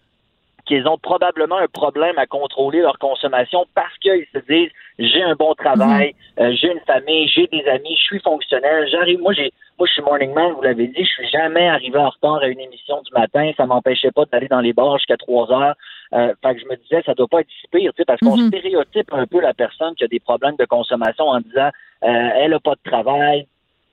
qu'ils 0.67 0.87
ont 0.87 0.99
probablement 0.99 1.57
un 1.57 1.67
problème 1.67 2.19
à 2.19 2.27
contrôler 2.27 2.81
leur 2.81 2.99
consommation 2.99 3.65
parce 3.73 3.97
qu'ils 3.97 4.27
se 4.31 4.37
disent 4.47 4.69
j'ai 4.99 5.23
un 5.23 5.33
bon 5.33 5.55
travail, 5.55 6.13
mhm. 6.37 6.45
euh, 6.45 6.55
j'ai 6.55 6.71
une 6.71 6.81
famille, 6.81 7.27
j'ai 7.27 7.47
des 7.47 7.65
amis, 7.65 7.95
je 7.97 8.03
suis 8.03 8.19
fonctionnel, 8.19 8.87
j'arrive, 8.91 9.19
moi 9.19 9.33
j'ai 9.33 9.51
moi 9.79 9.87
je 9.87 9.93
suis 9.93 10.03
morning 10.03 10.31
man, 10.31 10.51
vous 10.51 10.61
l'avez 10.61 10.87
dit, 10.87 11.03
je 11.03 11.09
suis 11.09 11.29
jamais 11.29 11.67
arrivé 11.67 11.97
en 11.97 12.09
retard 12.09 12.37
à 12.43 12.47
une 12.47 12.59
émission 12.59 13.01
du 13.01 13.11
matin, 13.13 13.49
ça 13.57 13.65
m'empêchait 13.65 14.11
pas 14.11 14.25
d'aller 14.25 14.47
dans 14.47 14.59
les 14.59 14.73
bars 14.73 14.97
jusqu'à 14.97 15.17
3 15.17 15.51
heures. 15.51 15.75
Euh, 16.13 16.33
fait 16.41 16.55
que 16.55 16.61
je 16.61 16.65
me 16.65 16.75
disais 16.75 17.03
ça 17.05 17.13
doit 17.13 17.27
pas 17.27 17.41
être 17.41 17.49
si 17.61 17.67
pire, 17.67 17.91
tu 17.93 18.01
sais, 18.01 18.05
parce 18.05 18.19
qu'on 18.19 18.35
mhm. 18.35 18.47
stéréotype 18.47 19.13
un 19.13 19.27
peu 19.27 19.41
la 19.41 19.53
personne 19.53 19.93
qui 19.95 20.03
a 20.03 20.07
des 20.07 20.19
problèmes 20.19 20.55
de 20.57 20.65
consommation 20.65 21.27
en 21.27 21.39
disant 21.39 21.69
euh, 22.03 22.29
elle 22.35 22.53
a 22.53 22.59
pas 22.59 22.73
de 22.73 22.89
travail, 22.89 23.45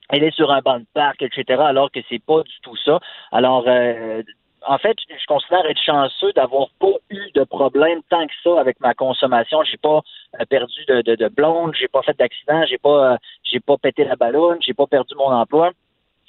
elle 0.08 0.22
est 0.22 0.34
sur 0.34 0.50
un 0.50 0.60
banc 0.60 0.78
de 0.78 0.86
parc, 0.94 1.22
etc., 1.22 1.44
alors 1.60 1.90
que 1.90 2.00
c'est 2.08 2.22
pas 2.22 2.42
du 2.42 2.60
tout 2.62 2.76
ça. 2.84 3.00
Alors, 3.32 3.64
euh, 3.66 4.22
en 4.66 4.78
fait, 4.78 4.96
je 5.08 5.26
considère 5.26 5.64
être 5.66 5.80
chanceux 5.80 6.32
d'avoir 6.32 6.68
pas 6.80 6.92
eu 7.10 7.30
de 7.34 7.44
problème 7.44 8.00
tant 8.08 8.26
que 8.26 8.32
ça 8.42 8.60
avec 8.60 8.80
ma 8.80 8.94
consommation. 8.94 9.62
J'ai 9.70 9.76
pas 9.76 10.00
euh, 10.40 10.44
perdu 10.48 10.84
de, 10.88 11.02
de, 11.02 11.14
de 11.14 11.28
blonde, 11.28 11.74
j'ai 11.78 11.88
pas 11.88 12.02
fait 12.02 12.16
d'accident, 12.18 12.64
j'ai 12.68 12.78
pas 12.78 13.12
euh, 13.12 13.16
j'ai 13.44 13.60
pas 13.60 13.76
pété 13.76 14.04
la 14.04 14.16
ballonne, 14.16 14.58
j'ai 14.60 14.74
pas 14.74 14.86
perdu 14.86 15.14
mon 15.16 15.32
emploi. 15.32 15.70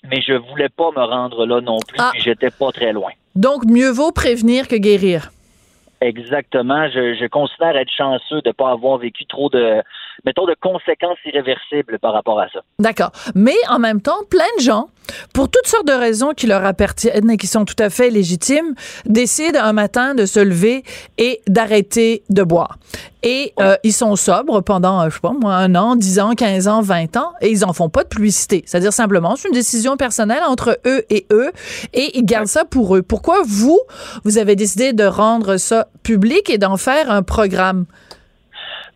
Mais 0.04 0.22
je 0.22 0.34
voulais 0.34 0.70
pas 0.70 0.92
me 0.92 1.04
rendre 1.04 1.46
là 1.46 1.60
non 1.60 1.80
plus, 1.88 1.98
ah. 2.00 2.12
j'étais 2.16 2.52
pas 2.52 2.72
très 2.72 2.94
loin. 2.94 3.10
Donc, 3.36 3.66
mieux 3.66 3.90
vaut 3.90 4.12
prévenir 4.12 4.68
que 4.68 4.76
guérir. 4.76 5.32
Exactement. 6.02 6.88
Je, 6.90 7.16
je, 7.20 7.28
considère 7.28 7.76
être 7.76 7.92
chanceux 7.92 8.42
de 8.42 8.50
ne 8.50 8.54
pas 8.54 8.72
avoir 8.72 8.98
vécu 8.98 9.26
trop 9.26 9.50
de, 9.50 9.82
mettons, 10.26 10.46
de 10.46 10.56
conséquences 10.62 11.18
irréversibles 11.26 12.00
par 12.00 12.14
rapport 12.14 12.40
à 12.40 12.48
ça. 12.50 12.60
D'accord. 12.80 13.12
Mais 13.36 13.56
en 13.70 13.80
même 13.80 14.02
temps, 14.02 14.24
plein 14.30 14.46
de 14.58 14.64
gens, 14.64 14.90
pour 15.34 15.50
toutes 15.50 15.68
sortes 15.68 15.88
de 15.88 15.94
raisons 15.94 16.34
qui 16.34 16.48
leur 16.48 16.66
appartiennent 16.66 17.30
et 17.30 17.38
qui 17.38 17.48
sont 17.48 17.66
tout 17.66 17.76
à 17.80 17.90
fait 17.90 18.10
légitimes, 18.10 18.76
décident 19.06 19.60
un 19.62 19.74
matin 19.74 20.16
de 20.16 20.26
se 20.26 20.40
lever 20.40 20.84
et 21.18 21.42
d'arrêter 21.48 22.24
de 22.30 22.44
boire. 22.44 22.78
Et 23.24 23.54
euh, 23.60 23.76
ils 23.84 23.94
sont 23.94 24.16
sobres 24.16 24.62
pendant, 24.62 25.04
je 25.10 25.16
sais 25.16 25.22
pas 25.22 25.34
moi, 25.34 25.56
un 25.56 25.76
an, 25.76 25.96
dix 25.96 26.20
ans, 26.20 26.34
quinze 26.34 26.68
ans, 26.68 26.82
vingt 26.82 27.18
ans, 27.18 27.34
et 27.42 27.50
ils 27.50 27.66
en 27.66 27.74
font 27.74 27.90
pas 27.90 28.04
de 28.04 28.10
publicité. 28.10 28.64
C'est-à-dire 28.66 28.94
simplement, 28.94 29.36
c'est 29.36 29.48
une 29.50 29.54
décision 29.54 29.98
personnelle 29.98 30.44
entre 30.48 30.80
eux 30.86 31.04
et 31.10 31.26
eux, 31.32 31.52
et 31.94 32.18
ils 32.18 32.26
gardent 32.26 32.48
ça 32.48 32.64
pour 32.64 32.96
eux. 32.96 33.02
Pourquoi 33.02 33.42
vous, 33.46 33.80
vous 34.24 34.38
avez 34.38 34.56
décidé 34.56 34.94
de 34.94 35.04
rendre 35.04 35.58
ça 35.58 35.88
public 36.04 36.50
et 36.50 36.58
d'en 36.58 36.78
faire 36.78 37.12
un 37.12 37.24
programme? 37.24 37.86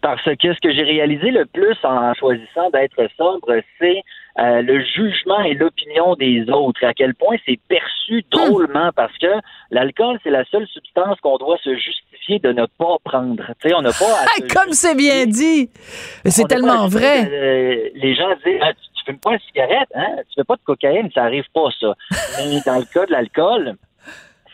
Parce 0.02 0.24
que 0.24 0.54
ce 0.54 0.60
que 0.62 0.74
j'ai 0.74 0.84
réalisé 0.84 1.30
le 1.30 1.46
plus 1.46 1.78
en 1.84 2.14
choisissant 2.16 2.70
d'être 2.72 3.08
sobre, 3.18 3.62
c'est 3.80 4.02
euh, 4.40 4.62
le 4.62 4.84
jugement 4.84 5.42
et 5.42 5.54
l'opinion 5.54 6.16
des 6.16 6.50
autres, 6.50 6.86
à 6.86 6.94
quel 6.94 7.14
point 7.16 7.36
c'est 7.46 7.60
perçu 7.68 8.24
drôlement, 8.32 8.92
parce 8.96 9.18
que 9.18 9.28
l'alcool, 9.72 10.20
c'est 10.24 10.30
la 10.30 10.46
seule 10.46 10.68
substance 10.68 11.20
qu'on 11.22 11.38
doit 11.38 11.58
se 11.64 11.76
justifier 11.76 12.40
de 12.40 12.52
ne 12.52 12.66
pas 12.66 12.98
prendre. 13.04 13.44
Tu 13.62 13.70
sais, 13.70 13.76
on 13.76 13.82
n'a 13.82 13.92
pas 13.92 14.06
à 14.06 14.54
Comme 14.54 14.74
c'est 14.74 14.96
bien 14.96 15.26
dit! 15.26 15.70
C'est 16.26 16.48
tellement 16.48 16.88
vrai! 16.88 17.30
Euh, 17.32 17.90
les 17.96 18.16
gens 18.16 18.30
disent, 18.46 18.60
ah, 18.62 18.74
tu, 18.74 18.90
tu 18.96 19.06
fumes 19.06 19.20
pas 19.20 19.34
une 19.34 19.40
cigarette, 19.40 19.90
hein? 19.96 20.18
tu 20.30 20.36
fais 20.36 20.44
pas 20.44 20.56
de 20.56 20.62
cocaïne, 20.64 21.10
ça 21.14 21.24
arrive 21.24 21.46
pas, 21.54 21.70
ça. 21.80 21.94
Mais 22.38 22.60
dans 22.66 22.80
le 22.80 22.86
cas 22.86 23.06
de 23.06 23.12
l'alcool, 23.12 23.76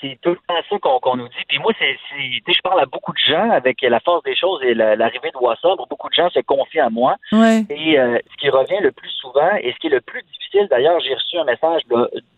c'est 0.02 0.18
tout 0.22 0.30
le 0.30 0.40
temps 0.48 0.62
ça 0.70 0.78
qu'on 0.80 1.16
nous 1.18 1.28
dit. 1.28 1.44
Puis 1.48 1.60
moi, 1.60 1.72
c'est, 1.80 1.98
je 2.18 2.62
parle 2.62 2.80
à 2.80 2.86
beaucoup 2.86 3.14
de 3.14 3.18
gens 3.18 3.50
avec 3.50 3.82
la 3.82 4.00
force 4.00 4.24
des 4.24 4.36
choses 4.36 4.62
et 4.64 4.74
l'arrivée 4.74 5.32
de 5.32 5.38
Wasson. 5.40 5.76
Beaucoup 5.90 6.10
de 6.10 6.14
gens 6.14 6.30
se 6.30 6.40
confient 6.40 6.80
à 6.80 6.90
moi. 6.90 7.16
Et 7.32 8.00
euh, 8.00 8.18
ce 8.32 8.38
qui 8.38 8.50
revient 8.50 8.80
le 8.82 8.92
plus 8.92 9.10
souvent 9.10 9.56
et 9.62 9.72
ce 9.74 9.78
qui 9.80 9.88
est 9.88 9.92
le 9.92 10.02
plus 10.02 10.22
difficile, 10.24 10.68
d'ailleurs, 10.70 11.00
j'ai 11.00 11.14
reçu 11.14 11.38
un 11.38 11.46
message 11.46 11.82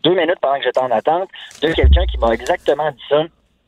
deux 0.02 0.14
minutes 0.14 0.38
pendant 0.40 0.58
que 0.58 0.64
j'étais 0.64 0.80
en 0.80 0.90
attente 0.90 1.28
de 1.62 1.72
quelqu'un 1.72 2.06
qui 2.06 2.18
m'a 2.18 2.32
exactement 2.32 2.90
dit 2.90 3.04
ça. 3.08 3.24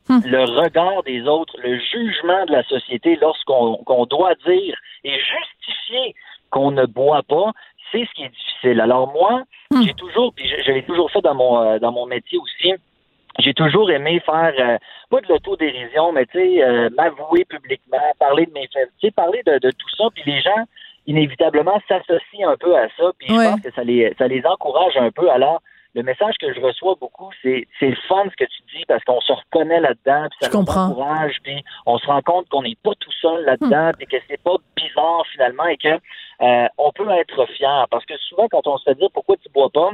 Hmm. 0.09 0.19
Le 0.25 0.43
regard 0.43 1.01
des 1.03 1.25
autres, 1.27 1.55
le 1.63 1.79
jugement 1.79 2.45
de 2.45 2.51
la 2.51 2.63
société 2.63 3.15
lorsqu'on 3.21 3.77
qu'on 3.85 4.05
doit 4.05 4.35
dire 4.45 4.77
et 5.05 5.17
justifier 5.17 6.13
qu'on 6.49 6.71
ne 6.71 6.85
boit 6.85 7.23
pas, 7.23 7.51
c'est 7.89 8.05
ce 8.05 8.13
qui 8.13 8.23
est 8.23 8.29
difficile. 8.29 8.81
Alors 8.81 9.13
moi, 9.13 9.43
hmm. 9.71 9.81
j'ai 9.83 9.93
toujours, 9.93 10.33
puis 10.33 10.45
je, 10.49 10.71
l'ai 10.71 10.83
toujours 10.83 11.09
fait 11.09 11.21
dans 11.21 11.35
mon 11.35 11.61
euh, 11.61 11.79
dans 11.79 11.93
mon 11.93 12.05
métier 12.05 12.37
aussi 12.37 12.73
j'ai 13.39 13.53
toujours 13.53 13.89
aimé 13.91 14.21
faire 14.25 14.53
euh, 14.59 14.77
pas 15.09 15.21
de 15.21 15.27
l'autodérision, 15.27 16.11
mais 16.11 16.25
tu 16.25 16.39
sais, 16.39 16.63
euh, 16.63 16.89
m'avouer 16.95 17.45
publiquement, 17.45 17.97
parler 18.19 18.45
de 18.45 18.53
mes 18.53 18.67
faits, 18.71 18.89
tu 18.99 19.07
sais, 19.07 19.11
parler 19.11 19.41
de, 19.45 19.57
de, 19.57 19.71
tout 19.71 19.89
ça, 19.97 20.05
puis 20.13 20.23
les 20.25 20.41
gens 20.41 20.63
inévitablement 21.07 21.81
s'associent 21.87 22.49
un 22.49 22.57
peu 22.57 22.77
à 22.77 22.87
ça, 22.97 23.11
puis 23.17 23.27
je 23.27 23.33
pense 23.33 23.61
que 23.61 23.71
ça 23.73 23.83
les 23.83 24.13
ça 24.17 24.27
les 24.27 24.45
encourage 24.45 24.95
un 24.97 25.11
peu. 25.11 25.29
Alors, 25.29 25.61
le 25.95 26.03
message 26.03 26.35
que 26.39 26.53
je 26.53 26.61
reçois 26.61 26.95
beaucoup, 26.99 27.29
c'est 27.41 27.67
c'est 27.79 27.89
le 27.89 27.97
fun 28.07 28.23
ce 28.25 28.35
que 28.35 28.49
tu 28.49 28.61
dis 28.75 28.85
parce 28.87 29.03
qu'on 29.03 29.21
se 29.21 29.33
reconnaît 29.33 29.81
là-dedans, 29.81 30.27
puis 30.29 30.37
ça 30.41 30.49
nous 30.49 30.61
encourage, 30.61 31.37
puis 31.43 31.63
on 31.85 31.97
se 31.97 32.05
rend 32.07 32.21
compte 32.21 32.47
qu'on 32.49 32.63
n'est 32.63 32.77
pas 32.83 32.93
tout 32.99 33.11
seul 33.21 33.43
là-dedans, 33.45 33.89
hmm. 33.89 33.95
puis 33.97 34.07
que 34.07 34.17
c'est 34.29 34.41
pas 34.41 34.55
bizarre 34.75 35.25
finalement 35.31 35.65
et 35.65 35.77
que 35.77 35.99
euh, 36.41 36.67
on 36.77 36.91
peut 36.91 37.09
être 37.09 37.45
fier 37.47 37.87
parce 37.89 38.05
que 38.05 38.17
souvent 38.29 38.47
quand 38.49 38.65
on 38.67 38.77
se 38.77 38.83
fait 38.83 38.95
dire 38.95 39.09
pourquoi 39.13 39.35
tu 39.37 39.49
bois 39.49 39.69
pas 39.69 39.91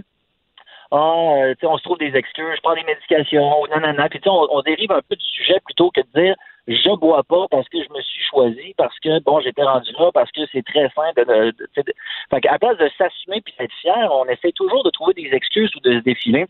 ah, 0.92 0.98
euh, 0.98 1.56
on 1.64 1.78
se 1.78 1.84
trouve 1.84 2.00
des 2.00 2.16
excuses, 2.16 2.56
je 2.56 2.62
prends 2.62 2.74
des 2.74 2.84
médications, 2.84 3.66
nanana. 3.68 4.10
Puis 4.10 4.20
on, 4.26 4.48
on 4.52 4.62
dérive 4.62 4.92
un 4.92 5.02
peu 5.08 5.16
du 5.16 5.26
sujet 5.26 5.60
plutôt 5.64 5.92
que 5.92 6.02
de 6.02 6.22
dire 6.22 6.36
je 6.70 6.96
bois 6.98 7.24
pas 7.24 7.48
parce 7.50 7.68
que 7.70 7.80
je 7.84 7.90
me 7.92 8.02
suis 8.02 8.24
choisi, 8.24 8.74
parce 8.78 8.98
que 9.00 9.20
bon, 9.24 9.40
j'étais 9.40 9.64
rendu 9.64 9.92
là, 9.98 10.12
parce 10.14 10.32
que 10.32 10.42
c'est 10.52 10.64
très 10.64 10.90
simple. 10.90 11.26
De, 11.26 11.52
de, 11.52 11.94
fait 12.30 12.48
à 12.48 12.60
place 12.60 12.78
de 12.78 12.90
s'assumer 12.98 13.42
puis 13.42 13.54
d'être 13.58 13.74
fier, 13.82 14.10
on 14.12 14.26
essaie 14.26 14.52
toujours 14.52 14.84
de 14.84 14.92
trouver 14.92 15.14
des 15.16 15.30
excuses 15.34 15.76
ou 15.76 15.80
de 15.80 16.00
se 16.00 16.04
défiler. 16.04 16.46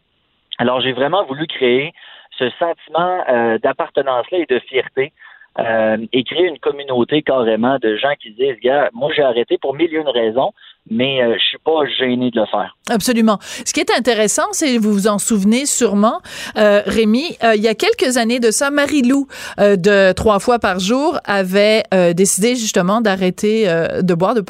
Alors 0.57 0.81
j'ai 0.81 0.91
vraiment 0.91 1.23
voulu 1.23 1.47
créer 1.47 1.93
ce 2.37 2.49
sentiment 2.51 3.23
euh, 3.29 3.57
d'appartenance-là 3.59 4.39
et 4.39 4.45
de 4.45 4.59
fierté. 4.59 5.13
Euh, 5.57 5.97
et 6.13 6.23
créer 6.23 6.47
une 6.47 6.59
communauté 6.59 7.21
carrément 7.21 7.77
de 7.81 7.97
gens 7.97 8.13
qui 8.21 8.31
disent, 8.31 8.55
gars, 8.63 8.89
moi 8.93 9.09
j'ai 9.15 9.23
arrêté 9.23 9.57
pour 9.57 9.73
mille 9.73 9.93
et 9.93 9.97
une 9.97 10.07
raisons, 10.07 10.53
mais 10.89 11.21
euh, 11.21 11.33
je 11.33 11.43
suis 11.43 11.57
pas 11.57 11.85
gêné 11.97 12.31
de 12.31 12.39
le 12.39 12.45
faire. 12.45 12.77
Absolument. 12.89 13.39
Ce 13.41 13.73
qui 13.73 13.79
est 13.79 13.91
intéressant, 13.91 14.47
c'est 14.51 14.77
vous 14.77 14.93
vous 14.93 15.07
en 15.07 15.17
souvenez 15.17 15.65
sûrement, 15.65 16.21
euh, 16.57 16.81
Rémi, 16.85 17.37
euh, 17.43 17.55
il 17.55 17.61
y 17.61 17.67
a 17.67 17.75
quelques 17.75 18.17
années 18.17 18.39
de 18.39 18.51
ça, 18.51 18.71
Marie-Lou 18.71 19.27
euh, 19.59 19.75
de 19.75 20.13
trois 20.13 20.39
fois 20.39 20.59
par 20.59 20.79
jour 20.79 21.19
avait 21.25 21.83
décidé 22.15 22.55
justement 22.55 23.01
d'arrêter 23.01 23.65
de 24.01 24.13
boire, 24.13 24.35
de 24.35 24.43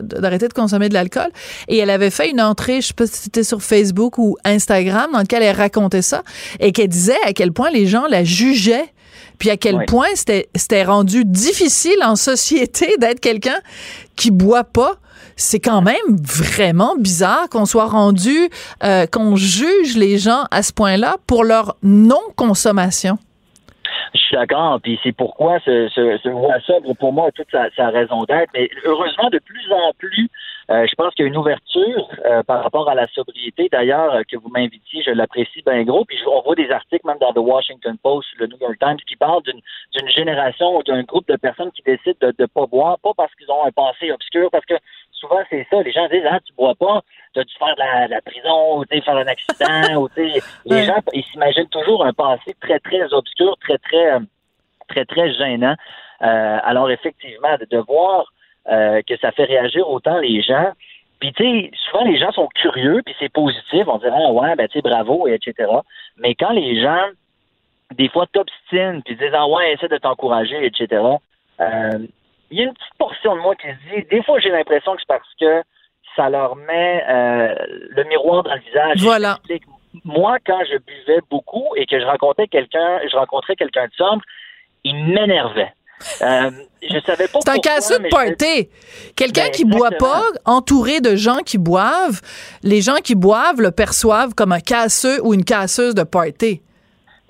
d'arrêter 0.00 0.48
de 0.48 0.52
consommer 0.52 0.88
de 0.88 0.94
l'alcool, 0.94 1.28
et 1.68 1.78
elle 1.78 1.90
avait 1.90 2.10
fait 2.10 2.30
une 2.30 2.40
entrée, 2.40 2.80
je 2.80 2.88
sais 2.88 2.94
pas 2.94 3.06
si 3.06 3.22
c'était 3.22 3.44
sur 3.44 3.62
Facebook 3.62 4.18
ou 4.18 4.36
Instagram, 4.44 5.10
dans 5.12 5.20
lequel 5.20 5.42
elle 5.42 5.56
racontait 5.56 6.02
ça 6.02 6.22
et 6.60 6.72
qu'elle 6.72 6.88
disait 6.88 7.20
à 7.24 7.32
quel 7.32 7.52
point 7.52 7.70
les 7.70 7.86
gens 7.86 8.06
la 8.08 8.24
jugeaient 8.24 8.92
puis 9.38 9.50
à 9.50 9.56
quel 9.56 9.84
point 9.86 10.08
c'était 10.14 10.84
rendu 10.84 11.24
difficile 11.24 11.98
en 12.04 12.16
société 12.16 12.96
d'être 12.98 13.20
quelqu'un 13.20 13.58
qui 14.16 14.30
boit 14.30 14.64
pas 14.64 14.96
c'est 15.36 15.60
quand 15.60 15.82
même 15.82 16.16
vraiment 16.18 16.96
bizarre 16.96 17.48
qu'on 17.50 17.66
soit 17.66 17.86
rendu, 17.86 18.48
euh, 18.82 19.06
qu'on 19.06 19.36
juge 19.36 19.96
les 19.96 20.16
gens 20.16 20.44
à 20.50 20.62
ce 20.62 20.72
point-là 20.72 21.16
pour 21.26 21.44
leur 21.44 21.76
non-consommation. 21.82 23.18
Je 24.14 24.20
suis 24.20 24.36
d'accord, 24.36 24.80
puis 24.82 24.98
c'est 25.02 25.12
pourquoi 25.12 25.58
ce, 25.64 25.88
ce, 25.94 26.18
ce 26.22 26.30
sobre, 26.66 26.94
pour 26.94 27.12
moi, 27.12 27.28
a 27.28 27.30
toute 27.32 27.48
sa, 27.50 27.88
raison 27.90 28.24
d'être. 28.24 28.50
Mais 28.54 28.70
heureusement, 28.84 29.28
de 29.30 29.38
plus 29.38 29.70
en 29.70 29.92
plus, 29.98 30.28
je 30.68 30.94
pense 30.96 31.14
qu'il 31.14 31.24
y 31.24 31.26
a 31.26 31.28
une 31.28 31.36
ouverture 31.36 32.08
euh, 32.24 32.42
par 32.42 32.62
rapport 32.62 32.88
à 32.88 32.94
la 32.94 33.06
sobriété. 33.08 33.68
D'ailleurs, 33.70 34.20
que 34.30 34.36
vous 34.36 34.48
m'invitiez, 34.48 35.02
je 35.02 35.10
l'apprécie 35.10 35.62
bien 35.64 35.84
gros. 35.84 36.04
Puis 36.04 36.18
on 36.26 36.42
voit 36.42 36.54
des 36.54 36.70
articles 36.70 37.06
même 37.06 37.18
dans 37.18 37.32
The 37.32 37.38
Washington 37.38 37.96
Post, 38.02 38.28
le 38.38 38.46
New 38.48 38.58
York 38.60 38.76
Times, 38.80 38.96
qui 39.06 39.16
parlent 39.16 39.42
d'une 39.42 40.08
génération 40.08 40.76
ou 40.76 40.82
d'un 40.82 41.02
groupe 41.02 41.28
de 41.28 41.36
personnes 41.36 41.70
qui 41.72 41.82
décident 41.82 42.18
de 42.20 42.34
ne 42.38 42.46
pas 42.46 42.66
boire, 42.66 42.98
pas 42.98 43.12
parce 43.16 43.34
qu'ils 43.34 43.50
ont 43.50 43.64
un 43.64 43.70
passé 43.70 44.10
obscur, 44.10 44.50
parce 44.50 44.64
que 44.64 44.74
souvent, 45.12 45.40
c'est 45.50 45.66
ça. 45.70 45.82
Les 45.82 45.92
gens 45.92 46.08
disent, 46.08 46.26
ah, 46.28 46.40
tu 46.44 46.52
bois 46.54 46.74
pas, 46.74 47.02
tu 47.34 47.40
as 47.40 47.44
dû 47.44 47.54
faire 47.58 47.74
de 47.74 48.10
la, 48.10 48.20
prison, 48.22 48.78
ou 48.78 48.84
faire 48.84 49.16
un 49.16 49.26
accident, 49.26 50.00
ou 50.02 50.08
les 50.16 50.84
gens, 50.84 50.98
ils 51.12 51.24
s'imaginent 51.24 51.68
toujours 51.68 52.04
un 52.04 52.12
passé 52.12 52.54
très, 52.60 52.78
très 52.80 53.12
obscur, 53.12 53.56
très, 53.60 53.78
très, 53.78 54.14
euh, 54.14 54.20
très, 54.88 55.04
très 55.04 55.32
gênant. 55.34 55.74
Euh, 56.22 56.58
alors, 56.62 56.90
effectivement, 56.90 57.56
de, 57.70 57.78
voir 57.78 58.26
euh, 58.70 59.02
que 59.08 59.16
ça 59.18 59.32
fait 59.32 59.44
réagir 59.44 59.88
autant 59.88 60.18
les 60.18 60.42
gens. 60.42 60.72
Puis, 61.20 61.32
tu 61.32 61.42
sais, 61.42 61.70
souvent, 61.84 62.04
les 62.04 62.18
gens 62.18 62.30
sont 62.32 62.48
curieux, 62.54 63.02
puis 63.04 63.14
c'est 63.18 63.32
positif. 63.32 63.84
On 63.86 63.98
dirait, 63.98 64.12
ah, 64.14 64.32
ouais, 64.32 64.54
ben, 64.54 64.68
tu 64.68 64.74
sais, 64.74 64.82
bravo, 64.82 65.26
etc. 65.28 65.54
Mais 66.18 66.34
quand 66.34 66.50
les 66.50 66.80
gens, 66.80 67.04
des 67.94 68.08
fois, 68.08 68.26
t'obstinent, 68.26 69.00
puis 69.02 69.16
disent, 69.16 69.30
ah, 69.32 69.46
ouais, 69.48 69.72
essaie 69.72 69.88
de 69.88 69.96
t'encourager, 69.96 70.64
etc., 70.66 71.02
il 72.50 72.58
y 72.58 72.60
a 72.60 72.64
une 72.64 72.74
petite 72.74 72.94
portion 72.98 73.34
de 73.36 73.40
moi 73.40 73.54
qui 73.56 73.66
se 73.66 73.94
dit, 73.94 74.06
des 74.08 74.22
fois, 74.22 74.38
j'ai 74.38 74.50
l'impression 74.50 74.94
que 74.94 75.00
c'est 75.00 75.08
parce 75.08 75.34
que 75.40 75.62
ça 76.14 76.30
leur 76.30 76.56
met 76.56 77.04
euh, 77.08 77.54
le 77.90 78.04
miroir 78.04 78.42
dans 78.42 78.54
le 78.54 78.60
visage. 78.60 78.96
Voilà. 78.98 79.38
Moi, 80.04 80.38
quand 80.46 80.60
je 80.70 80.78
buvais 80.78 81.20
beaucoup 81.30 81.66
et 81.76 81.86
que 81.86 81.98
je 81.98 82.04
rencontrais 82.04 82.48
quelqu'un, 82.48 83.00
je 83.10 83.16
rencontrais 83.16 83.56
quelqu'un 83.56 83.86
de 83.86 83.92
sombre, 83.94 84.22
il 84.84 84.94
m'énervait. 85.06 85.72
Euh, 86.22 86.50
je 86.82 86.98
savais 87.06 87.28
pas 87.28 87.38
C'est 87.44 87.50
un 87.50 87.58
casseux 87.58 87.98
de 87.98 88.08
party. 88.08 88.68
Quelqu'un 89.14 89.44
ben, 89.44 89.50
qui 89.50 89.64
boit 89.64 89.90
pas, 89.92 90.22
entouré 90.44 91.00
de 91.00 91.16
gens 91.16 91.38
qui 91.38 91.58
boivent, 91.58 92.20
les 92.62 92.82
gens 92.82 92.96
qui 92.96 93.14
boivent 93.14 93.60
le 93.60 93.70
perçoivent 93.70 94.34
comme 94.34 94.52
un 94.52 94.60
casseux 94.60 95.20
ou 95.24 95.34
une 95.34 95.44
casseuse 95.44 95.94
de 95.94 96.02
party. 96.02 96.62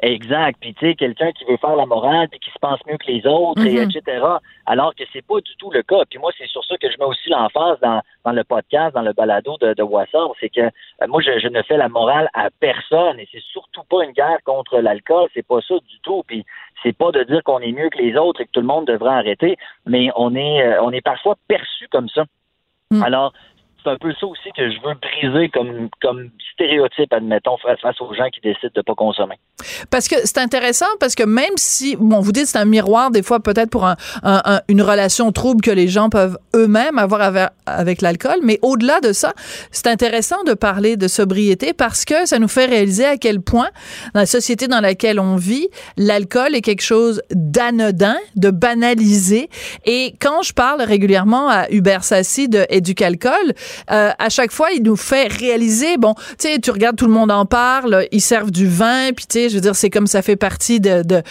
Exact. 0.03 0.59
Puis 0.61 0.75
tu 0.75 0.87
sais, 0.87 0.95
quelqu'un 0.95 1.33
qui 1.33 1.45
veut 1.45 1.57
faire 1.57 1.77
la 1.77 1.87
morale 1.87 2.29
puis 2.29 2.39
qui 2.39 2.51
se 2.51 2.59
pense 2.61 2.79
mieux 2.87 2.99
que 2.99 3.07
les 3.07 3.27
autres, 3.27 3.65
et 3.65 3.73
mhm. 3.73 3.91
etc. 3.91 4.23
Alors 4.67 4.95
que 4.95 5.05
c'est 5.13 5.25
pas 5.25 5.41
du 5.41 5.57
tout 5.57 5.71
le 5.71 5.83
cas. 5.83 6.05
Puis 6.09 6.19
moi, 6.19 6.31
c'est 6.37 6.47
sur 6.49 6.65
ça 6.65 6.77
que 6.77 6.91
je 6.91 6.99
mets 6.99 7.07
aussi 7.07 7.31
l'emphase 7.31 7.79
dans, 7.81 8.03
dans 8.25 8.33
le 8.33 8.45
podcast, 8.45 8.95
dans 8.95 9.03
le 9.03 9.13
balado 9.13 9.57
de, 9.61 9.73
de 9.75 9.83
Wassard, 9.83 10.33
c'est 10.41 10.51
que 10.51 10.61
euh, 10.61 11.07
moi, 11.09 11.23
je, 11.23 11.49
ne 11.49 11.63
fais 11.63 11.77
la 11.77 11.89
morale 11.89 12.29
à 12.35 12.49
personne 12.61 13.19
et 13.19 13.29
c'est 13.33 13.43
surtout 13.43 13.85
pas 13.85 14.05
une 14.05 14.13
guerre 14.13 14.39
contre 14.45 14.79
l'alcool. 14.81 15.29
C'est 15.33 15.47
pas 15.47 15.61
ça 15.67 15.75
du 15.75 15.99
tout. 16.03 16.23
Puis 16.27 16.45
c'est 16.83 16.97
pas 16.97 17.11
de 17.13 17.23
dire 17.23 17.43
qu'on 17.45 17.61
est 17.61 17.73
mieux 17.73 17.89
que 17.89 17.99
les 17.99 18.17
autres 18.17 18.43
et 18.43 18.47
que 18.47 18.53
tout 18.53 18.61
le 18.61 18.67
monde 18.67 18.87
devrait 18.87 19.15
arrêter, 19.15 19.57
mais 19.87 20.11
on 20.17 20.35
est 20.35 20.63
euh, 20.63 20.83
on 20.83 20.91
est 20.93 21.01
parfois 21.01 21.37
perçu 21.49 21.89
comme 21.89 22.09
ça. 22.09 22.25
Mm. 22.91 23.03
Alors, 23.03 23.33
c'est 23.87 23.93
un 23.93 23.97
peu 23.99 24.13
ça 24.19 24.27
aussi 24.27 24.51
que 24.57 24.71
je 24.71 24.77
veux 24.85 24.95
briser 24.95 25.49
comme, 25.51 25.89
comme 26.03 26.31
stéréotype, 26.53 27.13
admettons, 27.13 27.57
face 27.59 28.01
aux 28.01 28.15
gens 28.15 28.29
qui 28.33 28.41
décident 28.41 28.73
de 28.75 28.83
pas 28.83 28.95
consommer. 28.95 29.37
Parce 29.91 30.09
que 30.09 30.17
c'est 30.25 30.39
intéressant, 30.39 30.87
parce 30.99 31.15
que 31.15 31.23
même 31.23 31.57
si, 31.57 31.97
bon, 31.97 32.21
vous 32.21 32.33
dites 32.33 32.47
c'est 32.47 32.59
un 32.59 32.65
miroir, 32.65 33.11
des 33.11 33.23
fois, 33.23 33.41
peut-être 33.41 33.71
pour 33.71 33.87
un, 33.87 33.97
une 34.69 34.83
relation 34.83 35.31
trouble 35.33 35.61
que 35.61 35.71
les 35.71 35.89
gens 35.89 36.09
peuvent 36.09 36.39
eux-mêmes 36.55 36.99
avoir 36.99 37.21
avec, 37.21 37.49
avec 37.67 38.03
l'alcool, 38.03 38.39
mais 38.43 38.59
au-delà 38.63 39.01
de 39.01 39.13
ça, 39.13 39.33
c'est 39.71 39.87
intéressant 39.87 40.43
de 40.45 40.55
parler 40.55 40.97
de 40.97 41.09
sobriété 41.09 41.73
parce 41.73 42.05
que 42.05 42.27
ça 42.27 42.39
nous 42.39 42.49
fait 42.49 42.67
réaliser 42.67 43.05
à 43.05 43.17
quel 43.17 43.41
point, 43.41 43.69
dans 44.15 44.21
la 44.21 44.27
société 44.27 44.67
dans 44.67 44.81
laquelle 44.81 45.21
on 45.21 45.37
vit, 45.37 45.69
l'alcool 45.97 46.55
est 46.55 46.63
quelque 46.63 46.83
chose 46.83 47.23
d'anodin, 47.31 48.17
de 48.35 48.51
banalisé. 48.51 49.49
Et 49.85 50.15
quand 50.21 50.43
je 50.43 50.53
parle 50.53 50.83
régulièrement 50.83 51.49
à 51.49 51.71
Hubert 51.71 52.05
Sassi 52.05 52.49
de 52.49 52.67
Éducalcool, 52.71 53.55
euh, 53.91 54.11
à 54.19 54.29
chaque 54.29 54.53
fois, 54.53 54.71
il 54.73 54.83
nous 54.83 54.97
fait 54.97 55.33
réaliser, 55.33 55.97
bon, 55.97 56.15
tu 56.15 56.49
sais, 56.49 56.59
tu 56.59 56.71
regardes, 56.71 56.97
tout 56.97 57.07
le 57.07 57.13
monde 57.13 57.31
en 57.31 57.47
parle, 57.47 58.07
ils 58.13 58.21
servent 58.21 58.51
du 58.51 58.67
vin, 58.69 59.13
puis 59.15 59.27
tu 59.27 59.39
sais, 59.39 59.49
je 59.49 59.55
veux 59.55 59.61
dire, 59.61 59.77
c'est 59.77 59.91
comme 59.91 60.07
ça 60.07 60.23
fait 60.23 60.37
partie 60.37 60.81
de, 60.81 61.03
de, 61.03 61.23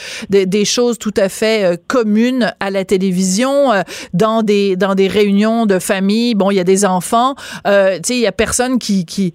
des 0.43 0.65
choses 0.65 0.97
tout 0.97 1.13
à 1.17 1.29
fait 1.29 1.63
euh, 1.63 1.77
communes 1.87 2.53
à 2.59 2.69
la 2.69 2.85
télévision, 2.85 3.71
euh, 3.71 3.81
dans 4.13 4.43
des 4.43 4.75
dans 4.75 4.95
des 4.95 5.07
réunions 5.07 5.65
de 5.65 5.79
famille. 5.79 6.35
Bon, 6.35 6.51
il 6.51 6.55
y 6.55 6.59
a 6.59 6.63
des 6.63 6.85
enfants, 6.85 7.35
tu 7.35 7.71
sais, 7.71 8.15
il 8.15 8.19
y 8.19 8.27
a 8.27 8.31
personne 8.31 8.79
qui 8.79 9.05
qui 9.05 9.33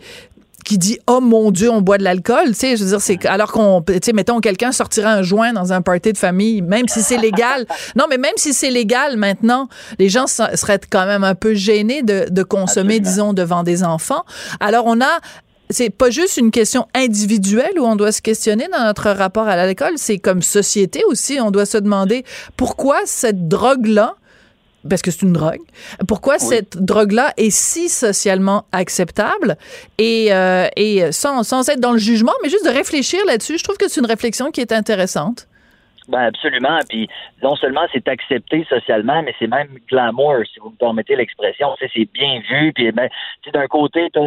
qui 0.70 0.78
dit 0.78 1.00
oh 1.08 1.20
mon 1.20 1.50
dieu 1.50 1.68
on 1.68 1.80
boit 1.80 1.98
de 1.98 2.04
l'alcool 2.04 2.50
tu 2.50 2.54
sais 2.54 2.76
je 2.76 2.84
veux 2.84 2.90
dire 2.90 3.00
c'est 3.00 3.26
alors 3.26 3.50
qu'on 3.50 3.82
tu 3.82 3.94
sais 4.04 4.12
mettons 4.12 4.38
quelqu'un 4.38 4.70
sortira 4.70 5.10
un 5.10 5.22
joint 5.22 5.52
dans 5.52 5.72
un 5.72 5.82
party 5.82 6.12
de 6.12 6.16
famille 6.16 6.62
même 6.62 6.86
si 6.86 7.02
c'est 7.02 7.16
légal. 7.16 7.66
Non 7.96 8.04
mais 8.08 8.18
même 8.18 8.34
si 8.36 8.54
c'est 8.54 8.70
légal 8.70 9.16
maintenant 9.16 9.68
les 9.98 10.08
gens 10.08 10.28
seraient 10.28 10.78
quand 10.88 11.06
même 11.06 11.24
un 11.24 11.34
peu 11.34 11.54
gênés 11.54 12.02
de, 12.02 12.26
de 12.30 12.42
consommer 12.44 13.00
disons 13.00 13.32
devant 13.32 13.64
des 13.64 13.82
enfants. 13.82 14.24
Alors 14.60 14.84
on 14.86 15.00
a 15.00 15.18
c'est 15.70 15.90
pas 15.90 16.10
juste 16.10 16.36
une 16.36 16.52
question 16.52 16.86
individuelle 16.94 17.78
où 17.80 17.84
on 17.84 17.96
doit 17.96 18.12
se 18.12 18.22
questionner 18.22 18.68
dans 18.72 18.84
notre 18.84 19.10
rapport 19.10 19.48
à 19.48 19.56
l'alcool, 19.56 19.94
c'est 19.96 20.18
comme 20.18 20.42
société 20.42 21.02
aussi, 21.08 21.38
on 21.40 21.50
doit 21.50 21.66
se 21.66 21.78
demander 21.78 22.24
pourquoi 22.56 23.00
cette 23.06 23.48
drogue-là 23.48 24.14
parce 24.88 25.02
que 25.02 25.10
c'est 25.10 25.26
une 25.26 25.32
drogue, 25.32 25.60
pourquoi 26.08 26.38
cette 26.38 26.78
drogue-là 26.78 27.32
est 27.36 27.50
si 27.50 27.88
socialement 27.88 28.64
acceptable? 28.72 29.56
Et, 29.98 30.32
euh, 30.32 30.68
et 30.76 31.12
sans, 31.12 31.42
sans 31.42 31.68
être 31.68 31.80
dans 31.80 31.92
le 31.92 31.98
jugement, 31.98 32.32
mais 32.42 32.48
juste 32.48 32.64
de 32.64 32.70
réfléchir 32.70 33.20
là-dessus. 33.26 33.58
Je 33.58 33.64
trouve 33.64 33.76
que 33.76 33.88
c'est 33.88 34.00
une 34.00 34.06
réflexion 34.06 34.50
qui 34.50 34.60
est 34.60 34.72
intéressante. 34.72 35.46
Ben 36.10 36.22
absolument. 36.22 36.80
Puis 36.88 37.08
non 37.42 37.54
seulement 37.54 37.86
c'est 37.92 38.08
accepté 38.08 38.66
socialement, 38.68 39.22
mais 39.22 39.32
c'est 39.38 39.46
même 39.46 39.68
glamour, 39.88 40.38
si 40.52 40.58
vous 40.58 40.70
me 40.70 40.76
permettez 40.76 41.14
l'expression. 41.14 41.68
C'est 41.78 42.12
bien 42.12 42.40
vu. 42.50 42.72
Puis 42.72 42.90
ben, 42.90 43.08
d'un 43.52 43.66
côté, 43.68 44.08
tu 44.12 44.18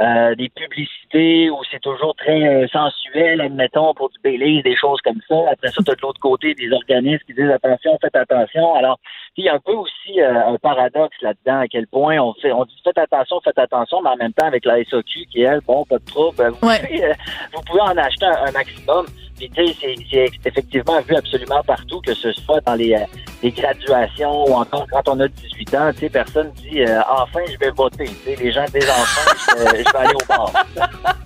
euh, 0.00 0.34
des 0.36 0.48
publicités 0.48 1.50
où 1.50 1.58
c'est 1.70 1.80
toujours 1.80 2.14
très 2.14 2.46
euh, 2.46 2.68
sensuel, 2.68 3.40
admettons, 3.40 3.94
pour 3.94 4.10
du 4.10 4.18
Baileys, 4.22 4.62
des 4.62 4.76
choses 4.76 5.00
comme 5.02 5.20
ça. 5.28 5.36
Après 5.50 5.68
ça, 5.68 5.82
tu 5.84 5.90
as 5.90 5.94
de 5.94 6.00
l'autre 6.02 6.20
côté 6.20 6.54
des 6.54 6.72
organismes 6.72 7.24
qui 7.26 7.34
disent 7.34 7.50
attention, 7.50 7.98
faites 8.00 8.14
attention. 8.14 8.74
Alors, 8.74 9.00
il 9.38 9.44
y 9.44 9.48
a 9.48 9.54
un 9.54 9.60
peu 9.60 9.72
aussi 9.72 10.20
euh, 10.20 10.48
un 10.48 10.56
paradoxe 10.56 11.16
là-dedans, 11.22 11.60
à 11.60 11.68
quel 11.68 11.86
point 11.86 12.18
on 12.18 12.34
fait 12.34 12.50
on 12.50 12.64
dit 12.64 12.74
faites 12.82 12.98
attention, 12.98 13.40
faites 13.40 13.58
attention, 13.58 14.02
mais 14.02 14.10
en 14.10 14.16
même 14.16 14.32
temps 14.32 14.46
avec 14.46 14.64
la 14.64 14.82
SOQ 14.84 15.26
qui 15.30 15.42
elle, 15.42 15.60
bon, 15.60 15.84
pas 15.84 15.98
de 15.98 16.04
trouble, 16.04 16.48
vous, 16.48 16.56
pouvez, 16.56 17.14
vous 17.54 17.62
pouvez 17.62 17.80
en 17.80 17.96
acheter 17.96 18.26
un 18.26 18.50
maximum. 18.50 19.06
Puis, 19.36 19.48
tu 19.50 19.66
sais, 19.68 19.94
c'est 20.10 20.48
effectivement 20.48 21.00
vu 21.02 21.14
absolument 21.14 21.62
partout, 21.64 22.00
que 22.00 22.12
ce 22.12 22.32
soit 22.32 22.60
dans 22.62 22.74
les, 22.74 22.96
les 23.42 23.50
graduations 23.50 24.44
ou 24.48 24.54
encore 24.54 24.86
quand 24.90 25.08
on 25.08 25.20
a 25.20 25.28
18 25.28 25.74
ans, 25.74 25.90
tu 25.92 26.00
sais, 26.00 26.08
personne 26.08 26.50
dit 26.56 26.82
euh, 26.82 27.00
enfin 27.08 27.40
je 27.50 27.56
vais 27.58 27.70
voter. 27.70 28.04
Tu 28.04 28.34
sais, 28.34 28.36
les 28.42 28.52
gens 28.52 28.64
des 28.72 28.84
enfants, 28.88 29.54
je, 29.58 29.64
vais 29.64 29.96
aller 29.96 30.14
au 30.14 30.26
bar. 30.26 30.52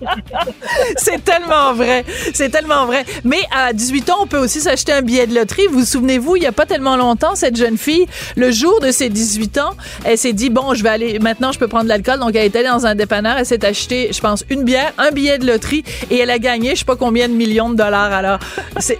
c'est 0.97 1.25
tellement 1.25 1.73
vrai, 1.75 2.05
c'est 2.35 2.51
tellement 2.51 2.87
vrai. 2.87 3.05
Mais 3.25 3.41
à 3.51 3.73
18 3.73 4.11
ans, 4.11 4.17
on 4.21 4.27
peut 4.27 4.39
aussi 4.39 4.61
s'acheter 4.61 4.93
un 4.93 5.03
billet 5.03 5.27
de 5.27 5.35
loterie. 5.35 5.67
Vous, 5.69 5.81
vous 5.81 5.85
souvenez-vous, 5.85 6.37
il 6.37 6.41
n'y 6.41 6.47
a 6.47 6.53
pas 6.53 6.67
tellement 6.67 6.97
longtemps, 6.97 7.35
cette 7.35 7.57
jeune 7.57 7.79
fille, 7.79 8.07
le 8.37 8.51
jour 8.51 8.81
de 8.81 8.91
ses 8.91 9.09
18 9.09 9.59
ans, 9.59 9.71
elle 10.05 10.19
s'est 10.19 10.33
dit 10.33 10.51
bon, 10.51 10.75
je 10.75 10.83
vais 10.83 10.91
aller 10.91 11.19
maintenant, 11.19 11.53
je 11.53 11.59
peux 11.59 11.69
prendre 11.69 11.85
de 11.85 11.89
l'alcool. 11.89 12.19
Donc 12.19 12.31
elle 12.35 12.45
est 12.45 12.57
allée 12.57 12.69
dans 12.69 12.87
un 12.87 12.95
dépanneur, 12.95 13.37
elle 13.39 13.47
s'est 13.47 13.65
acheté, 13.65 14.11
je 14.13 14.21
pense, 14.21 14.45
une 14.51 14.65
bière, 14.65 14.93
un 14.99 15.11
billet 15.11 15.39
de 15.39 15.47
loterie 15.47 15.85
et 16.11 16.19
elle 16.19 16.31
a 16.31 16.39
gagné, 16.39 16.71
je 16.71 16.81
sais 16.81 16.85
pas 16.85 16.97
combien 16.97 17.29
de 17.29 17.35
millions 17.35 17.71
de 17.71 17.77
dollars. 17.77 18.13
Alors, 18.13 18.39
c'est 18.79 18.99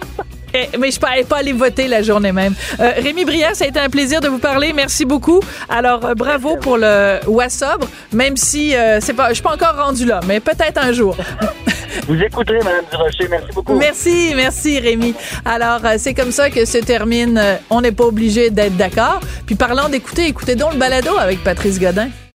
mais 0.79 0.91
je 0.91 0.99
ne 0.99 1.23
pas 1.23 1.37
aller 1.37 1.53
voter 1.53 1.87
la 1.87 2.01
journée 2.01 2.31
même. 2.31 2.53
Euh, 2.79 2.91
Rémi 2.97 3.25
Brière, 3.25 3.55
ça 3.55 3.65
a 3.65 3.67
été 3.67 3.79
un 3.79 3.89
plaisir 3.89 4.21
de 4.21 4.27
vous 4.27 4.37
parler. 4.37 4.73
Merci 4.73 5.05
beaucoup. 5.05 5.39
Alors, 5.69 6.05
euh, 6.05 6.13
bravo 6.13 6.57
pour 6.57 6.77
le 6.77 7.19
Wassobre, 7.27 7.87
même 8.11 8.37
si 8.37 8.75
euh, 8.75 8.99
c'est 9.01 9.13
pas, 9.13 9.29
je 9.29 9.35
suis 9.35 9.43
pas 9.43 9.53
encore 9.53 9.75
rendu 9.75 10.05
là, 10.05 10.19
mais 10.27 10.39
peut-être 10.39 10.83
un 10.83 10.91
jour. 10.91 11.15
Vous 12.07 12.19
écouterez, 12.21 12.57
Madame 12.57 12.85
Durocher. 12.91 13.27
Merci 13.29 13.51
beaucoup. 13.53 13.75
Merci, 13.75 14.33
merci, 14.35 14.79
Rémi. 14.79 15.13
Alors, 15.45 15.79
c'est 15.97 16.15
comme 16.15 16.31
ça 16.31 16.49
que 16.49 16.65
se 16.65 16.79
termine. 16.79 17.39
on 17.69 17.81
n'est 17.81 17.91
pas 17.91 18.05
obligé 18.05 18.49
d'être 18.49 18.75
d'accord. 18.75 19.19
Puis, 19.45 19.55
parlant 19.55 19.89
d'écouter, 19.89 20.27
écoutez 20.27 20.55
donc 20.55 20.73
le 20.73 20.79
balado 20.79 21.15
avec 21.19 21.43
Patrice 21.43 21.79
Godin. 21.79 22.09